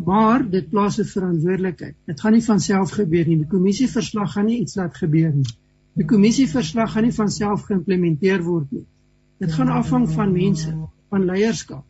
Maar 0.05 0.43
dit 0.49 0.69
plaas 0.69 0.97
'n 0.99 1.05
verantwoordelikheid. 1.05 1.95
Dit 2.05 2.21
gaan 2.21 2.33
nie 2.33 2.43
van 2.43 2.59
self 2.59 2.91
gebeur 2.91 3.27
nie. 3.27 3.37
Die 3.37 3.47
kommissie 3.47 3.87
verslag 3.87 4.31
gaan 4.31 4.45
nie 4.45 4.59
iets 4.61 4.75
laat 4.75 4.97
gebeur 4.97 5.33
nie. 5.35 5.45
Die 5.93 6.05
kommissie 6.05 6.47
verslag 6.47 6.91
gaan 6.91 7.03
nie 7.03 7.13
van 7.13 7.29
self 7.29 7.61
geïmplementeer 7.69 8.43
word 8.43 8.71
nie. 8.71 8.85
Dit 9.37 9.51
gaan 9.51 9.69
afhang 9.69 10.09
van 10.09 10.31
mense 10.31 10.73
van 11.09 11.25
leierskap. 11.25 11.85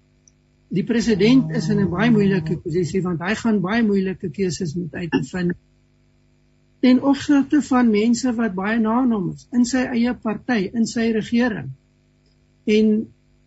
Die 0.70 0.84
president 0.84 1.56
is 1.56 1.70
in 1.70 1.80
'n 1.80 1.89
baie 1.89 2.12
moeilike 2.12 2.58
posisie 2.58 3.02
want 3.02 3.20
hy 3.20 3.36
gaan 3.36 3.62
baie 3.62 3.84
moeilike 3.84 4.30
keuses 4.30 4.76
moet 4.76 4.93
uitvind 4.93 5.54
ten 6.88 7.02
opsigte 7.04 7.60
van 7.67 7.89
mense 7.91 8.32
wat 8.38 8.54
baie 8.56 8.78
na 8.80 9.02
hom 9.02 9.32
is 9.34 9.47
in 9.52 9.65
sy 9.67 9.84
eie 9.91 10.13
party, 10.23 10.69
in 10.71 10.86
sy 10.88 11.10
regering. 11.15 11.73
En 12.63 12.93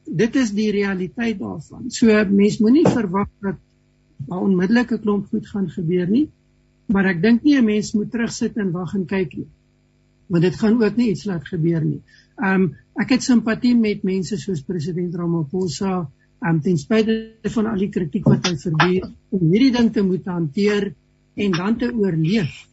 dit 0.05 0.37
is 0.42 0.53
die 0.57 0.68
realiteit 0.74 1.38
daarvan. 1.40 1.87
So 1.94 2.12
mens 2.29 2.59
moenie 2.61 2.85
verwag 2.85 3.31
dat 3.40 3.57
'n 4.29 5.00
klomp 5.00 5.31
goed 5.33 5.48
gaan 5.48 5.70
gebeur 5.70 6.11
nie, 6.11 6.29
maar 6.87 7.07
ek 7.07 7.22
dink 7.22 7.42
nie 7.42 7.57
'n 7.57 7.64
mens 7.64 7.94
moet 7.94 8.11
terugsit 8.12 8.57
en 8.57 8.72
wag 8.72 8.94
en 8.94 9.07
kyk 9.07 9.37
nie. 9.37 9.48
Want 10.29 10.42
dit 10.42 10.57
gaan 10.61 10.83
ook 10.83 10.96
nie 10.96 11.11
iets 11.11 11.24
laat 11.24 11.48
gebeur 11.48 11.85
nie. 11.85 12.03
Um 12.37 12.76
ek 13.00 13.11
het 13.11 13.22
simpatie 13.22 13.74
met 13.74 14.03
mense 14.03 14.37
soos 14.37 14.61
president 14.61 15.14
Ramaphosa, 15.14 16.11
um 16.42 16.61
ten 16.61 16.76
spyte 16.76 17.33
van 17.42 17.66
al 17.66 17.79
die 17.79 17.88
kritiek 17.88 18.24
wat 18.24 18.46
hy 18.46 18.57
verdien 18.57 19.14
om 19.31 19.50
hierdie 19.50 19.72
ding 19.72 19.92
te 19.92 20.03
moet 20.03 20.26
hanteer 20.26 20.92
en 21.37 21.50
dan 21.53 21.79
te 21.79 21.88
oorleef 21.92 22.69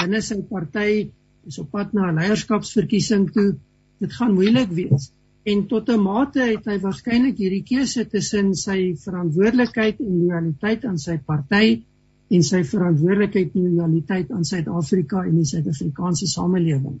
binne 0.00 0.20
sy 0.22 0.38
party 0.48 1.10
is 1.48 1.58
op 1.58 1.70
pad 1.70 1.92
na 1.92 2.10
'n 2.10 2.18
leierskapsverkiesing 2.20 3.30
toe. 3.32 3.56
Dit 4.00 4.12
gaan 4.18 4.34
moeilik 4.34 4.70
wees. 4.70 5.12
En 5.44 5.66
tot 5.66 5.88
'n 5.90 6.02
mate 6.02 6.40
het 6.40 6.64
hy 6.70 6.78
waarskynlik 6.78 7.38
hierdie 7.38 7.64
keuse 7.66 8.04
tussen 8.08 8.54
sy 8.54 8.94
verantwoordelikheid 9.04 10.00
en 10.00 10.20
lojaliteit 10.22 10.84
aan 10.84 10.98
sy 10.98 11.18
party 11.18 11.82
en 12.30 12.42
sy 12.42 12.62
verantwoordelikheid 12.64 13.54
en 13.54 13.74
lojaliteit 13.74 14.30
aan 14.30 14.44
Suid-Afrika 14.44 15.24
en 15.24 15.36
die 15.36 15.44
Suid-Afrikaanse 15.44 16.26
samelewing. 16.26 17.00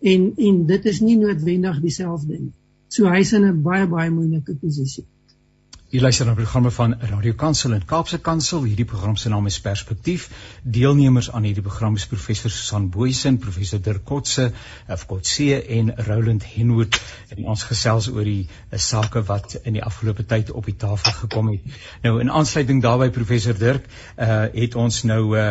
En 0.00 0.32
en 0.36 0.66
dit 0.66 0.84
is 0.84 1.00
nie 1.00 1.16
noodwendig 1.16 1.80
dieselfde 1.80 2.38
nie. 2.38 2.52
So 2.88 3.08
hy's 3.08 3.32
in 3.32 3.44
'n 3.44 3.62
baie 3.62 3.86
baie 3.86 4.10
moeilike 4.10 4.54
posisie. 4.54 5.04
Jy 5.88 6.02
luister 6.02 6.26
na 6.28 6.34
programme 6.36 6.68
van 6.68 6.92
Radio 7.00 7.32
Kansel 7.32 7.72
en 7.72 7.84
Kaapse 7.88 8.18
Kansel. 8.20 8.66
Hierdie 8.68 8.84
program 8.84 9.14
se 9.16 9.30
naam 9.32 9.46
is 9.48 9.56
Perspektief. 9.64 10.26
Deelnemers 10.62 11.30
aan 11.32 11.46
hierdie 11.48 11.62
program 11.64 11.94
is 11.96 12.04
professor 12.06 12.50
Susan 12.52 12.90
Booysen, 12.92 13.38
professor 13.40 13.80
Dirk 13.80 14.04
Kotse, 14.04 14.50
of 14.92 15.06
Kotse 15.08 15.56
en 15.64 15.94
Roland 15.96 16.44
Henwood. 16.44 16.98
En 17.32 17.46
ons 17.54 17.62
gesels 17.70 18.10
oor 18.12 18.28
die 18.28 18.42
uh, 18.44 18.76
sake 18.76 19.22
wat 19.30 19.54
in 19.62 19.78
die 19.78 19.84
afgelope 19.84 20.26
tyd 20.28 20.50
op 20.52 20.68
die 20.68 20.74
tafel 20.76 21.14
gekom 21.22 21.48
het. 21.54 21.64
Nou 22.04 22.18
in 22.20 22.34
aansluiting 22.36 22.84
daarbey 22.84 23.08
professor 23.08 23.56
Dirk, 23.56 23.88
uh 24.18 24.44
het 24.58 24.76
ons 24.76 25.00
nou 25.08 25.22
uh 25.38 25.46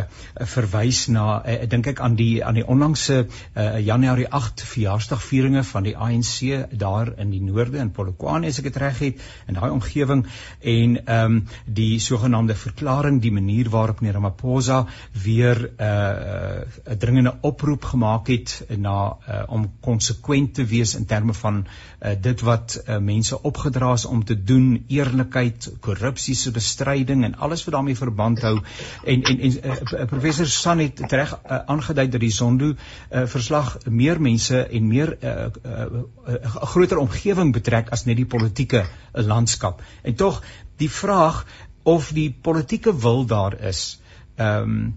verwys 0.54 1.08
na 1.10 1.41
uh, 1.41 1.58
dink 1.65 1.89
ek 1.95 2.04
aan 2.06 2.13
die 2.19 2.43
aan 2.45 2.62
die 2.62 2.67
onlangse 2.67 3.23
uh 3.23 3.65
Januarie 3.82 4.30
8 4.30 4.62
verjaarsdagvieringe 4.76 5.65
van 5.73 5.89
die 5.89 5.97
ANC 5.97 6.69
daar 6.78 7.15
in 7.17 7.34
die 7.34 7.41
noorde 7.41 7.82
in 7.82 7.89
Polokwane 7.89 8.54
as 8.54 8.62
ek 8.62 8.69
dit 8.69 8.82
reg 8.86 9.04
het 9.08 9.28
in 9.50 9.58
daai 9.58 9.71
omgewing 9.73 10.27
en 10.60 11.06
ehm 11.06 11.32
um, 11.32 11.48
die 11.66 12.00
sogenaamde 12.00 12.56
verklaring 12.56 13.22
die 13.22 13.32
manier 13.32 13.70
waarop 13.70 14.00
meneer 14.00 14.13
Ramaphosa 14.13 14.86
weer 15.24 15.70
'n 15.78 15.84
uh, 15.84 16.94
'n 16.94 16.98
dringende 16.98 17.38
oproep 17.42 17.84
gemaak 17.84 18.28
het 18.28 18.66
na 18.78 19.18
uh, 19.30 19.44
om 19.48 19.72
konsekwent 19.80 20.54
te 20.54 20.66
wees 20.66 20.96
in 20.96 21.06
terme 21.06 21.34
van 21.34 21.66
uh, 21.66 22.12
dit 22.22 22.42
wat 22.42 22.84
uh, 22.88 22.98
mense 22.98 23.42
opgedra 23.42 23.94
is 23.94 24.06
om 24.06 24.24
te 24.24 24.44
doen 24.44 24.84
eerlikheid 24.88 25.72
korrupsie 25.80 26.36
se 26.36 26.52
bestryding 26.52 27.24
en 27.24 27.36
alles 27.36 27.63
wat 27.66 27.74
daarmee 27.74 27.96
verband 27.96 28.42
hou. 28.42 28.60
En 29.04 29.22
en, 29.22 29.40
en 29.40 29.52
uh, 29.52 30.06
professor 30.06 30.46
San 30.46 30.80
het 30.80 31.02
reg 31.12 31.34
uh, 31.34 31.60
aangedui 31.66 32.08
dat 32.10 32.20
die 32.20 32.32
Zondo 32.32 32.74
uh, 32.74 33.26
verslag 33.26 33.78
meer 33.90 34.22
mense 34.22 34.63
en 34.68 34.88
meer 34.88 35.18
'n 35.22 35.26
uh, 35.26 35.46
uh, 35.66 36.04
uh, 36.28 36.56
groter 36.74 36.98
omgewing 36.98 37.54
betrek 37.54 37.90
as 37.90 38.06
net 38.06 38.18
die 38.18 38.26
politieke 38.26 38.84
uh, 38.84 39.24
landskap. 39.26 39.82
En 40.02 40.16
tog 40.17 40.41
die 40.82 40.91
vraag 40.91 41.45
of 41.88 42.12
die 42.15 42.30
politieke 42.41 42.93
wil 43.06 43.25
daar 43.25 43.56
is. 43.71 44.01
Ehm 44.38 44.62
um, 44.62 44.95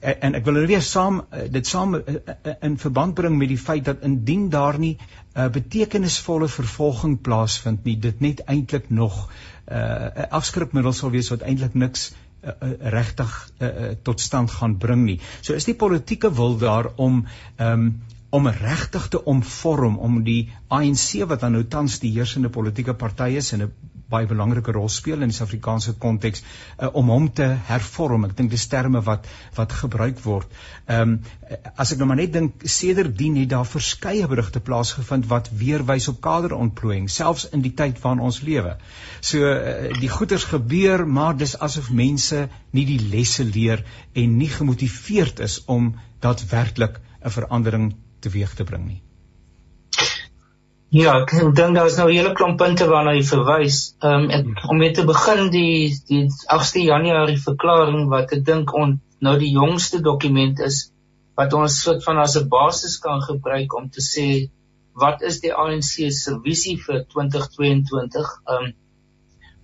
en 0.00 0.34
ek 0.38 0.46
wil 0.46 0.56
nou 0.56 0.66
weer 0.66 0.82
saam 0.82 1.18
dit 1.52 1.66
saam 1.68 1.98
in 2.00 2.78
verband 2.80 3.14
bring 3.18 3.34
met 3.36 3.50
die 3.50 3.58
feit 3.60 3.84
dat 3.84 4.06
indien 4.08 4.46
daar 4.54 4.78
nie 4.78 4.96
'n 4.96 5.40
uh, 5.40 5.48
betekenisvolle 5.52 6.48
vervolging 6.48 7.18
plaasvind 7.20 7.84
nie, 7.84 7.98
dit 7.98 8.20
net 8.20 8.40
eintlik 8.46 8.88
nog 8.90 9.18
'n 9.26 9.74
uh, 9.74 10.24
afskrikmiddel 10.38 10.92
sal 10.92 11.10
wees 11.10 11.28
wat 11.28 11.42
eintlik 11.42 11.74
niks 11.74 12.06
uh, 12.10 12.50
uh, 12.50 12.72
regtig 12.96 13.34
uh, 13.58 13.68
uh, 13.68 13.90
tot 14.02 14.20
stand 14.20 14.50
gaan 14.50 14.78
bring 14.78 15.04
nie. 15.04 15.20
So 15.40 15.52
is 15.54 15.68
die 15.68 15.74
politieke 15.74 16.32
wil 16.32 16.56
daar 16.56 16.92
om 16.96 17.26
ehm 17.56 17.72
um, 17.72 18.00
om 18.30 18.46
regtig 18.46 19.08
te 19.08 19.24
omvorm 19.24 19.96
om 19.98 20.22
die 20.22 20.52
ANC 20.68 21.24
wat 21.26 21.40
dan 21.40 21.52
nou 21.52 21.64
tans 21.66 21.98
die 21.98 22.12
heersende 22.14 22.48
politieke 22.48 22.94
party 22.94 23.32
is 23.40 23.52
en 23.52 23.62
'n 23.62 23.72
baie 24.10 24.28
belangrike 24.30 24.72
rol 24.74 24.88
speel 24.92 25.22
in 25.22 25.32
die 25.32 25.36
Suid-Afrikaanse 25.36 25.94
konteks 26.02 26.42
uh, 26.42 26.90
om 27.00 27.10
hom 27.12 27.28
te 27.32 27.46
hervorm. 27.68 28.26
Ek 28.28 28.36
dink 28.38 28.52
dis 28.52 28.66
terme 28.72 29.02
wat 29.06 29.28
wat 29.58 29.74
gebruik 29.82 30.22
word. 30.24 30.60
Ehm 30.86 31.16
um, 31.16 31.18
as 31.82 31.90
ek 31.92 31.98
nou 31.98 32.06
maar 32.06 32.20
net 32.20 32.32
dink 32.34 32.62
sedertdien 32.76 33.36
het 33.40 33.50
daar 33.50 33.66
verskeie 33.66 34.28
berigte 34.30 34.60
plaasgevind 34.62 35.26
wat 35.32 35.50
weer 35.62 35.82
wys 35.88 36.06
op 36.12 36.20
kaderontplooiing 36.26 37.08
selfs 37.10 37.48
in 37.56 37.64
die 37.66 37.74
tyd 37.82 37.98
waarin 38.02 38.22
ons 38.28 38.40
lewe. 38.46 38.76
So 39.20 39.50
uh, 39.50 39.90
die 39.98 40.12
goeters 40.12 40.46
gebeur, 40.52 41.06
maar 41.06 41.36
dis 41.36 41.56
asof 41.58 41.90
mense 41.90 42.46
nie 42.76 42.86
die 42.86 43.00
lesse 43.14 43.44
leer 43.44 43.84
en 44.14 44.38
nie 44.38 44.50
gemotiveerd 44.58 45.42
is 45.48 45.60
om 45.66 45.94
daadwerklik 46.20 47.00
'n 47.24 47.36
verandering 47.38 47.94
teweeg 48.20 48.54
te 48.54 48.64
bring 48.64 48.86
nie. 48.86 49.02
Ja, 50.90 51.12
ek 51.22 51.30
dink 51.54 51.76
daar 51.78 51.86
is 51.86 51.96
nou 52.00 52.08
'n 52.10 52.16
hele 52.16 52.30
klomp 52.34 52.56
punte 52.58 52.86
waarna 52.90 53.12
jy 53.14 53.22
verwys. 53.26 53.76
Ehm 54.02 54.24
um, 54.36 54.54
om 54.72 54.78
mee 54.78 54.90
te 54.92 55.04
begin 55.06 55.50
die 55.54 55.94
die 56.08 56.24
8de 56.54 56.82
Januarie 56.82 57.38
verklaring 57.38 58.08
wat 58.10 58.32
ek 58.34 58.42
dink 58.48 58.74
on 58.74 58.96
nou 59.20 59.36
die 59.38 59.52
jongste 59.52 60.00
dokument 60.08 60.58
is 60.58 60.80
wat 61.38 61.54
ons 61.54 61.76
soort 61.84 62.02
van 62.08 62.18
as 62.18 62.34
'n 62.40 62.48
basis 62.48 62.98
kan 62.98 63.22
gebruik 63.22 63.76
om 63.78 63.86
te 63.88 64.02
sê 64.08 64.26
wat 65.04 65.22
is 65.22 65.38
die 65.46 65.54
ANC 65.54 66.10
se 66.10 66.36
visie 66.48 66.76
vir 66.88 67.06
2022? 67.14 68.34
Ehm 68.48 68.64
um, 68.64 68.74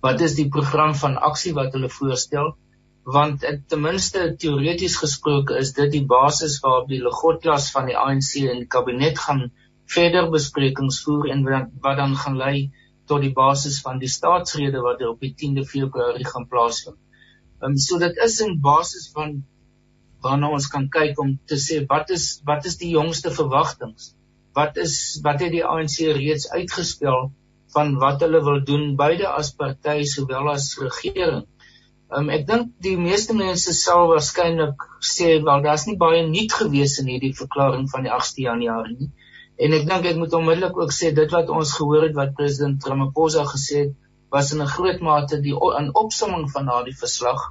wat 0.07 0.21
is 0.21 0.39
die 0.39 0.47
program 0.47 0.95
van 0.95 1.17
aksie 1.17 1.53
wat 1.53 1.73
hulle 1.73 1.89
voorstel? 1.89 2.55
Want 3.03 3.43
ten 3.67 3.81
minste 3.81 4.35
teoreties 4.39 4.95
gesproke 5.03 5.59
is 5.59 5.73
dit 5.73 5.91
die 5.91 6.05
basis 6.05 6.59
waarop 6.63 6.87
die 6.87 7.03
Legotlas 7.03 7.71
van 7.71 7.85
die 7.91 7.97
ANC 7.97 8.35
in 8.35 8.59
die 8.63 8.73
kabinet 8.77 9.19
gaan 9.19 9.49
verder 9.95 10.29
besprekings 10.33 11.01
voer 11.05 11.29
en 11.33 11.43
wat 11.47 11.97
dan 11.97 12.15
gaan 12.15 12.37
lei 12.37 12.57
tot 13.07 13.23
die 13.23 13.33
basis 13.33 13.79
van 13.85 13.99
die 14.03 14.11
staatsrede 14.11 14.81
wat 14.83 15.03
op 15.07 15.21
die 15.23 15.33
10de 15.43 15.63
Februarie 15.67 16.27
gaan 16.27 16.47
plaasvind. 16.51 16.99
Ehm 17.61 17.71
um, 17.71 17.77
so 17.77 17.99
dit 17.99 18.17
is 18.25 18.41
'n 18.43 18.59
basis 18.61 19.09
van 19.15 19.43
waarna 20.21 20.51
ons 20.57 20.67
kan 20.67 20.87
kyk 20.89 21.19
om 21.23 21.39
te 21.51 21.57
sê 21.65 21.85
wat 21.93 22.09
is 22.17 22.25
wat 22.45 22.65
is 22.65 22.77
die 22.77 22.91
jongste 22.93 23.31
verwagtinge? 23.39 24.13
Wat 24.59 24.77
is 24.77 25.19
wat 25.23 25.41
het 25.45 25.51
die 25.51 25.65
ANC 25.65 25.97
reeds 26.19 26.49
uitgespel 26.49 27.31
van 27.75 27.95
wat 28.03 28.21
hulle 28.25 28.41
wil 28.43 28.63
doen 28.69 28.95
beide 28.95 29.27
as 29.27 29.53
party 29.53 30.03
sowel 30.03 30.49
as 30.49 30.77
regering? 30.81 31.45
Um, 32.09 32.29
ek 32.31 32.45
dink 32.47 32.69
die 32.79 32.95
meeste 32.97 33.35
mense 33.35 33.73
sal 33.75 34.07
waarskynlik 34.11 34.83
sê 35.03 35.37
wel 35.43 35.63
daar's 35.65 35.87
nie 35.87 35.97
baie 36.03 36.21
nuut 36.27 36.53
gewees 36.59 36.99
in 37.01 37.09
hierdie 37.11 37.33
verklaring 37.35 37.89
van 37.93 38.07
die 38.07 38.13
8de 38.17 38.45
Januarie 38.45 38.97
nie. 38.99 39.11
En 39.65 39.73
ek 39.73 39.87
dink 39.89 40.05
ek 40.05 40.19
moet 40.21 40.33
onmiddellik 40.37 40.77
ook 40.77 40.91
sê 40.93 41.13
dit 41.19 41.31
wat 41.33 41.49
ons 41.59 41.71
gehoor 41.77 42.03
het 42.07 42.17
wat 42.17 42.35
president 42.39 42.83
Ramaphosa 42.85 43.45
gesê 43.53 43.85
het 43.85 43.95
was 44.35 44.51
in 44.53 44.61
'n 44.61 44.73
groot 44.75 44.99
mate 45.07 45.41
die 45.41 45.55
in 45.79 45.95
opsomming 46.03 46.51
van 46.51 46.65
daardie 46.69 46.97
verslag 46.97 47.41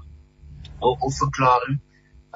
of, 0.81 1.01
of 1.01 1.15
verklaring 1.23 1.81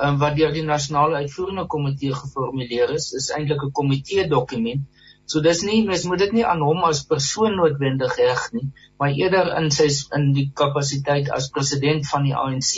um, 0.05 0.19
wat 0.23 0.37
deur 0.37 0.53
die 0.55 0.65
nasionale 0.67 1.21
uitvoerende 1.25 1.67
komitee 1.75 2.15
geformuleer 2.23 2.95
is 2.97 3.13
is 3.21 3.29
eintlik 3.37 3.63
'n 3.67 3.77
komitee 3.81 4.29
dokument. 4.29 4.83
So 5.27 5.41
dis 5.41 5.63
nie 5.63 5.85
mens 5.87 6.05
moet 6.05 6.23
dit 6.25 6.33
nie 6.39 6.47
aan 6.53 6.63
hom 6.67 6.85
as 6.89 7.05
persoon 7.13 7.55
noodwendig 7.57 8.17
reg 8.17 8.41
nie, 8.53 8.67
maar 8.99 9.13
eerder 9.23 9.53
in 9.59 9.71
sy 9.71 9.89
in 10.19 10.33
die 10.39 10.49
kapasiteit 10.63 11.31
as 11.37 11.51
president 11.59 12.09
van 12.13 12.27
die 12.27 12.35
ANC 12.35 12.73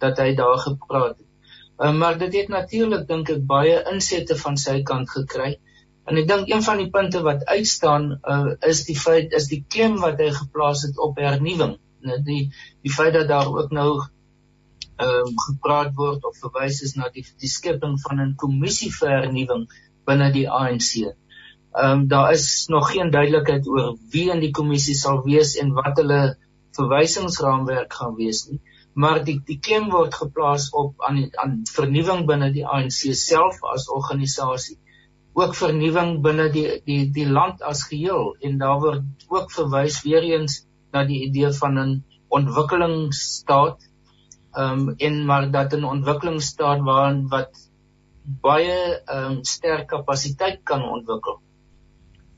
dat 0.00 0.18
hy 0.18 0.34
daar 0.34 0.58
gepraat 0.58 1.14
het. 1.18 1.28
Um, 1.78 1.98
maar 1.98 2.18
dit 2.18 2.34
het 2.34 2.48
natuurlik 2.48 3.06
dink 3.08 3.30
ek 3.30 3.46
baie 3.46 3.78
insette 3.92 4.36
van 4.36 4.56
sy 4.56 4.82
kant 4.82 5.10
gekry. 5.10 5.54
En 6.04 6.20
ek 6.20 6.26
dink 6.28 6.50
een 6.52 6.64
van 6.64 6.80
die 6.82 6.90
punte 6.92 7.20
wat 7.24 7.46
uitstaan 7.48 8.10
uh, 8.32 8.52
is 8.70 8.82
die 8.88 8.96
feit 9.00 9.32
is 9.38 9.46
die 9.48 9.62
klem 9.74 9.96
wat 10.02 10.18
hy 10.20 10.28
geplaas 10.36 10.82
het 10.84 10.98
op 11.00 11.20
hernuwing. 11.20 11.78
Net 12.04 12.26
die 12.26 12.42
die 12.84 12.92
feit 12.92 13.14
dat 13.16 13.30
daar 13.30 13.48
ook 13.48 13.72
nou 13.72 13.88
ehm 14.94 15.30
um, 15.30 15.38
gepraat 15.46 15.94
word 15.98 16.26
of 16.28 16.36
verwys 16.42 16.82
is 16.86 16.92
na 16.98 17.08
die 17.14 17.24
die 17.40 17.50
skepping 17.50 17.96
van 18.02 18.20
'n 18.20 18.34
kommissie 18.42 18.90
vir 18.98 19.14
hernuwing 19.14 19.64
binne 20.10 20.28
die 20.36 20.44
ANC. 20.60 20.90
Ehm 21.00 21.90
um, 21.90 22.04
daar 22.12 22.32
is 22.36 22.46
nog 22.76 22.92
geen 22.92 23.10
duidelikheid 23.10 23.66
oor 23.66 23.96
wie 24.12 24.28
in 24.36 24.44
die 24.44 24.52
kommissie 24.60 25.00
sal 25.00 25.24
wees 25.24 25.56
en 25.64 25.72
wat 25.80 25.96
hulle 26.02 26.22
verwysingsraamwerk 26.76 27.92
gaan 28.02 28.14
wees 28.20 28.44
nie. 28.50 28.60
Maar 28.92 29.24
die 29.24 29.40
die 29.48 29.58
klem 29.58 29.88
word 29.90 30.14
geplaas 30.14 30.70
op 30.70 31.00
aan 31.08 31.24
aan 31.42 31.60
vernuwing 31.72 32.26
binne 32.28 32.52
die 32.52 32.66
ANC 32.66 33.14
self 33.24 33.64
as 33.74 33.88
organisasie 33.88 34.78
ook 35.34 35.56
vernuwing 35.58 36.20
binne 36.22 36.46
die 36.54 36.68
die 36.86 37.00
die 37.14 37.26
land 37.26 37.62
as 37.62 37.82
geheel 37.90 38.34
en 38.48 38.58
daar 38.58 38.78
word 38.82 39.26
ook 39.28 39.50
verwys 39.54 40.02
weer 40.06 40.22
eens 40.22 40.60
na 40.94 41.02
die 41.08 41.24
idee 41.26 41.50
van 41.60 41.78
'n 41.82 41.94
ontwikkelingsstaat 42.38 43.88
ehm 44.54 44.88
um, 44.88 44.94
en 45.06 45.24
maar 45.30 45.50
dat 45.50 45.74
'n 45.74 45.90
ontwikkelingsstaat 45.94 46.84
waarin 46.90 47.26
wat 47.34 47.50
baie 48.24 48.78
ehm 48.94 49.32
um, 49.32 49.44
sterk 49.44 49.88
kapasiteit 49.88 50.60
kan 50.70 50.82
ontwikkel. 50.82 51.40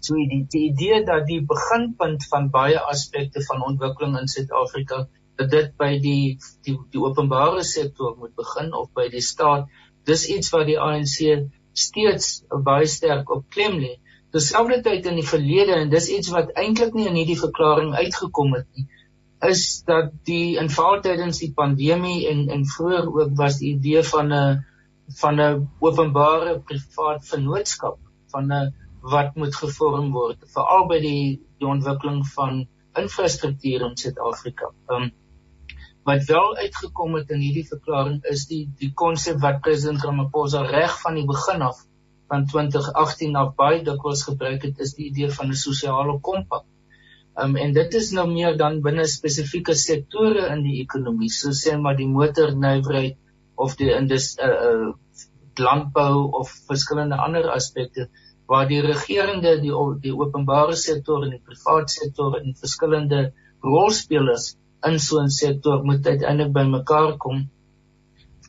So 0.00 0.14
die, 0.14 0.46
die 0.48 0.64
idee 0.70 1.04
dat 1.04 1.26
die 1.26 1.42
beginpunt 1.52 2.26
van 2.32 2.50
baie 2.50 2.80
aspekte 2.80 3.42
van 3.48 3.62
ontwikkeling 3.62 4.18
in 4.18 4.28
Suid-Afrika 4.28 5.06
dat 5.36 5.50
dit 5.50 5.72
by 5.76 5.98
die 6.00 6.38
die 6.64 6.76
die 6.90 7.00
openbare 7.00 7.62
sektor 7.62 8.16
moet 8.16 8.34
begin 8.34 8.72
of 8.74 8.88
by 8.96 9.08
die 9.12 9.20
staat, 9.20 9.68
dis 10.08 10.26
iets 10.32 10.50
wat 10.54 10.66
die 10.66 10.80
ANC 10.80 11.50
steeds 11.78 12.44
baie 12.68 12.86
sterk 12.90 13.30
op 13.30 13.44
klem 13.54 13.78
lê. 13.82 13.96
Terselfdertyd 14.34 15.06
in 15.10 15.20
die 15.20 15.26
verlede 15.26 15.76
en 15.80 15.90
dis 15.92 16.08
iets 16.12 16.32
wat 16.34 16.52
eintlik 16.62 16.94
nie 16.96 17.06
in 17.10 17.18
hierdie 17.20 17.38
verklaring 17.40 17.94
uitgekom 17.94 18.54
het 18.56 18.66
nie, 18.76 18.86
is 19.48 19.82
dat 19.88 20.12
die 20.28 20.56
in 20.60 20.70
veral 20.72 21.02
tydens 21.04 21.40
die 21.42 21.52
pandemie 21.56 22.26
en 22.30 22.46
en 22.56 22.64
vroeër 22.72 23.12
ook 23.12 23.36
was 23.40 23.60
die 23.62 23.74
idee 23.76 24.02
van 24.12 24.32
'n 24.32 24.64
van 25.20 25.40
'n 25.40 25.68
openbare 25.80 26.58
privaat 26.70 27.28
vennootskap 27.28 27.98
van 28.32 28.52
'n 28.52 28.74
wat 29.00 29.36
moet 29.36 29.54
gevorm 29.54 30.10
word 30.12 30.38
veral 30.54 30.88
by 30.90 30.98
die 31.00 31.40
die 31.58 31.68
ontwikkeling 31.68 32.26
van 32.34 32.66
infrastruktuur 33.02 33.84
in 33.86 33.96
Suid-Afrika. 33.96 34.72
Um 34.88 35.12
wat 36.06 36.24
wel 36.30 36.56
uitgekom 36.56 37.16
het 37.18 37.30
in 37.34 37.42
hierdie 37.42 37.66
verklaring 37.66 38.20
is 38.30 38.46
die 38.46 38.62
die 38.80 38.92
konsep 39.02 39.40
wat 39.42 39.60
president 39.64 40.04
Ramaphosa 40.06 40.62
reg 40.68 40.94
van 41.02 41.16
die 41.18 41.26
begin 41.26 41.64
af 41.66 41.80
van 42.30 42.46
2018 42.52 43.36
af 43.40 43.54
baie 43.58 43.82
dikwels 43.86 44.22
gebruik 44.28 44.62
het 44.68 44.82
is 44.86 44.94
die 44.98 45.08
idee 45.10 45.30
van 45.38 45.50
'n 45.50 45.58
sosiale 45.62 46.18
kompak. 46.28 46.64
Um, 47.42 47.56
en 47.56 47.72
dit 47.72 47.94
is 47.94 48.10
nou 48.16 48.26
meer 48.32 48.56
dan 48.56 48.80
binne 48.82 49.06
spesifieke 49.06 49.74
sektore 49.74 50.46
in 50.54 50.62
die 50.62 50.80
ekonomie, 50.82 51.30
so 51.30 51.50
sê 51.50 51.74
maar 51.78 51.96
die 51.96 52.08
motornywerheid 52.08 53.18
of 53.56 53.74
die 53.76 53.90
indus 53.94 54.36
uh, 54.38 54.52
uh, 54.68 54.92
landbou 55.58 56.30
of 56.40 56.52
verskillende 56.68 57.18
ander 57.26 57.50
aspekte 57.50 58.08
waar 58.46 58.68
die 58.68 58.80
regerende 58.80 59.56
die 59.60 59.74
die 60.02 60.14
openbare 60.14 60.76
sektor 60.76 61.24
en 61.24 61.34
die 61.34 61.42
private 61.50 61.92
sektor 61.92 62.38
en 62.38 62.54
verskillende 62.54 63.32
rolspelers 63.64 64.54
in 64.88 64.98
so 65.06 65.20
'n 65.22 65.30
sektor 65.30 65.82
moet 65.84 66.06
uiteindelik 66.06 66.52
bymekaar 66.52 67.16
kom. 67.24 67.48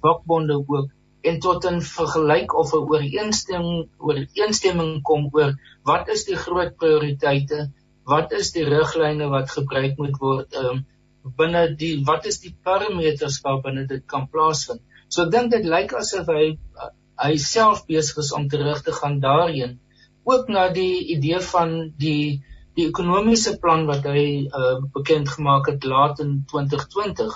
Vakbonde 0.02 0.56
ook 0.68 0.90
en 1.30 1.40
tot 1.40 1.66
'n 1.66 1.82
vergelyk 1.82 2.54
of 2.62 2.74
'n 2.74 2.88
ooreenstemming 2.92 3.90
ooreenstemming 3.98 5.02
kom 5.10 5.30
oor 5.32 5.52
wat 5.84 6.10
is 6.16 6.26
die 6.26 6.40
groot 6.46 6.78
prioriteite 6.78 7.72
wat 8.14 8.32
is 8.32 8.52
die 8.56 8.66
riglyne 8.76 9.28
wat 9.30 9.50
gebruik 9.52 9.98
moet 9.98 10.20
word 10.20 10.56
um, 10.56 10.86
binne 11.40 11.64
die 11.82 11.96
wat 12.10 12.26
is 12.32 12.40
die 12.44 12.54
parameters 12.64 13.42
waarbinne 13.44 13.88
dit 13.88 14.06
kan 14.14 14.28
plaasvind. 14.32 14.82
So 15.10 15.26
ek 15.26 15.32
dink 15.32 15.52
dit 15.52 15.66
lyk 15.66 15.94
asof 16.02 16.30
hy 16.32 16.46
hy 17.26 17.34
self 17.42 17.86
besig 17.90 18.24
is 18.24 18.32
om 18.38 18.48
terug 18.48 18.84
te 18.86 18.94
gaan 19.00 19.20
daarheen 19.20 19.80
ook 20.28 20.50
na 20.54 20.68
die 20.70 21.08
idee 21.16 21.40
van 21.52 21.74
die 21.98 22.44
die 22.78 22.86
ekonomiese 22.92 23.56
plan 23.62 23.88
wat 23.90 24.06
hy 24.06 24.46
uh, 24.46 24.78
bekend 24.94 25.30
gemaak 25.34 25.70
het 25.72 25.86
laat 25.90 26.20
in 26.22 26.44
2020 26.52 27.32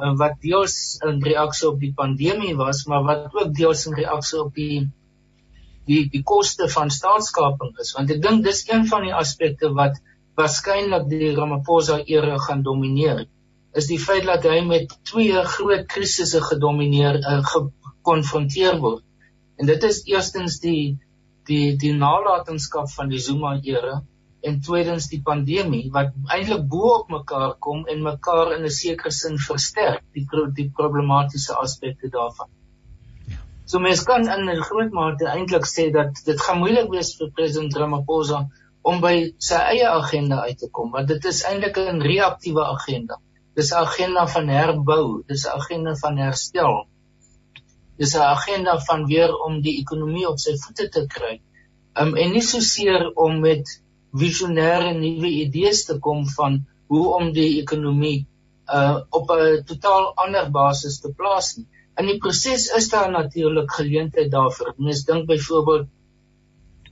uh, 0.00 0.14
wat 0.18 0.40
deels 0.42 0.76
in 1.06 1.20
reaksie 1.22 1.68
op 1.68 1.78
die 1.82 1.92
pandemie 1.94 2.56
was 2.58 2.82
maar 2.90 3.04
wat 3.06 3.36
ook 3.38 3.54
deels 3.54 3.86
in 3.86 3.94
reaksie 3.98 4.40
op 4.42 4.50
die 4.58 4.88
die 5.86 6.02
die 6.10 6.22
koste 6.22 6.68
van 6.70 6.90
staatskaping 6.94 7.72
is. 7.82 7.92
Want 7.96 8.10
ek 8.14 8.20
dink 8.22 8.44
dis 8.46 8.64
een 8.68 8.84
van 8.90 9.06
die 9.06 9.14
aspekte 9.18 9.72
wat 9.74 9.98
waarskynlik 10.38 11.08
die 11.10 11.32
Ramaphosa 11.34 11.98
era 12.06 12.38
gaan 12.44 12.62
domineer. 12.62 13.24
Is 13.74 13.88
die 13.90 13.98
feit 13.98 14.26
dat 14.28 14.46
hy 14.46 14.60
met 14.66 14.94
twee 15.08 15.42
groot 15.56 15.88
krisisse 15.90 16.42
gedomineer 16.44 17.18
uh, 17.18 17.40
gekonfronteer 17.54 18.78
word. 18.82 19.02
En 19.58 19.66
dit 19.70 19.90
is 19.90 20.02
eerstens 20.10 20.60
die 20.62 20.98
die 21.50 21.74
die 21.78 21.92
nalatenskap 21.98 22.90
van 22.94 23.10
die 23.10 23.18
Zuma 23.18 23.56
era 23.66 24.00
en 24.48 24.60
tweedens 24.68 25.08
die 25.12 25.22
pandemie 25.30 25.84
wat 25.98 26.16
eintlik 26.36 26.64
bo 26.74 26.94
op 27.00 27.12
mekaar 27.18 27.54
kom 27.68 27.86
en 27.86 28.08
mekaar 28.08 28.56
in 28.56 28.64
'n 28.64 28.76
sekere 28.80 29.14
sin 29.20 29.38
versterk 29.50 30.02
die 30.14 30.26
die 30.56 30.70
problematiese 30.80 31.54
aspekte 31.66 32.08
daarvan 32.18 32.50
So 33.72 33.78
mens 33.78 34.02
kan 34.04 34.26
in 34.28 34.48
'n 34.50 34.64
groot 34.68 34.90
mate 34.98 35.26
eintlik 35.34 35.66
sê 35.68 35.84
dat 35.92 36.18
dit 36.24 36.40
gaan 36.44 36.58
moeilik 36.62 36.88
wees 36.94 37.10
vir 37.18 37.28
president 37.36 37.76
Ramaphosa 37.80 38.40
om 38.90 38.98
by 39.04 39.12
sy 39.48 39.60
eie 39.74 39.86
agenda 39.90 40.40
uit 40.48 40.58
te 40.62 40.68
kom 40.78 40.90
want 40.96 41.08
dit 41.12 41.28
is 41.30 41.42
eintlik 41.50 41.78
'n 41.82 42.02
reaktiewe 42.02 42.64
agenda. 42.74 43.16
Dis 43.56 43.70
'n 43.72 43.80
agenda 43.86 44.26
van 44.34 44.48
herbou, 44.56 45.06
dis 45.28 45.46
'n 45.46 45.54
agenda 45.60 45.94
van 46.02 46.20
herstel. 46.24 46.76
Dis 47.98 48.14
'n 48.16 48.26
agenda 48.36 48.78
van 48.88 49.06
weer 49.06 49.32
om 49.46 49.60
die 49.68 49.78
ekonomie 49.80 50.28
op 50.28 50.38
sy 50.38 50.54
voete 50.64 50.88
te 50.88 51.06
kry. 51.16 51.34
Um 52.02 52.16
en 52.16 52.32
nie 52.32 52.46
so 52.50 52.60
seer 52.60 53.10
om 53.14 53.40
met 53.40 53.64
visionêre 54.12 54.92
nuwe 54.98 55.30
idees 55.44 55.84
te 55.88 55.98
kom 55.98 56.26
van 56.36 56.60
hoe 56.92 57.06
om 57.18 57.32
die 57.32 57.60
ekonomie 57.62 58.26
uh 58.78 58.98
op 59.18 59.30
'n 59.30 59.64
totaal 59.70 60.12
ander 60.24 60.50
basis 60.50 61.00
te 61.00 61.12
plaas 61.18 61.56
nie. 61.56 61.66
In 62.00 62.06
die 62.06 62.18
proses 62.18 62.68
is 62.78 62.88
daar 62.88 63.10
natuurlik 63.10 63.72
geleenthede 63.78 64.28
daarvoor. 64.28 64.74
Mens 64.76 65.04
dink 65.04 65.26
byvoorbeeld 65.26 65.88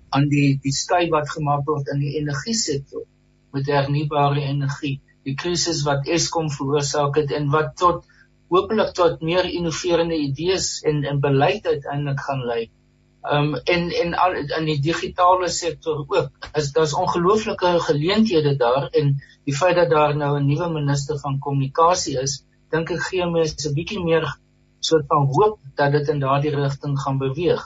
aan 0.08 0.28
die 0.28 0.58
die 0.62 0.72
skei 0.72 1.08
wat 1.08 1.30
gemaak 1.30 1.64
word 1.66 1.88
in 1.94 2.00
die 2.00 2.16
energie 2.20 2.54
sektor 2.54 3.04
met 3.52 3.66
hernubare 3.66 4.40
energie. 4.40 5.00
Die 5.24 5.34
krisis 5.34 5.84
wat 5.86 6.08
Eskom 6.08 6.50
veroorsaak 6.50 7.16
het 7.16 7.32
en 7.38 7.50
wat 7.54 7.76
tot 7.76 8.04
hopelik 8.50 8.92
tot 8.98 9.20
meer 9.22 9.46
innoverende 9.46 10.16
idees 10.18 10.80
en 10.82 11.04
en 11.04 11.20
beleid 11.20 11.66
uiteindelik 11.66 12.20
gaan 12.20 12.44
lei. 12.52 12.62
Um 13.22 13.54
en 13.54 13.90
en 14.02 14.14
al 14.14 14.36
in 14.40 14.64
die 14.64 14.78
digitale 14.80 15.48
sektor 15.48 16.04
ook. 16.08 16.30
Is 16.56 16.72
daar's 16.72 16.94
ongelooflike 16.96 17.80
geleenthede 17.88 18.56
daar 18.56 18.88
en 18.96 19.16
die 19.44 19.56
feit 19.56 19.76
dat 19.76 19.90
daar 19.90 20.16
nou 20.16 20.38
'n 20.38 20.46
nuwe 20.46 20.68
minister 20.72 21.18
van 21.18 21.38
kommunikasie 21.38 22.16
is, 22.20 22.44
dink 22.70 22.90
ek 22.90 23.02
gee 23.10 23.26
mense 23.26 23.68
'n 23.68 23.74
bietjie 23.74 24.00
meer 24.04 24.24
soort 24.80 25.06
van 25.06 25.26
hoop 25.26 25.58
dat 25.76 25.92
dit 25.92 26.08
in 26.08 26.20
daardie 26.20 26.54
rigting 26.54 26.98
gaan 27.00 27.18
beweeg. 27.18 27.62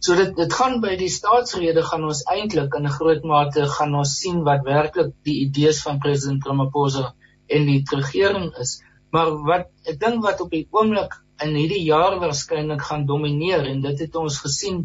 So 0.00 0.16
dit 0.16 0.36
dit 0.36 0.52
gaan 0.52 0.80
by 0.80 0.96
die 0.96 1.12
staatsrede 1.12 1.82
gaan 1.86 2.04
ons 2.08 2.22
eintlik 2.34 2.74
in 2.74 2.86
'n 2.88 2.96
groot 2.98 3.24
mate 3.32 3.66
gaan 3.78 3.94
ons 3.94 4.14
sien 4.20 4.42
wat 4.44 4.62
werklik 4.64 5.10
die 5.28 5.40
idees 5.46 5.82
van 5.82 5.98
president 5.98 6.46
Ramaphosa 6.46 7.14
en 7.46 7.66
die 7.66 7.82
regering 7.96 8.46
is. 8.64 8.82
Maar 9.12 9.30
wat 9.50 9.66
ek 9.84 10.00
dink 10.00 10.22
wat 10.24 10.40
op 10.40 10.50
die 10.50 10.66
oomblik 10.70 11.14
in 11.44 11.54
hierdie 11.56 11.84
jaar 11.86 12.18
waarskynlik 12.20 12.82
gaan 12.88 13.06
domineer 13.08 13.66
en 13.72 13.80
dit 13.84 14.02
het 14.04 14.16
ons 14.20 14.38
gesien 14.44 14.82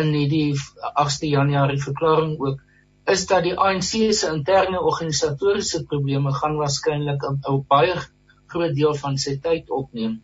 in 0.00 0.12
hierdie 0.12 0.56
8de 1.04 1.30
Januarie 1.30 1.80
verklaring 1.82 2.36
ook 2.40 2.60
is 3.12 3.24
dat 3.30 3.44
die 3.46 3.54
ANC 3.54 3.92
se 4.18 4.28
interne 4.32 4.80
organisatoriese 4.90 5.84
probleme 5.90 6.32
gaan 6.40 6.56
waarskynlik 6.60 7.22
'n 7.30 7.64
baie 7.68 7.96
groot 8.52 8.74
deel 8.74 8.94
van 9.02 9.18
sy 9.24 9.36
tyd 9.46 9.70
opneem. 9.70 10.22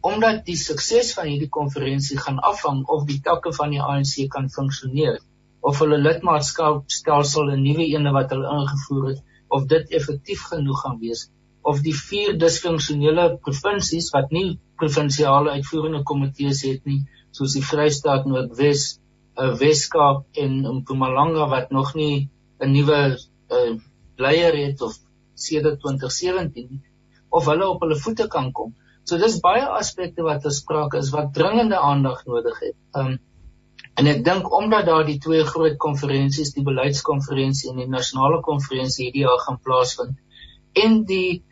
Omdat 0.00 0.44
die 0.46 0.56
sukses 0.56 1.12
van 1.14 1.26
hierdie 1.26 1.52
konferensie 1.58 2.18
gaan 2.18 2.38
afhang 2.38 2.84
of 2.96 3.06
die 3.06 3.20
takke 3.20 3.52
van 3.52 3.70
die 3.70 3.82
ANC 3.82 4.28
kan 4.30 4.50
funksioneer 4.56 5.20
of 5.60 5.78
hulle 5.82 5.98
lidmaatskapstelsel 5.98 7.52
'n 7.52 7.62
nuwe 7.62 7.86
ene 7.92 8.12
wat 8.12 8.30
hulle 8.30 8.52
ingevoer 8.58 9.08
het 9.10 9.22
of 9.48 9.66
dit 9.66 9.90
effektief 10.00 10.42
genoeg 10.50 10.80
gaan 10.82 10.98
wees 11.00 11.28
of 11.66 11.82
die 11.82 11.94
vier 11.98 12.36
disfunksionele 12.38 13.26
provinsies 13.42 14.12
wat 14.14 14.30
nie 14.34 14.58
provinsiale 14.80 15.56
uitvoerende 15.58 16.04
komitees 16.06 16.62
het 16.66 16.84
nie 16.86 17.00
soos 17.36 17.56
die 17.56 17.64
Vrystaat 17.64 18.28
Noordwes, 18.28 18.84
uh, 19.36 19.52
Weskaap 19.60 20.38
en 20.42 20.60
Mpumalanga 20.78 21.48
wat 21.52 21.72
nog 21.74 21.94
nie 21.98 22.28
'n 22.60 22.72
nuwe 22.72 23.00
uh, 23.16 23.72
leier 24.16 24.56
het 24.56 24.82
of 24.82 24.94
sedert 25.34 25.80
2017 25.80 26.82
of 27.28 27.46
hulle 27.50 27.68
op 27.68 27.82
hulle 27.84 27.96
voete 28.00 28.28
kan 28.28 28.52
kom. 28.52 28.74
So 29.04 29.18
dis 29.18 29.40
baie 29.40 29.66
aspekte 29.80 30.24
wat 30.26 30.42
besprake 30.42 30.98
is 30.98 31.12
wat 31.14 31.34
dringende 31.34 31.78
aandag 31.78 32.24
nodig 32.26 32.60
het. 32.60 32.76
Um 32.92 33.18
en 33.96 34.06
ek 34.06 34.24
dink 34.24 34.48
omdat 34.52 34.86
daar 34.86 35.04
die 35.08 35.18
twee 35.24 35.44
groot 35.44 35.76
konferensies, 35.80 36.52
die 36.52 36.64
beleidskonferensie 36.64 37.70
en 37.70 37.78
die 37.80 37.88
nasionale 37.88 38.42
konferensie 38.44 39.06
hierdie 39.06 39.22
jaar 39.24 39.40
gaan 39.44 39.60
plaasvind 39.64 40.18
en 40.84 40.98
die 41.08 41.42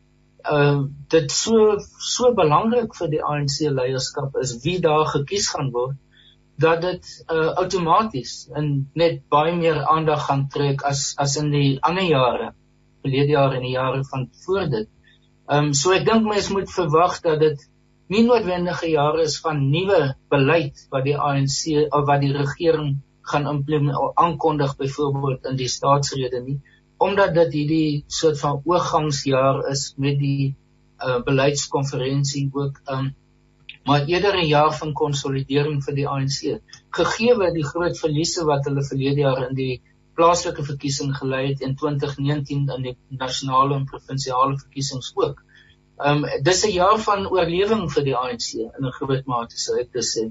uh 0.50 0.84
dit 1.08 1.30
so 1.32 1.78
so 2.06 2.32
belangrik 2.34 2.96
vir 2.98 3.08
die 3.12 3.22
ANC 3.22 3.60
leierskap 3.78 4.36
is 4.42 4.56
wie 4.64 4.80
daar 4.80 5.06
gekies 5.12 5.48
gaan 5.54 5.70
word 5.72 5.96
dat 6.64 6.82
dit 6.82 7.06
uh 7.32 7.54
outomaties 7.62 8.34
in 8.56 8.90
net 8.94 9.22
baie 9.28 9.54
meer 9.56 9.80
aandag 9.96 10.26
gaan 10.26 10.48
trek 10.48 10.84
as 10.90 11.14
as 11.18 11.36
in 11.36 11.50
die 11.50 11.78
ander 11.82 12.06
jare 12.08 12.50
verlede 13.02 13.36
jaar 13.36 13.54
en 13.54 13.64
die 13.66 13.74
jare 13.76 14.04
van 14.10 14.28
voor 14.44 14.68
dit. 14.76 14.88
Ehm 15.48 15.64
um, 15.64 15.72
so 15.74 15.92
ek 15.92 16.06
dink 16.08 16.28
mense 16.28 16.52
moet 16.52 16.70
verwag 16.72 17.18
dat 17.24 17.40
dit 17.40 17.66
nie 18.08 18.22
noodwendige 18.24 18.88
jare 18.92 19.24
is 19.24 19.40
van 19.40 19.60
nuwe 19.70 20.14
beleid 20.32 20.86
wat 20.90 21.04
die 21.04 21.16
ANC 21.16 21.90
of 21.90 22.06
wat 22.08 22.20
die 22.20 22.32
regering 22.36 22.94
gaan 23.32 23.46
aankondig 23.48 24.76
byvoorbeeld 24.76 25.46
in 25.50 25.56
die 25.56 25.68
staatsrede 25.68 26.40
nie 26.44 26.60
omdat 27.06 27.34
dit 27.34 27.56
hierdie 27.58 28.04
soort 28.18 28.40
van 28.40 28.62
oorgangsjaar 28.64 29.64
is 29.72 29.82
met 30.06 30.18
die 30.18 30.54
uh, 30.54 31.20
beleidskonferensie 31.26 32.48
ook 32.52 32.80
um, 32.94 33.12
maar 33.84 34.06
eerder 34.08 34.36
'n 34.40 34.46
jaar 34.48 34.72
van 34.80 34.92
konsolidering 34.92 35.82
vir 35.84 35.94
die 35.94 36.06
ANC 36.08 36.38
gegee 36.98 37.50
die 37.58 37.66
groot 37.72 37.98
verliese 37.98 38.44
wat 38.50 38.64
hulle 38.68 38.84
verlede 38.90 39.20
jaar 39.26 39.42
in 39.48 39.58
die 39.58 39.82
plaaslike 40.18 40.64
verkiesing 40.64 41.12
gelei 41.16 41.42
het 41.48 41.62
en 41.66 41.74
2019 41.76 42.68
in 42.76 42.86
die 42.88 42.96
nasionale 43.22 43.74
en 43.74 43.88
provinsiale 43.90 44.58
verkiesings 44.58 45.12
ook. 45.14 45.42
Ehm 45.98 46.24
um, 46.24 46.42
dis 46.42 46.64
'n 46.66 46.72
jaar 46.74 46.98
van 47.08 47.26
oorlewing 47.26 47.84
vir 47.96 48.04
die 48.04 48.16
ANC 48.16 48.48
in 48.54 48.86
'n 48.86 48.96
groot 48.98 49.26
mate 49.26 49.58
sou 49.58 49.78
ek 49.80 49.92
dit 49.92 50.06
sê. 50.12 50.24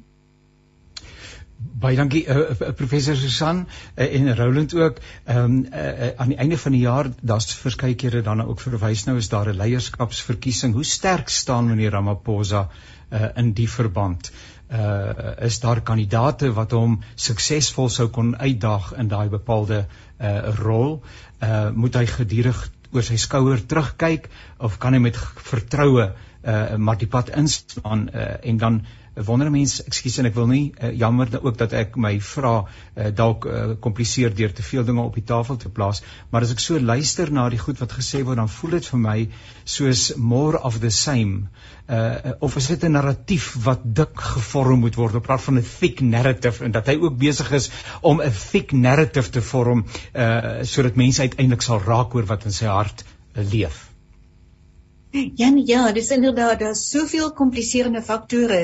Baie 1.64 1.95
dankie 1.95 2.24
uh, 2.28 2.51
uh, 2.51 2.72
professor 2.76 3.16
Susan 3.16 3.64
uh, 3.64 4.03
en 4.03 4.36
Roland 4.36 4.74
ook. 4.76 4.97
Ehm 5.24 5.38
um, 5.43 5.66
uh, 5.74 5.80
uh, 5.80 6.09
aan 6.18 6.34
die 6.34 6.38
einde 6.38 6.57
van 6.57 6.72
die 6.76 6.82
jaar 6.82 7.09
daar's 7.22 7.53
verskeie 7.55 7.95
kere 7.95 8.22
dan 8.22 8.43
ook 8.43 8.59
verwys 8.59 9.05
nou 9.05 9.18
is 9.18 9.30
daar 9.30 9.47
'n 9.51 9.57
leierskapsverkiesing. 9.57 10.74
Hoe 10.74 10.84
sterk 10.84 11.30
staan 11.30 11.68
meneer 11.68 11.91
Ramaphosa 11.91 12.70
uh, 13.11 13.28
in 13.36 13.53
die 13.53 13.70
verband? 13.70 14.32
Uh 14.72 15.45
is 15.45 15.59
daar 15.59 15.82
kandidate 15.82 16.53
wat 16.53 16.72
hom 16.72 16.99
suksesvol 17.16 17.89
sou 17.89 18.07
kon 18.07 18.36
uitdaag 18.38 18.93
in 18.97 19.07
daai 19.07 19.30
bepaalde 19.30 19.86
uh 20.20 20.55
rol? 20.59 21.03
Uh 21.41 21.70
moet 21.72 21.95
hy 21.95 22.05
gedurig 22.05 22.72
oor 22.91 23.03
sy 23.03 23.18
skouer 23.18 23.66
terugkyk 23.66 24.30
of 24.57 24.78
kan 24.78 24.93
hy 24.93 24.99
met 24.99 25.18
vertroue 25.51 26.11
uh 26.43 26.76
maar 26.76 26.97
die 26.97 27.07
pad 27.07 27.30
inslaan 27.30 28.09
uh, 28.14 28.34
en 28.43 28.57
dan 28.57 28.82
wonder 29.16 29.51
mense, 29.53 29.84
ekskuus 29.86 30.18
en 30.20 30.30
ek 30.30 30.36
wil 30.38 30.47
nie 30.49 30.64
uh, 30.72 30.89
jammer 30.97 31.30
ook 31.39 31.57
dat 31.57 31.74
ek 31.78 31.97
my 32.01 32.16
vra 32.24 32.53
uh, 32.64 33.09
dalk 33.14 33.45
uh, 33.45 33.76
kompliseer 33.84 34.34
deur 34.34 34.53
te 34.53 34.66
veel 34.66 34.86
dinge 34.88 35.03
op 35.03 35.14
die 35.14 35.26
tafel 35.30 35.59
te 35.61 35.70
plaas, 35.70 36.01
maar 36.32 36.45
as 36.45 36.53
ek 36.55 36.64
so 36.64 36.80
luister 36.82 37.30
na 37.32 37.45
die 37.53 37.61
goed 37.61 37.82
wat 37.84 37.93
gesê 37.93 38.24
word, 38.24 38.41
dan 38.41 38.49
voel 38.49 38.78
dit 38.80 38.89
vir 38.89 39.03
my 39.03 39.18
soos 39.76 40.07
more 40.18 40.61
of 40.64 40.80
the 40.82 40.91
same. 40.91 41.47
Uh 41.88 42.34
of 42.39 42.55
is 42.55 42.68
dit 42.72 42.84
'n 42.84 42.95
narratief 42.95 43.53
wat 43.64 43.82
dik 43.84 44.20
gevorm 44.34 44.80
moet 44.80 44.95
word? 44.95 45.16
Op 45.16 45.24
praat 45.24 45.41
van 45.41 45.59
'n 45.59 45.66
thick 45.80 46.01
narrative 46.01 46.64
en 46.64 46.72
dat 46.72 46.88
hy 46.88 46.95
ook 46.97 47.18
besig 47.18 47.51
is 47.51 47.70
om 48.01 48.22
'n 48.22 48.32
thick 48.51 48.72
narrative 48.72 49.30
te 49.30 49.41
vorm 49.41 49.86
uh 50.16 50.64
sodat 50.64 50.95
mense 50.95 51.22
uiteindelik 51.22 51.61
sal 51.61 51.82
raak 51.82 52.16
oor 52.16 52.26
wat 52.26 52.45
in 52.45 52.53
sy 52.53 52.66
hart 52.66 53.03
uh, 53.36 53.43
leef. 53.51 53.93
Ja, 55.14 55.49
nee, 55.53 55.66
ja, 55.70 55.91
dis 55.93 56.09
inderdaad 56.09 56.59
daar's 56.59 56.80
soveel 56.89 57.28
kompliserende 57.38 58.01
faktore 58.01 58.61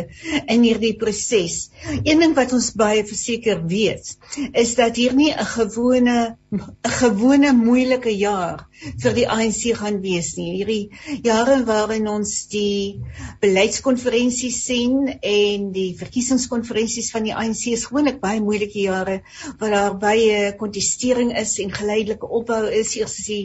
in 0.49 0.63
hierdie 0.65 0.95
proses. 0.97 1.57
Een 2.01 2.23
ding 2.23 2.33
wat 2.33 2.55
ons 2.57 2.71
baie 2.73 3.03
verseker 3.05 3.61
weet, 3.69 4.15
is 4.57 4.71
dat 4.79 4.97
hier 4.97 5.13
nie 5.13 5.29
'n 5.29 5.45
gewone 5.51 6.15
'n 6.57 6.95
gewone 7.03 7.53
moeilike 7.53 8.09
jaar 8.17 8.65
vir 9.03 9.13
die 9.13 9.27
ANC 9.29 9.77
gaan 9.77 10.01
wees 10.01 10.33
nie. 10.41 10.49
Hierdie 10.57 11.21
jare 11.29 11.61
waarin 11.69 12.07
ons 12.07 12.47
die 12.49 12.97
beleidskonferensies 13.45 14.65
sien 14.65 15.19
en 15.21 15.71
die 15.71 15.93
verkiesingskonferensies 16.01 17.11
van 17.11 17.29
die 17.29 17.35
ANC 17.35 17.67
is 17.77 17.85
gewoonlik 17.85 18.19
baie 18.25 18.41
moeilike 18.41 18.81
jare 18.89 19.21
waar 19.59 19.75
daar 19.77 19.97
baie 19.97 20.55
kontestering 20.57 21.37
is 21.37 21.59
en 21.59 21.71
geleidelike 21.71 22.25
opbou 22.25 22.63
is 22.81 22.97
as 23.03 23.19
die 23.27 23.43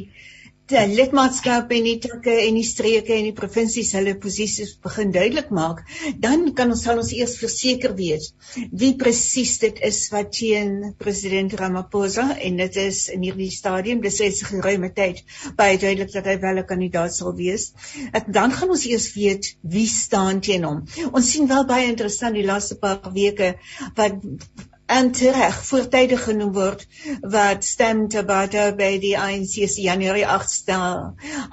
die 0.72 0.82
lidmaatskap 0.88 1.72
en 1.76 1.84
die 1.84 1.98
takke 2.00 2.34
en 2.46 2.56
die 2.56 2.64
streke 2.64 3.12
en 3.18 3.26
die 3.28 3.36
provinsies 3.36 3.92
hulle 3.98 4.14
posisies 4.20 4.72
begin 4.84 5.12
duidelik 5.12 5.50
maak, 5.52 5.82
dan 6.24 6.46
kan 6.56 6.72
ons 6.72 6.84
sal 6.86 7.00
ons 7.02 7.12
eers 7.12 7.36
verseker 7.40 7.92
weet 7.98 8.30
wie 8.72 8.94
presies 9.00 9.58
dit 9.60 9.82
is 9.84 9.98
wat 10.14 10.32
teen 10.38 10.94
president 11.00 11.52
Ramaphosa 11.60 12.26
en 12.48 12.62
dit 12.62 12.80
is 12.84 13.04
in 13.12 13.26
hierdie 13.26 13.50
stadium 13.52 14.00
dis 14.04 14.16
se 14.22 14.30
geruime 14.48 14.90
tyd 14.96 15.20
baie 15.58 15.76
duidelik 15.76 16.12
dat 16.16 16.32
hy 16.32 16.38
wel 16.40 16.62
'n 16.62 16.68
kandidaat 16.72 17.14
sal 17.14 17.34
wees. 17.36 17.72
Ek 18.12 18.32
dan 18.32 18.52
gaan 18.52 18.70
ons 18.70 18.86
eers 18.86 19.12
weet 19.14 19.56
wie 19.62 19.86
staan 19.86 20.40
teen 20.40 20.64
hom. 20.64 20.84
Ons 21.12 21.30
sien 21.30 21.48
wel 21.48 21.64
baie 21.66 21.90
interessant 21.92 22.34
die 22.34 22.46
laaste 22.46 22.80
paar 22.80 23.12
weke 23.12 23.54
wat 23.96 24.22
en 24.86 25.10
tereg 25.16 25.56
voortydig 25.64 26.24
genoem 26.26 26.52
word 26.52 26.84
wat 27.34 27.64
stem 27.64 28.04
Tabata 28.12 28.66
by 28.76 28.90
die 29.00 29.14
ANC 29.18 29.56
se 29.64 29.84
Januarie 29.84 30.26
8ste 30.28 30.76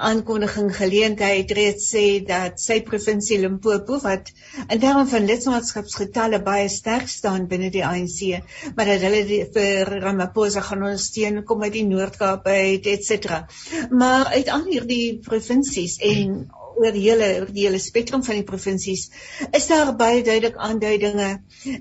aankondiging 0.09 0.71
geleentheid 0.75 1.51
reeds 1.55 1.87
sê 1.93 2.05
dat 2.27 2.59
sy 2.59 2.81
provinsie 2.87 3.39
Limpopo 3.39 4.01
wat 4.03 4.33
in 4.67 4.81
terme 4.83 5.05
van 5.07 5.27
lidmaatskapsgetalle 5.29 6.41
baie 6.43 6.67
sterk 6.69 7.07
staan 7.11 7.47
binne 7.51 7.71
die 7.71 7.85
ANC 7.87 8.41
maar 8.75 8.91
dat 8.91 9.05
hulle 9.07 9.23
vir 9.55 9.93
Ramaphosa 10.03 10.63
gaan 10.67 10.83
ondersteun 10.89 11.43
kom 11.47 11.63
uit 11.63 11.73
die 11.77 11.87
Noord-Kaap 11.87 12.47
uit 12.47 12.87
et 12.87 13.05
cetera. 13.05 13.45
Maar 13.89 14.25
uit 14.35 14.49
al 14.49 14.65
hierdie 14.69 15.19
provinsies 15.23 15.97
en 16.13 16.51
oor 16.75 16.91
die 16.95 17.03
hele 17.05 17.27
oor 17.39 17.51
die 17.53 17.65
hele 17.67 17.79
spektrum 17.79 18.23
van 18.23 18.39
die 18.39 18.47
provinsies 18.47 19.09
is 19.51 19.67
daar 19.69 19.93
baie 19.99 20.23
duidelik 20.23 20.57
aanduidinge 20.57 21.29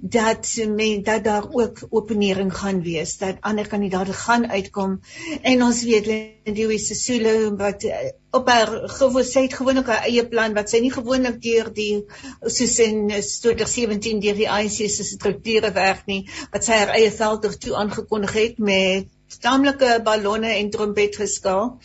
dat 0.02 0.48
men 0.68 1.02
dat 1.06 1.24
daar 1.24 1.46
ook 1.50 1.84
openering 1.90 2.52
gaan 2.56 2.82
wees 2.82 3.16
dat 3.18 3.40
ander 3.40 3.68
kandidaate 3.68 4.12
gaan 4.12 4.46
uitkom. 4.50 5.00
En 5.42 5.62
ons 5.62 5.82
weet 5.84 6.06
Lindiwe 6.10 6.78
Sisulu 6.78 7.56
wat 7.56 7.84
eh, 7.84 8.10
op 8.30 8.48
haar 8.48 8.88
gewoontheid 8.88 9.54
gewoonlik 9.54 9.86
haar 9.90 10.06
eie 10.08 10.26
plan 10.28 10.54
wat 10.54 10.70
sy 10.70 10.80
nie 10.82 10.92
gewoonlik 10.94 11.40
deur 11.42 11.70
die 11.74 12.04
soos 12.46 12.76
in 12.84 13.08
2017 13.10 14.20
deur 14.24 14.38
die 14.38 14.50
ANC 14.50 14.84
se 14.90 15.06
strukture 15.06 15.72
werk 15.76 16.06
nie 16.10 16.22
wat 16.52 16.66
sy 16.66 16.78
haar 16.82 16.94
eie 16.98 17.10
veld 17.10 17.48
toe 17.60 17.74
aangekondig 17.82 18.36
het 18.38 18.58
met 18.58 19.10
taamlike 19.38 20.00
ballonne 20.04 20.48
en 20.48 20.70
trompet 20.70 21.16
geskaal 21.16 21.78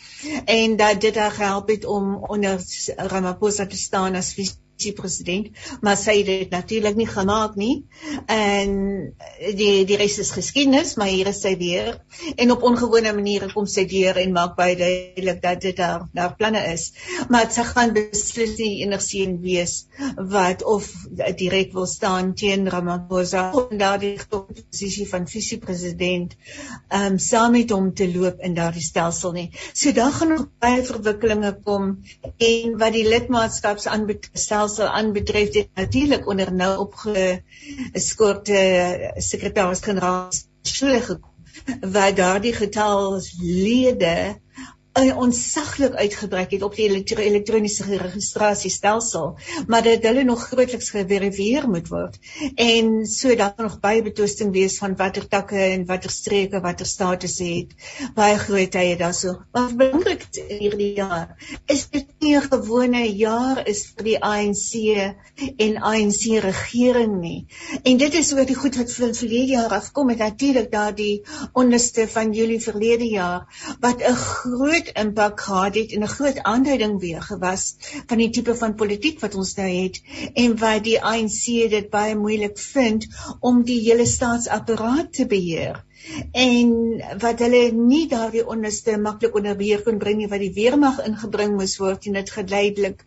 en 0.44 0.76
dat 0.76 1.00
dit 1.00 1.16
haar 1.16 1.30
gehelp 1.30 1.68
het 1.68 1.84
om 1.84 2.14
onder 2.24 2.64
Ramaphosa 2.96 3.66
te 3.66 3.76
staan 3.76 4.14
as 4.14 4.34
die 4.82 4.92
president, 4.96 5.48
maar 5.80 5.96
sy 5.96 6.18
het 6.20 6.26
dit 6.26 6.50
natuurlik 6.52 6.96
nie 6.98 7.08
gemaak 7.08 7.56
nie. 7.56 7.84
En 8.30 8.74
die 9.56 9.84
die 9.88 9.98
res 10.00 10.18
is 10.22 10.32
geskiedenis, 10.34 10.94
maar 11.00 11.10
hier 11.12 11.30
is 11.30 11.40
sy 11.44 11.54
weer 11.60 11.96
en 12.36 12.52
op 12.54 12.64
ongewone 12.66 13.12
maniere 13.16 13.48
kom 13.52 13.68
sy 13.70 13.86
deur 13.88 14.18
en 14.20 14.34
maak 14.36 14.56
baie 14.58 14.76
duidelik 14.76 15.42
dat 15.42 15.62
dit 15.64 15.76
daar 15.76 16.06
daar 16.16 16.34
planne 16.36 16.62
is. 16.72 16.90
Maar 17.32 17.50
sy 17.52 17.64
gaan 17.70 17.94
beslis 17.96 18.56
nie 18.60 18.82
enigsins 18.84 19.40
wees 19.42 19.76
wat 20.16 20.64
of 20.64 20.88
direk 21.38 21.72
wil 21.76 21.86
staan 21.90 22.34
teen 22.34 22.68
Ramaphosa 22.70 23.48
en 23.70 23.80
daardie 23.80 24.16
posisie 24.30 25.06
van 25.08 25.26
visie-president 25.30 26.36
ehm 26.36 27.12
um, 27.12 27.18
saam 27.18 27.52
met 27.56 27.70
hom 27.70 27.92
te 27.94 28.06
loop 28.12 28.40
in 28.44 28.54
daardie 28.54 28.84
stelsel 28.84 29.32
nie. 29.32 29.48
So 29.72 29.92
daar 29.92 30.12
gaan 30.12 30.28
nog 30.34 30.46
baie 30.62 30.84
verwikkelinge 30.84 31.52
kom 31.64 31.88
en 32.36 32.78
wat 32.78 32.92
die 32.92 33.06
lidmaatskaps 33.08 33.86
aanbetref 33.90 34.42
stelsel 34.68 34.92
aanbetref 34.92 35.50
dit 35.50 35.68
natuurlik 35.74 36.26
onder 36.28 36.52
nou 36.52 36.78
opgeskorte 36.78 38.60
sekretaris-generaal 39.16 40.28
Schule 40.62 41.00
gekom 41.00 41.34
wat 41.80 42.16
daardie 42.16 42.52
getal 42.52 43.20
lede 43.40 44.40
onsaglik 44.96 45.94
uitgebrek 45.94 46.50
het 46.50 46.62
op 46.62 46.74
die 46.74 46.88
elektro 46.88 47.20
elektroniese 47.20 47.84
registrasiestelsel, 47.84 49.36
maar 49.66 49.82
dat 49.82 50.02
hulle 50.02 50.24
nog 50.24 50.46
grootliks 50.48 50.90
geverifieer 50.90 51.68
moet 51.68 51.88
word. 51.88 52.18
En 52.54 53.06
so 53.06 53.34
dan 53.36 53.52
nog 53.56 53.80
baie 53.80 54.02
betwisting 54.02 54.52
wees 54.52 54.78
van 54.78 54.96
watter 54.96 55.28
takke 55.28 55.58
en 55.58 55.84
watter 55.86 56.10
streke 56.10 56.60
watter 56.60 56.86
status 56.86 57.38
het. 57.38 57.74
Baie 58.14 58.38
groot 58.38 58.70
tye 58.70 58.96
daarso. 58.96 59.36
Maar 59.52 59.74
belangrik 59.74 60.26
hierdie 60.48 60.92
jaar 60.96 61.36
is 61.66 61.88
dit 61.90 62.06
nie 62.20 62.36
'n 62.36 62.48
gewone 62.48 63.04
jaar 63.16 63.66
is 63.68 63.84
vir 63.96 64.04
die 64.04 64.18
ANC 64.20 64.72
en 65.56 65.76
ANC 65.76 66.40
regering 66.42 67.20
nie. 67.20 67.46
En 67.82 67.96
dit 67.96 68.14
is 68.14 68.32
oor 68.32 68.46
die 68.46 68.56
goed 68.56 68.76
wat 68.76 68.92
vir 68.92 69.14
verlede 69.14 69.52
jaar 69.52 69.70
afkom 69.70 70.08
het 70.08 70.18
natuurlik 70.18 70.70
daardie 70.72 71.22
onderste 71.52 72.08
van 72.08 72.32
Julie 72.32 72.60
verlede 72.60 73.08
jaar 73.08 73.46
wat 73.80 74.02
'n 74.02 74.14
groot 74.14 74.85
groot 74.86 75.04
impak 75.04 75.40
gehad 75.40 75.74
het 75.74 75.92
en 75.92 76.02
'n 76.02 76.08
groot 76.08 76.38
aanduiding 76.42 77.00
weer 77.00 77.22
gewas 77.22 77.62
van 78.06 78.18
die 78.18 78.30
tipe 78.30 78.54
van 78.54 78.74
politiek 78.74 79.20
wat 79.20 79.34
ons 79.34 79.54
nou 79.56 79.68
het 79.68 80.00
en 80.34 80.58
wat 80.58 80.84
die 80.84 81.00
ANC 81.02 81.70
dit 81.70 81.90
baie 81.90 82.14
moeilik 82.16 82.58
vind 82.58 83.06
om 83.40 83.62
die 83.62 83.80
hele 83.80 84.06
staatsapparaat 84.06 85.12
te 85.12 85.26
beheer 85.26 85.84
en 86.32 86.70
wat 87.20 87.40
hulle 87.44 87.62
nie 87.72 88.04
daardie 88.10 88.44
onderste 88.46 88.96
maklik 89.00 89.34
onder 89.38 89.56
beheer 89.58 89.82
kon 89.82 89.98
bring 89.98 90.20
nie 90.20 90.28
wat 90.30 90.42
die 90.42 90.52
weermag 90.54 91.00
ingebring 91.06 91.56
moes 91.58 91.76
word 91.80 92.06
en 92.06 92.18
dit 92.18 92.30
geleidelik 92.30 93.04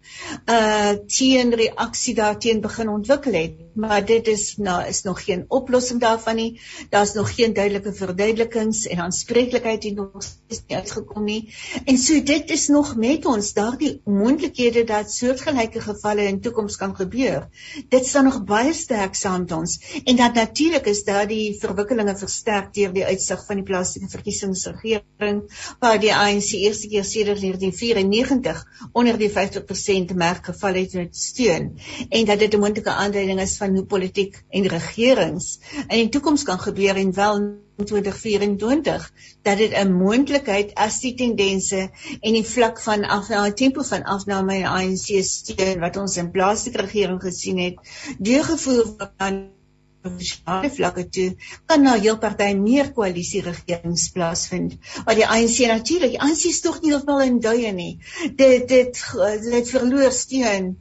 uh 0.49 0.93
teen 1.09 1.53
reaksie 1.55 2.15
daarteen 2.15 2.61
begin 2.61 2.89
ontwikkel 2.89 3.33
het. 3.33 3.57
Maar 3.79 4.05
dit 4.05 4.27
is 4.27 4.57
nou 4.57 4.77
is 4.87 5.03
nog 5.03 5.23
geen 5.23 5.45
oplossing 5.47 6.01
daarvan 6.01 6.35
nie. 6.35 6.59
Daar's 6.89 7.13
nog 7.13 7.35
geen 7.35 7.53
duidelike 7.53 7.93
verduidelikings 7.93 8.85
en 8.87 8.99
aanspreeklikheid 8.99 9.83
het 9.83 9.95
nog 9.95 10.25
nie 10.49 10.77
uitgekom 10.77 11.23
nie. 11.23 11.53
En 11.85 11.97
so 11.97 12.23
dit 12.23 12.49
is 12.49 12.67
nog 12.67 12.95
met 12.95 13.25
ons 13.25 13.53
daardie 13.53 14.01
moontlikhede 14.05 14.83
dat 14.83 15.11
soortgelyke 15.11 15.81
gevalle 15.81 16.27
in 16.27 16.41
toekoms 16.41 16.75
kan 16.75 16.95
gebeur. 16.95 17.47
Dit 17.89 18.05
staan 18.05 18.23
nog 18.23 18.43
baie 18.43 18.73
sterk 18.73 19.15
saam 19.15 19.39
met 19.41 19.51
ons. 19.51 20.01
En 20.03 20.15
dat 20.15 20.33
natuurlik 20.33 20.85
is 20.85 21.03
daardie 21.03 21.57
verwikkelinge 21.59 22.17
versterk 22.17 22.73
deur 22.73 22.88
die 22.93 23.05
uitsig 23.05 23.45
van 23.45 23.61
die 23.61 23.65
plaaslike 23.67 24.09
verkiesingsregering 24.09 25.41
waar 25.79 25.99
die 25.99 26.13
ANC 26.15 26.51
eerste 26.59 26.89
keer 26.91 27.05
sedert 27.07 27.41
1994 27.41 28.89
onder 28.93 29.17
die 29.17 29.31
50% 29.31 30.15
merk 30.15 30.45
geval 30.51 30.81
het 30.81 30.93
met 30.93 31.15
steun 31.15 31.71
en 32.09 32.25
dat 32.25 32.39
dit 32.39 32.53
'n 32.53 32.59
moontlike 32.59 32.91
aanduiding 32.91 33.41
is 33.41 33.57
van 33.57 33.75
hoe 33.75 33.85
politiek 33.85 34.43
en 34.49 34.67
regerings 34.67 35.59
in 35.87 35.97
die 35.97 36.09
toekoms 36.09 36.43
kan 36.43 36.59
gebeur 36.59 36.95
en 36.95 37.13
wel 37.13 37.41
2024 37.85 39.11
dat 39.41 39.57
dit 39.57 39.73
'n 39.73 39.93
moontlikheid 39.93 40.73
as 40.75 40.99
die 40.99 41.13
tendense 41.15 41.89
en 42.19 42.33
die 42.33 42.45
vlak 42.45 42.81
van 42.81 43.05
afname 43.05 43.53
tempo 43.53 43.81
van 43.81 44.03
afname 44.03 44.55
in 44.55 44.65
ANC 44.65 45.23
steun 45.23 45.79
wat 45.79 45.97
ons 45.97 46.17
in 46.17 46.31
plaaslike 46.31 46.77
regering 46.77 47.21
gesien 47.21 47.57
het 47.57 47.75
deurgevoer 48.19 48.85
word 48.85 49.58
provinsiale 50.01 50.69
vlakke 50.71 51.03
toe 51.11 51.27
kan 51.67 51.83
na 51.83 51.95
heel 51.99 52.17
party 52.21 52.53
meer 52.55 52.91
koalisie 52.95 53.41
regerings 53.43 54.09
plaasvind. 54.15 54.77
Maar 55.05 55.17
die 55.19 55.27
ANC 55.27 55.57
natuurlik, 55.67 56.13
die 56.15 56.21
ANC 56.23 56.45
is 56.49 56.61
tog 56.63 56.79
nie 56.81 56.93
heeltemal 56.93 57.23
in 57.25 57.39
duie 57.43 57.71
nie. 57.75 57.91
Dit 58.39 58.67
dit 58.71 59.01
dit 59.45 59.71
verloor 59.73 60.13
steun 60.15 60.71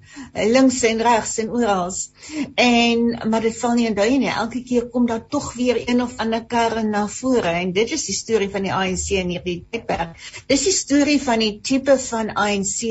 links 0.55 0.81
en 0.89 1.03
regs 1.03 1.35
en 1.43 1.51
oral. 1.57 1.91
En 2.55 3.05
maar 3.31 3.47
dit 3.47 3.59
val 3.59 3.75
nie 3.79 3.89
in 3.91 3.97
duie 3.99 4.21
nie. 4.23 4.31
Elke 4.31 4.63
keer 4.67 4.89
kom 4.93 5.09
daar 5.11 5.25
tog 5.27 5.51
weer 5.59 5.83
een 5.83 6.03
of 6.05 6.15
ander 6.23 6.45
kar 6.47 6.79
na 6.87 7.07
vore 7.09 7.55
en 7.63 7.73
dit 7.75 7.95
is 7.97 8.07
die 8.07 8.17
storie 8.17 8.51
van 8.55 8.67
die 8.69 8.75
ANC 8.75 9.11
in 9.19 9.35
hierdie 9.35 9.59
tydperk. 9.73 10.15
Dis 10.51 10.67
die 10.69 10.75
storie 10.75 11.19
van 11.23 11.43
die 11.43 11.59
tipe 11.65 11.99
van 12.07 12.35
ANC 12.39 12.87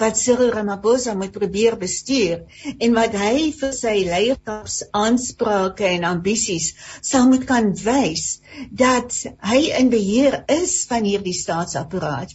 wat 0.00 0.18
Cyril 0.18 0.50
Ramaphosa 0.54 1.14
moet 1.14 1.34
probeer 1.34 1.78
bestuur 1.78 2.46
en 2.78 2.96
wat 2.96 3.14
hy 3.20 3.50
vir 3.60 3.74
sy 3.76 3.96
leierskaps 4.08 4.82
aanspraak 4.96 5.59
sake 5.60 5.86
en 5.94 6.06
ambisies 6.08 6.72
sal 7.12 7.28
moet 7.30 7.46
kan 7.48 7.72
wys 7.84 8.26
dat 8.82 9.14
hy 9.46 9.60
in 9.78 9.90
beheer 9.92 10.40
is 10.52 10.74
van 10.90 11.06
hierdie 11.06 11.36
staatsapparaat 11.36 12.34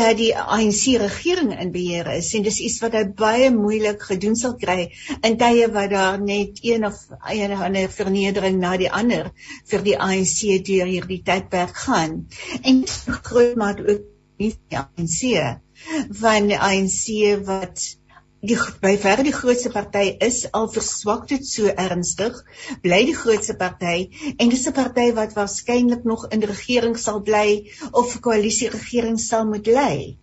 dat 0.00 0.18
die 0.20 0.32
ANC 0.38 0.84
regering 1.02 1.52
in 1.56 1.72
beheer 1.74 2.10
is 2.14 2.30
en 2.38 2.46
dis 2.46 2.60
iets 2.64 2.78
wat 2.84 2.96
hy 2.98 3.04
baie 3.22 3.50
moeilik 3.54 4.02
gedoen 4.10 4.36
sal 4.38 4.56
kry 4.60 4.90
in 5.22 5.38
tye 5.40 5.68
wat 5.74 5.90
daar 5.94 6.20
net 6.22 6.62
een 6.62 6.86
of 6.88 7.00
een 7.34 7.56
of 7.56 7.64
ander 7.68 7.90
vernedering 7.98 8.60
na 8.62 8.76
die 8.80 8.90
ander 9.02 9.32
vir 9.70 9.86
die 9.86 9.96
ANC 10.08 10.38
deur 10.68 10.88
hierdie 10.88 11.22
tydperk 11.24 11.76
gaan. 11.86 12.20
En 12.62 12.84
groot 13.22 13.56
maar 13.56 13.80
ook 13.80 14.04
nie 14.38 14.52
die 14.70 14.78
ANC 14.78 15.20
van 16.20 16.50
die 16.50 16.58
ANC 16.58 17.02
wat 17.46 17.84
die 18.40 18.56
by 18.82 18.92
verre 19.02 19.24
die 19.26 19.34
grootste 19.34 19.70
party 19.74 20.04
is 20.22 20.44
al 20.54 20.68
verswak 20.70 21.26
dit 21.30 21.46
so 21.46 21.66
ernstig 21.66 22.36
bly 22.84 23.00
die 23.08 23.16
grootste 23.18 23.56
party 23.58 24.10
en 24.36 24.52
dis 24.52 24.66
'n 24.68 24.76
party 24.76 25.06
wat 25.16 25.34
waarskynlik 25.34 26.04
nog 26.04 26.28
in 26.30 26.46
regering 26.52 26.96
sal 26.96 27.20
bly 27.20 27.66
of 27.90 28.20
koalisie 28.20 28.70
regering 28.70 29.18
sal 29.18 29.44
moet 29.44 29.66
lê 29.66 30.16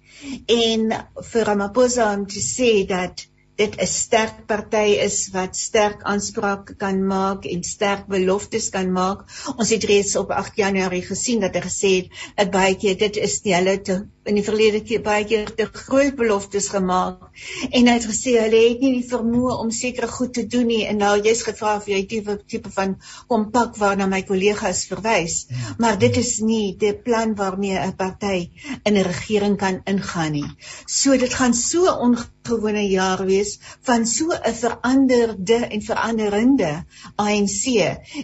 en 0.47 0.93
vir 1.31 1.45
Ramaphosa 1.45 2.13
om 2.13 2.25
te 2.25 2.39
sê 2.39 2.87
dat 2.87 3.27
dit 3.55 3.75
'n 3.79 3.87
sterk 3.87 4.45
party 4.47 4.99
is 5.03 5.29
wat 5.31 5.55
sterk 5.55 6.01
aansprake 6.03 6.75
kan 6.75 6.97
maak 7.07 7.45
en 7.45 7.63
sterk 7.63 8.07
beloftes 8.07 8.69
kan 8.69 8.91
maak. 8.91 9.23
Ons 9.55 9.69
het 9.69 9.83
reeds 9.83 10.15
op 10.15 10.31
8 10.31 10.55
Januarie 10.55 11.05
gesien 11.05 11.39
dat 11.39 11.55
hy 11.55 11.61
gesê 11.61 11.91
het 11.95 12.09
dat 12.35 12.51
baie 12.51 12.75
keer 12.75 12.97
dit 12.97 13.15
is 13.17 13.41
nie 13.43 13.55
hulle 13.55 13.81
te 13.81 14.03
in 14.25 14.35
die 14.35 14.43
verlede 14.43 14.81
keer 14.81 15.01
baie 15.05 15.23
keer 15.29 15.53
te 15.55 15.67
groot 15.71 16.15
beloftes 16.17 16.67
gemaak 16.73 17.29
en 17.69 17.87
hy 17.87 17.93
het 17.93 18.07
gesê 18.09 18.33
hulle 18.41 18.61
het 18.63 18.81
nie 18.81 18.93
die 18.97 19.09
vermoë 19.09 19.57
om 19.61 19.71
sekere 19.71 20.07
goed 20.07 20.33
te 20.33 20.47
doen 20.47 20.67
nie. 20.67 20.83
En 20.89 20.97
nou 20.97 21.15
jy's 21.21 21.43
gevra 21.47 21.77
of 21.77 21.87
jy 21.87 22.03
tipe 22.11 22.37
tipe 22.47 22.71
van 22.75 22.97
kompak 23.31 23.77
waarna 23.77 24.09
my 24.11 24.23
kollegas 24.27 24.83
verwys 24.91 25.45
maar 25.77 25.99
dit 25.99 26.17
is 26.17 26.39
nie 26.41 26.75
die 26.75 26.93
plan 27.07 27.35
waarmee 27.35 27.79
'n 27.79 27.95
party 27.95 28.49
in 28.83 28.97
'n 28.97 29.07
regering 29.11 29.57
kan 29.57 29.81
ingaan 29.85 30.31
nie. 30.31 30.49
So 30.85 31.17
dit 31.17 31.33
gaan 31.33 31.53
so 31.53 31.87
ongewone 32.45 32.83
jaar 32.89 33.25
wees 33.25 33.57
van 33.81 34.05
so 34.05 34.29
'n 34.31 34.53
veranderde 34.53 35.55
en 35.55 35.81
veranderende 35.81 36.85
ANC 37.15 37.63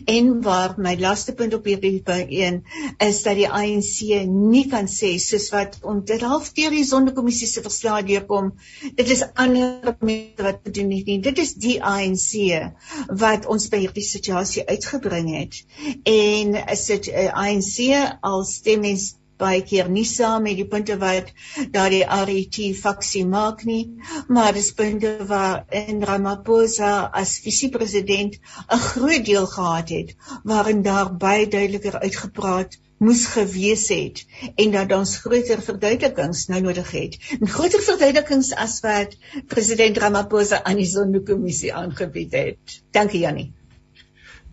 en 0.05 0.41
waar 0.41 0.75
my 0.77 0.95
laaste 0.99 1.33
punt 1.33 1.53
op 1.53 1.65
hierdie 1.65 2.03
een 2.05 2.63
is 2.97 3.23
dat 3.23 3.35
die 3.35 3.49
ANC 3.49 4.25
nie 4.27 4.67
kan 4.69 4.87
sê 4.87 5.17
soos 5.17 5.49
wat 5.49 5.77
om 5.81 6.03
dit 6.05 6.21
half 6.21 6.51
deur 6.53 6.69
die 6.69 6.85
sondekommissie 6.85 7.47
se 7.47 7.61
verslae 7.61 8.03
deurkom. 8.03 8.53
Dit 8.95 9.09
is 9.09 9.23
ander 9.33 9.97
mense 9.99 10.43
wat 10.43 10.73
doen 10.73 10.87
nie. 10.87 11.19
Dit 11.21 11.37
is 11.37 11.53
die 11.53 11.83
ANC 11.83 12.71
wat 13.07 13.45
ons 13.45 13.69
by 13.69 13.77
hierdie 13.77 14.05
situasie 14.05 14.67
uitgebring 14.67 15.33
het. 15.35 15.63
En 16.03 16.55
is 16.67 16.85
dit 16.85 17.07
uh, 17.07 17.25
eh, 17.25 17.33
ANC 17.33 18.19
al 18.21 18.43
stem 18.43 18.81
mens 18.81 19.20
baie 19.41 19.61
keer 19.71 19.89
nie 19.89 20.05
saam 20.09 20.45
met 20.47 20.59
die 20.59 20.67
punte 20.73 20.97
wat 21.01 21.31
daardie 21.75 22.03
RET 22.29 22.59
faksie 22.81 23.23
maak 23.33 23.65
nie, 23.69 23.81
maar 24.27 24.53
dis 24.57 24.71
punte 24.77 25.15
waar 25.31 25.65
in 25.81 26.03
Ramaphosa 26.11 26.93
as 27.23 27.39
visiepresident 27.47 28.37
'n 28.37 28.85
groot 28.91 29.25
deel 29.25 29.47
gehad 29.57 29.89
het 29.97 30.15
waarin 30.53 30.81
daar 30.81 31.15
baie 31.25 31.47
duideliker 31.47 31.99
uitgepraat 31.99 32.79
moes 33.01 33.25
gewees 33.33 33.87
het 33.89 34.25
en 34.55 34.75
dat 34.75 34.91
ons 34.97 35.15
groter 35.23 35.61
verduidelikings 35.67 36.43
nou 36.53 36.61
nodig 36.67 36.91
het. 36.97 37.17
En 37.39 37.49
groter 37.55 37.81
verduidelikings 37.87 38.51
as 38.65 38.77
wat 38.85 39.17
president 39.53 39.97
Ramaphosa 39.97 40.61
aan 40.63 40.83
die 40.83 40.91
Sonderkommissie 40.91 41.73
aangebied 41.73 42.37
het. 42.37 42.77
Dankie 42.91 43.25
Jannie. 43.25 43.49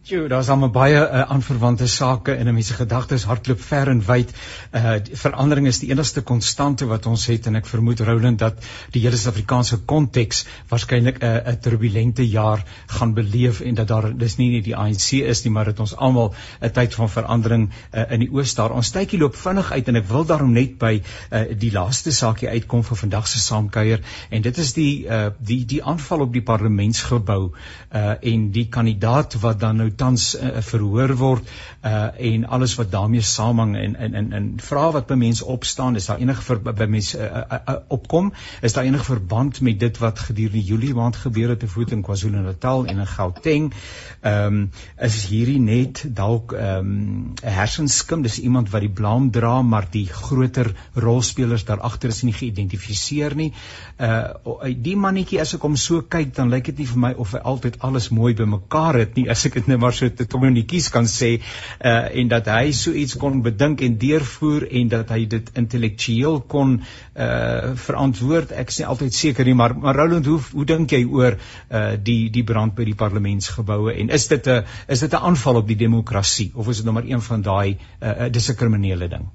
Jo, 0.08 0.22
daar's 0.24 0.48
almal 0.48 0.70
baie 0.72 0.96
uh, 0.96 1.22
aanverwante 1.28 1.86
sake 1.92 2.32
in 2.40 2.48
'n 2.48 2.54
mens 2.54 2.66
se 2.66 2.74
gedagtes 2.74 3.24
hardloop 3.28 3.60
ver 3.60 3.88
en 3.88 3.98
wyd. 4.04 4.30
Uh 4.72 4.94
verandering 5.12 5.66
is 5.66 5.78
die 5.82 5.90
enigste 5.90 6.22
konstante 6.22 6.86
wat 6.88 7.06
ons 7.06 7.26
het 7.26 7.46
en 7.46 7.56
ek 7.60 7.66
vermoed 7.66 8.00
Roland 8.00 8.38
dat 8.38 8.64
die 8.94 9.02
hele 9.02 9.16
Suid-Afrikaanse 9.20 9.76
konteks 9.84 10.46
waarskynlik 10.70 11.18
'n 11.20 11.26
uh, 11.26 11.52
'n 11.52 11.58
turbulente 11.60 12.28
jaar 12.28 12.64
gaan 12.86 13.12
beleef 13.14 13.60
en 13.60 13.74
dat 13.74 13.88
daar 13.88 14.16
dis 14.16 14.36
nie 14.36 14.50
net 14.54 14.64
die 14.64 14.76
ANC 14.76 15.12
is 15.12 15.44
nie, 15.44 15.52
maar 15.52 15.64
dit 15.64 15.80
ons 15.80 15.96
almal 15.96 16.34
'n 16.62 16.70
tyd 16.70 16.94
van 16.94 17.10
verandering 17.10 17.68
uh, 17.92 18.04
in 18.10 18.20
die 18.20 18.30
oos 18.32 18.54
daar. 18.54 18.72
Ons 18.72 18.90
tydjie 18.90 19.18
loop 19.18 19.36
vinnig 19.36 19.72
uit 19.72 19.88
en 19.88 19.96
ek 19.96 20.08
wil 20.08 20.24
daarom 20.24 20.52
net 20.52 20.78
by 20.78 21.02
uh, 21.32 21.44
die 21.58 21.72
laaste 21.72 22.12
saakie 22.12 22.48
uitkom 22.48 22.82
vir 22.82 22.96
vandag 22.96 23.28
se 23.28 23.38
saamkuier 23.38 24.00
en 24.30 24.42
dit 24.42 24.58
is 24.58 24.72
die 24.72 25.04
uh 25.04 25.28
die 25.38 25.64
die 25.64 25.84
aanval 25.84 26.20
op 26.20 26.32
die 26.32 26.42
parlementsgebou 26.42 27.52
uh 27.92 28.14
en 28.22 28.50
die 28.50 28.68
kandidaat 28.68 29.40
wat 29.40 29.60
dan 29.60 29.76
nou 29.76 29.90
tans 29.98 30.30
uh, 30.38 30.60
verhoor 30.70 31.14
word 31.18 31.50
uh 31.82 32.08
en 32.30 32.46
alles 32.56 32.74
wat 32.78 32.90
daarmee 32.90 33.22
saamhang 33.22 33.76
en 33.76 33.96
en 33.96 34.14
en 34.14 34.32
en 34.32 34.46
vra 34.62 34.90
wat 34.96 35.06
by 35.06 35.14
mense 35.14 35.44
opstaan 35.44 35.96
is 35.96 36.06
daar 36.06 36.18
enige 36.22 36.42
vir, 36.42 36.60
by 36.72 36.86
mense 36.90 37.18
uh, 37.18 37.42
uh, 37.42 37.58
uh, 37.68 37.76
opkom? 37.88 38.32
Is 38.62 38.72
daar 38.72 38.84
enige 38.84 39.04
verband 39.04 39.60
met 39.60 39.80
dit 39.80 39.98
wat 39.98 40.18
gedurende 40.18 40.62
Julie 40.64 40.94
maand 40.94 41.16
gebeur 41.16 41.48
het 41.48 41.60
te 41.60 41.68
voet 41.68 41.92
in 41.92 42.02
KwaZulu-Natal 42.02 42.86
en 42.86 42.98
in 42.98 43.06
Gauteng? 43.06 43.72
Ehm 44.20 44.46
um, 44.46 44.70
is 44.96 45.26
hierdie 45.30 45.60
net 45.60 46.04
dalk 46.14 46.52
ehm 46.52 46.78
um, 46.78 47.34
'n 47.42 47.54
hersenskim? 47.60 48.22
Dis 48.22 48.40
iemand 48.40 48.70
wat 48.70 48.80
die 48.80 48.90
blame 49.00 49.30
dra 49.30 49.62
maar 49.62 49.86
die 49.90 50.06
groter 50.06 50.72
rolspelers 50.94 51.64
daar 51.64 51.80
agter 51.80 52.08
is 52.08 52.22
nie 52.22 52.32
geïdentifiseer 52.32 53.34
nie. 53.34 53.52
Uh 53.98 54.74
die 54.88 54.96
mannetjie 54.96 55.40
as 55.40 55.54
ek 55.54 55.62
hom 55.62 55.76
so 55.76 56.02
kyk 56.02 56.34
dan 56.34 56.50
lyk 56.50 56.64
dit 56.70 56.78
nie 56.78 56.86
vir 56.86 56.98
my 56.98 57.12
of 57.16 57.32
hy 57.32 57.40
altyd 57.52 57.78
alles 57.86 58.08
mooi 58.14 58.34
bymekaar 58.34 58.98
het 58.98 59.16
nie 59.16 59.28
as 59.30 59.44
ek 59.46 59.54
dit 59.54 59.66
net 59.66 59.80
maar 59.80 59.87
so 59.96 60.08
te 60.08 60.26
kommunikies 60.26 60.88
kan 60.94 61.08
sê 61.10 61.30
uh 61.38 62.20
en 62.20 62.28
dat 62.28 62.50
hy 62.52 62.72
so 62.72 62.92
iets 62.92 63.16
kon 63.20 63.42
bedink 63.42 63.82
en 63.86 63.96
deurvoer 63.98 64.68
en 64.80 64.92
dat 64.94 65.10
hy 65.14 65.24
dit 65.36 65.50
intellektueel 65.62 66.40
kon 66.54 66.78
uh 66.78 67.74
verantwoord 67.86 68.52
ek 68.52 68.74
is 68.74 68.80
nie 68.82 68.88
altyd 68.94 69.18
seker 69.20 69.44
nie 69.48 69.56
maar 69.62 69.76
maar 69.78 69.96
Roland 70.02 70.26
hoe 70.26 70.38
hoe 70.52 70.68
dink 70.74 70.92
jy 70.92 71.04
oor 71.04 71.38
uh 71.38 71.96
die 72.10 72.30
die 72.30 72.44
brand 72.44 72.74
by 72.78 72.84
die 72.84 72.98
parlementsgeboue 73.04 73.94
en 73.94 74.14
is 74.20 74.28
dit 74.28 74.46
'n 74.46 74.64
is 74.88 75.00
dit 75.00 75.12
'n 75.12 75.24
aanval 75.30 75.62
op 75.62 75.68
die 75.68 75.80
demokrasie 75.86 76.50
of 76.54 76.68
is 76.68 76.76
dit 76.76 76.86
nommer 76.86 77.04
1 77.04 77.20
van 77.32 77.42
daai 77.42 77.76
uh 78.02 78.28
dis 78.30 78.50
'n 78.50 78.56
kriminele 78.56 79.08
ding 79.08 79.28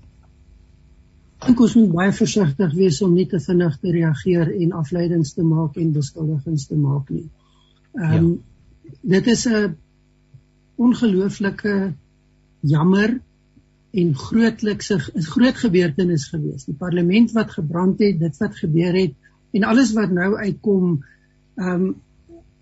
Ek 1.43 1.57
kos 1.59 1.73
moet 1.75 1.91
baie 1.91 2.11
versigtig 2.15 2.75
wees 2.77 3.01
om 3.03 3.15
nie 3.17 3.25
te 3.27 3.39
vinnig 3.43 3.73
te 3.81 3.91
reageer 3.91 4.51
en 4.63 4.75
afleidings 4.79 5.33
te 5.35 5.43
maak 5.43 5.79
en 5.81 5.91
beskuldigings 5.95 6.67
te 6.69 6.77
maak 6.79 7.09
nie. 7.11 7.25
Ehm 7.99 8.13
um, 8.17 8.29
ja. 8.29 8.93
dit 9.15 9.27
is 9.33 9.47
'n 9.47 9.75
ongelooflike 10.83 11.75
jammer 12.73 13.17
en 13.93 14.15
grootlikse 14.17 14.97
groot 15.33 15.59
gebeurtenis 15.61 16.29
gewees. 16.31 16.65
Die 16.65 16.77
parlement 16.77 17.33
wat 17.37 17.51
gebrand 17.53 18.01
het, 18.01 18.17
dit 18.19 18.39
wat 18.41 18.55
gebeur 18.57 18.95
het 18.97 19.13
en 19.53 19.67
alles 19.69 19.93
wat 19.93 20.11
nou 20.11 20.33
uitkom 20.39 21.03
um, 21.61 21.85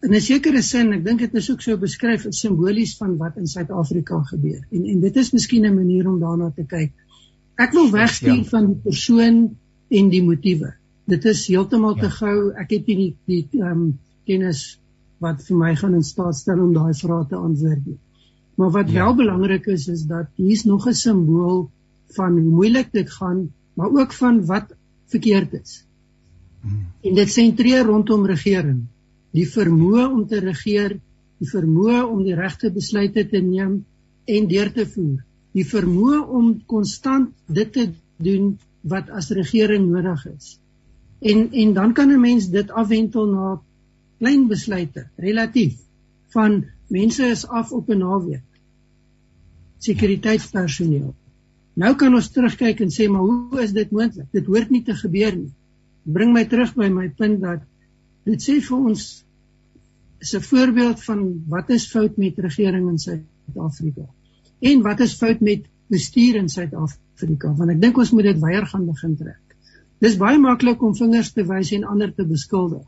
in 0.02 0.16
'n 0.18 0.22
sekere 0.22 0.62
sin, 0.66 0.94
ek 0.94 1.06
dink 1.06 1.20
dit 1.20 1.36
is 1.40 1.50
ook 1.52 1.62
so 1.62 1.78
beskryf 1.78 2.26
as 2.26 2.42
simbolies 2.42 2.96
van 2.98 3.18
wat 3.18 3.38
in 3.38 3.48
Suid-Afrika 3.48 4.22
gebeur. 4.32 4.62
En 4.72 4.86
en 4.86 5.00
dit 5.00 5.16
is 5.16 5.32
miskien 5.32 5.66
'n 5.66 5.76
manier 5.76 6.08
om 6.10 6.20
daarna 6.20 6.52
te 6.56 6.66
kyk. 6.66 6.92
Ek 7.56 7.72
wil 7.72 7.92
wegstuur 7.92 8.42
ja. 8.42 8.50
van 8.50 8.68
die 8.68 8.82
persoon 8.84 9.58
en 9.90 10.10
die 10.10 10.24
motiewe. 10.24 10.74
Dit 11.06 11.26
is 11.26 11.48
heeltemal 11.48 11.96
ja. 11.96 12.02
te 12.02 12.10
gou. 12.10 12.52
Ek 12.58 12.70
het 12.72 12.88
nie 12.88 13.16
die 13.26 13.48
ehm 13.52 13.72
um, 13.72 14.00
kennis 14.26 14.80
wat 15.20 15.44
vir 15.46 15.58
my 15.58 15.76
gaan 15.76 15.94
in 15.94 16.04
staat 16.04 16.36
stel 16.36 16.60
om 16.60 16.74
daai 16.74 16.94
vrae 16.98 17.26
te 17.30 17.36
antwoord 17.36 17.86
nie. 17.86 17.98
Maar 18.62 18.72
wat 18.72 18.92
ja. 18.92 19.04
wel 19.04 19.16
belangrik 19.16 19.66
is 19.66 19.88
is 19.88 20.02
dat 20.06 20.28
hier's 20.36 20.64
nog 20.64 20.86
'n 20.88 20.94
simbool 20.94 21.70
van 22.08 22.32
hoe 22.32 22.42
moeilik 22.42 22.92
dit 22.92 23.10
gaan, 23.12 23.54
maar 23.74 23.90
ook 23.90 24.14
van 24.14 24.46
wat 24.46 24.76
verkeerd 25.06 25.54
is. 25.54 25.86
Hmm. 26.62 26.86
En 27.02 27.14
dit 27.14 27.30
sentreer 27.30 27.86
rondom 27.86 28.26
regering. 28.26 28.84
Die 29.32 29.48
vermoë 29.50 30.12
om 30.12 30.28
te 30.28 30.40
regeer, 30.40 31.00
die 31.38 31.50
vermoë 31.50 32.04
om 32.06 32.24
die 32.24 32.36
regte 32.36 32.72
besluite 32.72 33.28
te 33.30 33.42
neem 33.42 33.86
en 34.26 34.48
deur 34.48 34.72
te 34.72 34.86
voer. 34.86 35.26
Die 35.52 35.66
vermoë 35.66 36.20
om 36.28 36.54
konstant 36.66 37.34
dit 37.46 37.74
te 37.74 37.90
doen 38.18 38.60
wat 38.82 39.10
as 39.10 39.30
regering 39.30 39.90
nodig 39.90 40.28
is. 40.36 40.60
En 41.20 41.50
en 41.52 41.74
dan 41.74 41.94
kan 41.94 42.12
'n 42.12 42.22
mens 42.22 42.50
dit 42.50 42.70
afwentel 42.70 43.26
na 43.26 43.62
klein 44.18 44.48
besluite, 44.48 45.08
relatief 45.16 45.82
van 46.28 46.66
mense 46.88 47.26
is 47.26 47.48
af 47.48 47.72
op 47.72 47.90
'n 47.90 47.98
naweek. 47.98 48.51
Sekuriteitspersoneel. 49.82 51.10
Nou 51.82 51.92
kan 51.98 52.14
ons 52.14 52.30
terugkyk 52.34 52.84
en 52.86 52.92
sê 52.94 53.08
maar 53.10 53.26
hoe 53.26 53.62
is 53.64 53.74
dit 53.76 53.92
moontlik? 53.92 54.28
Dit 54.36 54.48
hoort 54.52 54.70
nie 54.74 54.84
te 54.86 54.96
gebeur 54.98 55.36
nie. 55.36 55.52
Bring 56.04 56.34
my 56.36 56.44
terug 56.50 56.74
by 56.78 56.90
my 56.92 57.08
punt 57.18 57.42
dat 57.42 57.64
dit 58.28 58.44
sê 58.44 58.60
vir 58.62 58.78
ons 58.92 59.06
is 60.22 60.34
'n 60.36 60.42
voorbeeld 60.42 61.04
van 61.04 61.22
wat 61.50 61.70
is 61.70 61.90
fout 61.90 62.18
met 62.18 62.38
regering 62.38 62.90
in 62.90 63.00
Suid-Afrika 63.00 64.06
en 64.60 64.82
wat 64.82 65.00
is 65.00 65.16
fout 65.18 65.40
met 65.42 65.66
bestuur 65.88 66.36
in 66.36 66.50
Suid-Afrika 66.50 67.54
want 67.58 67.72
ek 67.72 67.82
dink 67.82 67.98
ons 67.98 68.12
moet 68.12 68.24
dit 68.24 68.40
weier 68.40 68.66
gaan 68.66 68.86
begin 68.86 69.16
trek. 69.18 69.42
Dis 70.00 70.18
baie 70.18 70.38
maklik 70.38 70.82
om 70.82 70.96
vingers 70.96 71.32
te 71.32 71.44
wys 71.46 71.72
en 71.72 71.84
ander 71.84 72.14
te 72.14 72.26
beskuldig. 72.26 72.86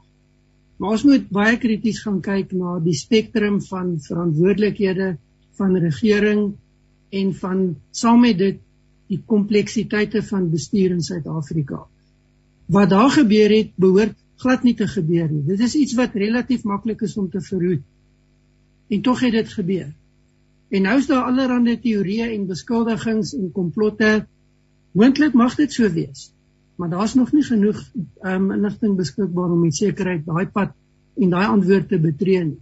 Maar 0.78 0.92
ons 0.98 1.04
moet 1.04 1.30
baie 1.30 1.58
krities 1.58 2.02
gaan 2.02 2.22
kyk 2.22 2.54
na 2.58 2.80
die 2.80 2.96
spektrum 2.98 3.62
van 3.62 4.00
verantwoordelikhede 4.02 5.18
van 5.58 5.76
regering 5.78 6.54
en 7.14 7.32
van 7.40 7.64
saam 7.92 8.22
met 8.26 8.38
dit 8.38 8.60
die 9.12 9.20
kompleksiteite 9.30 10.24
van 10.26 10.50
bestuur 10.50 10.96
in 10.96 11.02
Suid-Afrika. 11.06 11.84
Wat 12.74 12.90
daar 12.90 13.12
gebeur 13.14 13.52
het, 13.54 13.74
behoort 13.76 14.18
glad 14.42 14.64
nie 14.66 14.76
te 14.76 14.88
gebeur 14.90 15.30
nie. 15.30 15.44
Dit 15.46 15.62
is 15.64 15.76
iets 15.78 15.94
wat 16.00 16.16
relatief 16.18 16.64
maklik 16.68 17.04
is 17.06 17.18
om 17.18 17.30
te 17.30 17.42
verhoed. 17.42 17.84
En 18.90 19.02
tog 19.02 19.22
het 19.24 19.36
dit 19.38 19.54
gebeur. 19.54 19.92
En 20.74 20.88
nou 20.88 20.98
is 20.98 21.08
daar 21.08 21.30
allerlei 21.30 21.78
teorieë 21.80 22.34
en 22.34 22.48
beskuldigings 22.50 23.36
en 23.38 23.52
komplotte. 23.52 24.26
Moontlik 24.92 25.38
mag 25.38 25.56
dit 25.60 25.74
so 25.74 25.90
wees 25.92 26.32
maar 26.76 26.90
daar's 26.90 27.14
nog 27.14 27.32
nie 27.32 27.44
genoeg 27.44 27.92
um, 28.22 28.52
inligting 28.52 28.96
beskikbaar 28.96 29.52
om 29.52 29.60
met 29.60 29.76
sekerheid 29.76 30.26
daai 30.26 30.48
pad 30.48 30.74
en 31.16 31.30
daai 31.30 31.46
antwoord 31.46 31.88
te 31.90 32.00
betree 32.00 32.44
nie. 32.44 32.62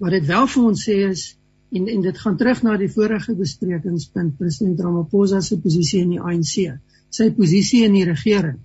Wat 0.00 0.10
dit 0.10 0.26
wel 0.26 0.46
vir 0.46 0.64
ons 0.64 0.84
sê 0.88 0.96
is 1.10 1.24
en 1.72 1.88
en 1.88 2.02
dit 2.02 2.18
gaan 2.18 2.36
terug 2.36 2.62
na 2.62 2.76
die 2.76 2.90
vorige 2.92 3.34
besprekingspunt 3.34 4.36
president 4.38 4.80
Ramaphosa 4.80 5.40
se 5.40 5.58
posisie 5.58 6.00
in 6.02 6.10
die 6.10 6.20
ANC, 6.20 6.78
sy 7.10 7.30
posisie 7.30 7.84
in 7.84 7.92
die 7.92 8.04
regering. 8.04 8.58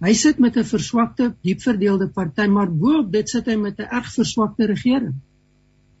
Hy 0.00 0.14
sit 0.14 0.38
met 0.38 0.56
'n 0.56 0.64
verswakte, 0.64 1.34
diep 1.42 1.60
verdeelde 1.60 2.08
party, 2.08 2.46
maar 2.46 2.70
boop 2.70 3.12
dit 3.12 3.28
sit 3.28 3.46
hy 3.46 3.56
met 3.56 3.78
'n 3.78 3.88
erg 3.90 4.12
verswakte 4.14 4.66
regering 4.66 5.14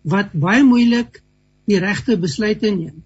wat 0.02 0.32
baie 0.32 0.64
moeilik 0.64 1.22
die 1.68 1.78
regte 1.78 2.16
besluite 2.16 2.70
neem. 2.70 3.02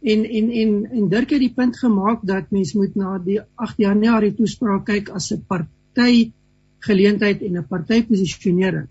En 0.00 0.24
en 0.24 0.50
en 0.50 0.70
en 0.90 1.08
Dirk 1.08 1.30
het 1.30 1.40
die 1.40 1.52
punt 1.52 1.76
gemaak 1.76 2.22
dat 2.24 2.50
mens 2.50 2.72
moet 2.72 2.94
na 2.96 3.18
die 3.18 3.40
8 3.54 3.76
Januarie 3.76 4.34
toespraak 4.34 4.86
kyk 4.86 5.10
as 5.10 5.30
'n 5.32 5.44
party 5.46 6.32
geleentheid 6.78 7.42
en 7.42 7.58
'n 7.58 7.66
party 7.68 8.02
posisionering. 8.02 8.88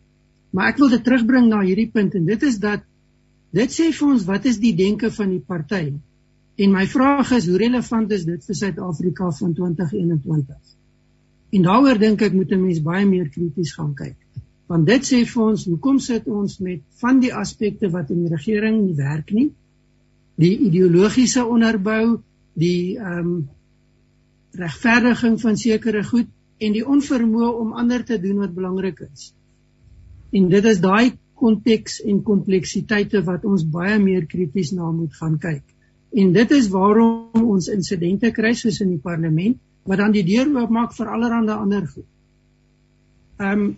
Maar 0.52 0.70
ek 0.70 0.78
wil 0.78 0.90
dit 0.90 1.04
terugbring 1.04 1.50
na 1.50 1.62
hierdie 1.62 1.90
punt 1.92 2.16
en 2.16 2.26
dit 2.26 2.44
is 2.44 2.60
dat 2.60 2.82
dit 3.52 3.74
sê 3.74 3.90
vir 3.92 4.08
ons 4.08 4.26
wat 4.26 4.46
is 4.46 4.60
die 4.62 4.76
denke 4.76 5.12
van 5.12 5.30
die 5.30 5.44
party. 5.44 5.94
En 6.60 6.72
my 6.76 6.86
vraag 6.88 7.32
is 7.38 7.48
hoe 7.48 7.58
relevant 7.58 8.12
is 8.12 8.26
dit 8.26 8.46
vir 8.46 8.56
Suid-Afrika 8.56 9.32
van 9.32 9.54
2021? 9.54 10.58
En 11.56 11.62
daaroor 11.66 11.98
dink 11.98 12.22
ek 12.22 12.34
moet 12.34 12.52
'n 12.52 12.62
mens 12.62 12.82
baie 12.82 13.06
meer 13.06 13.30
krities 13.30 13.74
gaan 13.74 13.94
kyk. 13.96 14.18
Want 14.68 14.86
dit 14.86 15.02
sê 15.02 15.26
vir 15.26 15.44
ons 15.44 15.66
hoekom 15.66 16.00
sit 16.00 16.28
ons 16.28 16.60
met 16.60 16.82
van 17.02 17.20
die 17.20 17.34
aspekte 17.34 17.90
wat 17.90 18.10
in 18.10 18.26
die 18.26 18.36
regering 18.36 18.86
nie 18.86 18.96
werk 18.96 19.32
nie 19.32 19.52
die 20.40 20.56
ideologiese 20.70 21.46
onderbou, 21.46 22.20
die 22.60 22.98
ehm 22.98 23.32
um, 23.32 23.40
regverdiging 24.60 25.36
van 25.42 25.58
sekere 25.62 26.02
goed 26.04 26.30
en 26.58 26.74
die 26.74 26.84
onvermoë 26.84 27.50
om 27.62 27.76
ander 27.78 28.02
te 28.04 28.18
doen 28.20 28.40
wat 28.42 28.56
belangrik 28.56 29.04
is. 29.06 29.28
En 30.34 30.48
dit 30.50 30.66
is 30.66 30.80
daai 30.82 31.12
konteks 31.40 32.00
en 32.04 32.22
kompleksiteite 32.24 33.24
wat 33.28 33.46
ons 33.46 33.66
baie 33.66 33.98
meer 34.00 34.26
krities 34.30 34.72
na 34.76 34.92
moet 34.92 35.16
gaan 35.20 35.38
kyk. 35.40 35.64
En 36.12 36.32
dit 36.34 36.52
is 36.52 36.70
waarom 36.74 37.44
ons 37.56 37.68
insidente 37.74 38.32
kry 38.36 38.54
soos 38.58 38.80
in 38.86 38.96
die 38.96 39.04
parlement 39.04 39.58
wat 39.90 40.02
dan 40.02 40.14
die 40.14 40.26
deur 40.26 40.50
oopmaak 40.62 40.96
vir 40.98 41.12
allerlei 41.14 41.56
ander 41.58 41.86
goed. 41.88 42.10
Ehm 43.40 43.62
um, 43.68 43.70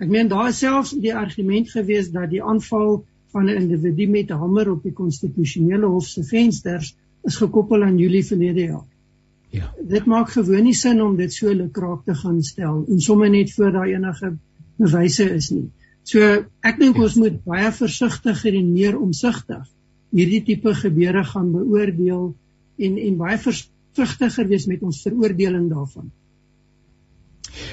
ek 0.00 0.08
meen 0.08 0.30
daar 0.32 0.48
is 0.48 0.58
selfs 0.62 0.94
die 0.96 1.12
argument 1.12 1.68
gewees 1.70 2.06
dat 2.12 2.30
die 2.32 2.40
aanval 2.40 3.02
van 3.32 3.44
'n 3.46 3.56
individu 3.62 4.06
met 4.08 4.30
'n 4.30 4.40
hamer 4.42 4.70
op 4.70 4.82
die 4.82 4.92
konstitusionele 4.92 5.86
hof 5.86 6.06
se 6.06 6.24
vensters 6.24 6.96
is 7.24 7.36
gekoppel 7.36 7.82
aan 7.82 7.98
Julie 7.98 8.24
verlede 8.24 8.60
jaar. 8.60 8.86
Ja. 9.50 9.74
Dit 9.82 10.06
maak 10.06 10.30
gewoon 10.30 10.62
nie 10.64 10.74
sin 10.74 11.02
om 11.02 11.16
dit 11.16 11.32
so 11.32 11.52
lukraak 11.54 12.04
te 12.04 12.14
gaan 12.14 12.42
stel 12.42 12.84
en 12.88 13.00
sommer 13.00 13.30
net 13.30 13.52
voor 13.52 13.72
daar 13.72 13.86
enige 13.86 14.36
bewyse 14.76 15.30
is 15.34 15.50
nie. 15.50 15.70
So 16.08 16.20
ek 16.66 16.78
dink 16.80 16.98
ons 16.98 17.16
moet 17.20 17.36
baie 17.44 17.70
versigtiger 17.76 18.56
en 18.56 18.72
meer 18.72 18.96
omsigtig 18.98 19.66
hierdie 20.16 20.42
tipe 20.46 20.72
gebeure 20.74 21.22
gaan 21.24 21.52
beoordeel 21.54 22.24
en 22.86 22.96
en 22.98 23.18
baie 23.20 23.38
versigtiger 23.38 24.48
wees 24.50 24.66
met 24.70 24.82
ons 24.82 25.02
veroordeling 25.04 25.68
daarvan. 25.70 26.10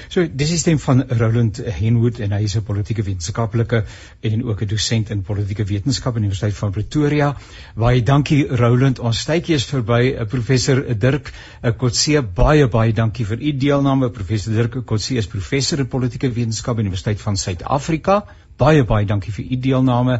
So 0.08 0.26
dis 0.26 0.52
is 0.52 0.60
stem 0.60 0.78
van 0.82 1.04
Roland 1.20 1.60
Henwood 1.78 2.18
en 2.24 2.32
hy 2.36 2.42
is 2.46 2.56
'n 2.56 2.64
politieke 2.64 3.02
wetenskaplike 3.02 3.84
en 4.30 4.44
ook 4.44 4.62
'n 4.62 4.70
dosent 4.72 5.10
in 5.10 5.22
politieke 5.22 5.64
wetenskap 5.64 6.16
aan 6.16 6.22
die 6.22 6.30
Universiteit 6.30 6.58
van 6.58 6.72
Pretoria. 6.72 7.36
Baie 7.76 8.02
dankie 8.02 8.46
Roland. 8.46 8.98
Ons 8.98 9.24
tydjie 9.24 9.54
is 9.54 9.64
verby. 9.64 10.14
Eh, 10.14 10.26
professor 10.26 10.82
Dirk 10.98 11.32
eh, 11.62 11.72
Kotse 11.76 12.22
baie 12.22 12.68
baie 12.68 12.92
dankie 12.92 13.26
vir 13.26 13.38
u 13.38 13.56
deelname. 13.56 14.10
Professor 14.10 14.52
Dirk 14.52 14.84
Kotse 14.84 15.16
is 15.16 15.26
professor 15.26 15.78
in 15.78 15.88
politieke 15.88 16.32
wetenskap 16.32 16.76
aan 16.76 16.84
die 16.84 16.90
Universiteit 16.90 17.20
van 17.20 17.36
Suid-Afrika 17.36 18.24
baie 18.58 18.84
baie 18.84 19.06
dankie 19.06 19.32
vir 19.32 19.44
u 19.44 19.58
deelname. 19.66 20.18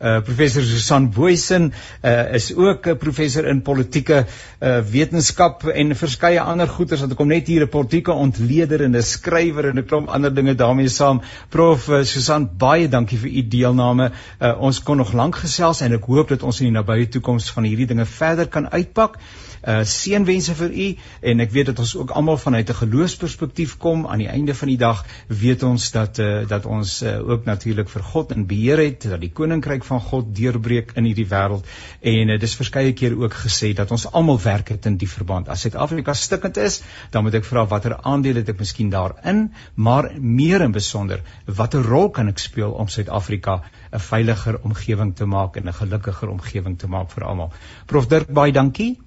Uh 0.00 0.20
professor 0.26 0.64
Susan 0.66 1.08
Boysen 1.14 1.72
uh 2.02 2.34
is 2.38 2.50
ook 2.54 2.86
'n 2.86 2.98
professor 2.98 3.46
in 3.46 3.62
politieke 3.62 4.26
uh 4.60 4.80
wetenskap 4.92 5.64
en 5.64 5.94
verskeie 5.96 6.40
ander 6.40 6.68
goeters 6.68 7.00
wat 7.00 7.14
kom 7.14 7.28
net 7.28 7.46
hier 7.46 7.62
'n 7.62 7.68
politieke 7.68 8.12
ontleder 8.12 8.82
en 8.82 8.96
'n 8.96 9.02
skrywer 9.02 9.68
en 9.70 9.78
'n 9.78 9.86
klomp 9.86 10.08
ander 10.08 10.34
dinge 10.34 10.54
daarmee 10.54 10.88
saam. 10.88 11.22
Prof 11.48 11.88
uh, 11.88 12.02
Susan, 12.04 12.48
baie 12.58 12.88
dankie 12.88 13.18
vir 13.18 13.30
u 13.30 13.48
deelname. 13.48 14.10
Uh 14.40 14.60
ons 14.60 14.82
kon 14.82 14.96
nog 14.96 15.12
lank 15.12 15.36
gesels 15.36 15.80
en 15.80 15.92
ek 15.92 16.04
hoop 16.04 16.28
dat 16.28 16.42
ons 16.42 16.60
in 16.60 16.66
die 16.66 16.78
nabye 16.78 17.08
toekoms 17.08 17.50
van 17.50 17.64
hierdie 17.64 17.86
dinge 17.86 18.06
verder 18.06 18.48
kan 18.48 18.70
uitpak 18.70 19.16
uh 19.16 19.45
seënwense 19.66 20.54
vir 20.54 20.70
u 20.70 20.86
en 21.30 21.40
ek 21.42 21.50
weet 21.50 21.66
dat 21.72 21.80
ons 21.82 21.94
ook 21.96 22.10
almal 22.10 22.36
vanuit 22.38 22.68
'n 22.70 22.74
geloofsperspektief 22.80 23.76
kom. 23.76 24.06
Aan 24.06 24.18
die 24.18 24.28
einde 24.28 24.54
van 24.54 24.68
die 24.68 24.76
dag 24.78 25.04
weet 25.26 25.62
ons 25.62 25.90
dat 25.90 26.18
uh 26.18 26.46
dat 26.48 26.66
ons 26.66 27.02
uh, 27.02 27.28
ook 27.28 27.44
natuurlik 27.44 27.88
vir 27.88 28.02
God 28.02 28.32
in 28.32 28.46
beheer 28.46 28.78
het 28.78 29.02
dat 29.02 29.20
die 29.20 29.32
koninkryk 29.32 29.84
van 29.84 30.00
God 30.00 30.34
deurbreek 30.36 30.92
in 30.94 31.04
hierdie 31.04 31.26
wêreld 31.26 31.64
en 32.00 32.28
uh, 32.28 32.38
dis 32.38 32.54
verskeie 32.54 32.92
keer 32.92 33.18
ook 33.18 33.34
gesê 33.34 33.72
dat 33.74 33.90
ons 33.90 34.06
almal 34.12 34.40
werk 34.42 34.68
het 34.68 34.86
in 34.86 34.96
die 34.96 35.08
verband. 35.08 35.48
As 35.48 35.60
Suid-Afrika 35.60 36.14
stikkend 36.14 36.56
is 36.56 36.82
dan 37.10 37.22
moet 37.22 37.34
ek 37.34 37.44
vra 37.44 37.66
watter 37.66 37.96
aandeel 37.96 38.34
het 38.34 38.48
ek 38.48 38.58
miskien 38.58 38.90
daarin 38.90 39.52
maar 39.74 40.10
meer 40.20 40.60
in 40.60 40.72
besonder 40.72 41.22
watter 41.44 41.82
rol 41.82 42.10
kan 42.10 42.28
ek 42.28 42.38
speel 42.38 42.70
om 42.70 42.88
Suid-Afrika 42.88 43.62
'n 43.92 43.98
veiliger 43.98 44.60
omgewing 44.62 45.14
te 45.16 45.26
maak 45.26 45.56
en 45.56 45.68
'n 45.68 45.72
gelukkiger 45.72 46.28
omgewing 46.28 46.78
te 46.78 46.86
maak 46.86 47.10
vir 47.10 47.24
almal? 47.24 47.52
Prof 47.86 48.06
Dirk 48.06 48.32
baie 48.32 48.52
dankie 48.52 49.05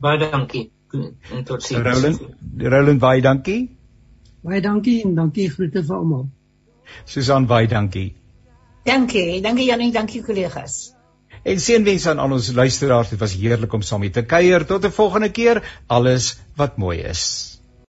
Baie 0.00 0.18
dankie. 0.18 0.70
En 1.32 1.44
tot 1.44 1.62
sien. 1.62 1.82
Roland, 1.82 2.20
Roland 2.58 3.00
baie 3.00 3.22
dankie. 3.22 3.76
Baie 4.42 4.60
dankie 4.60 5.00
en 5.04 5.14
dankie 5.14 5.48
groete 5.50 5.82
vir 5.82 5.96
almal. 5.96 6.28
Susan 7.04 7.46
baie 7.46 7.66
dankie. 7.66 8.14
Dankie, 8.86 9.40
dankie 9.42 9.66
Janie, 9.66 9.90
dankie 9.92 10.22
kollegas. 10.22 10.94
En 11.46 11.60
seënwense 11.62 12.10
aan 12.10 12.22
al 12.22 12.36
ons 12.36 12.52
luisteraars. 12.54 13.10
Dit 13.14 13.20
was 13.22 13.34
heerlik 13.38 13.72
om 13.72 13.82
saam 13.82 14.00
met 14.00 14.12
te 14.12 14.22
kuier. 14.22 14.66
Tot 14.66 14.84
'n 14.84 14.90
volgende 14.90 15.30
keer. 15.30 15.62
Alles 15.86 16.38
wat 16.56 16.76
mooi 16.76 16.98
is. 16.98 17.55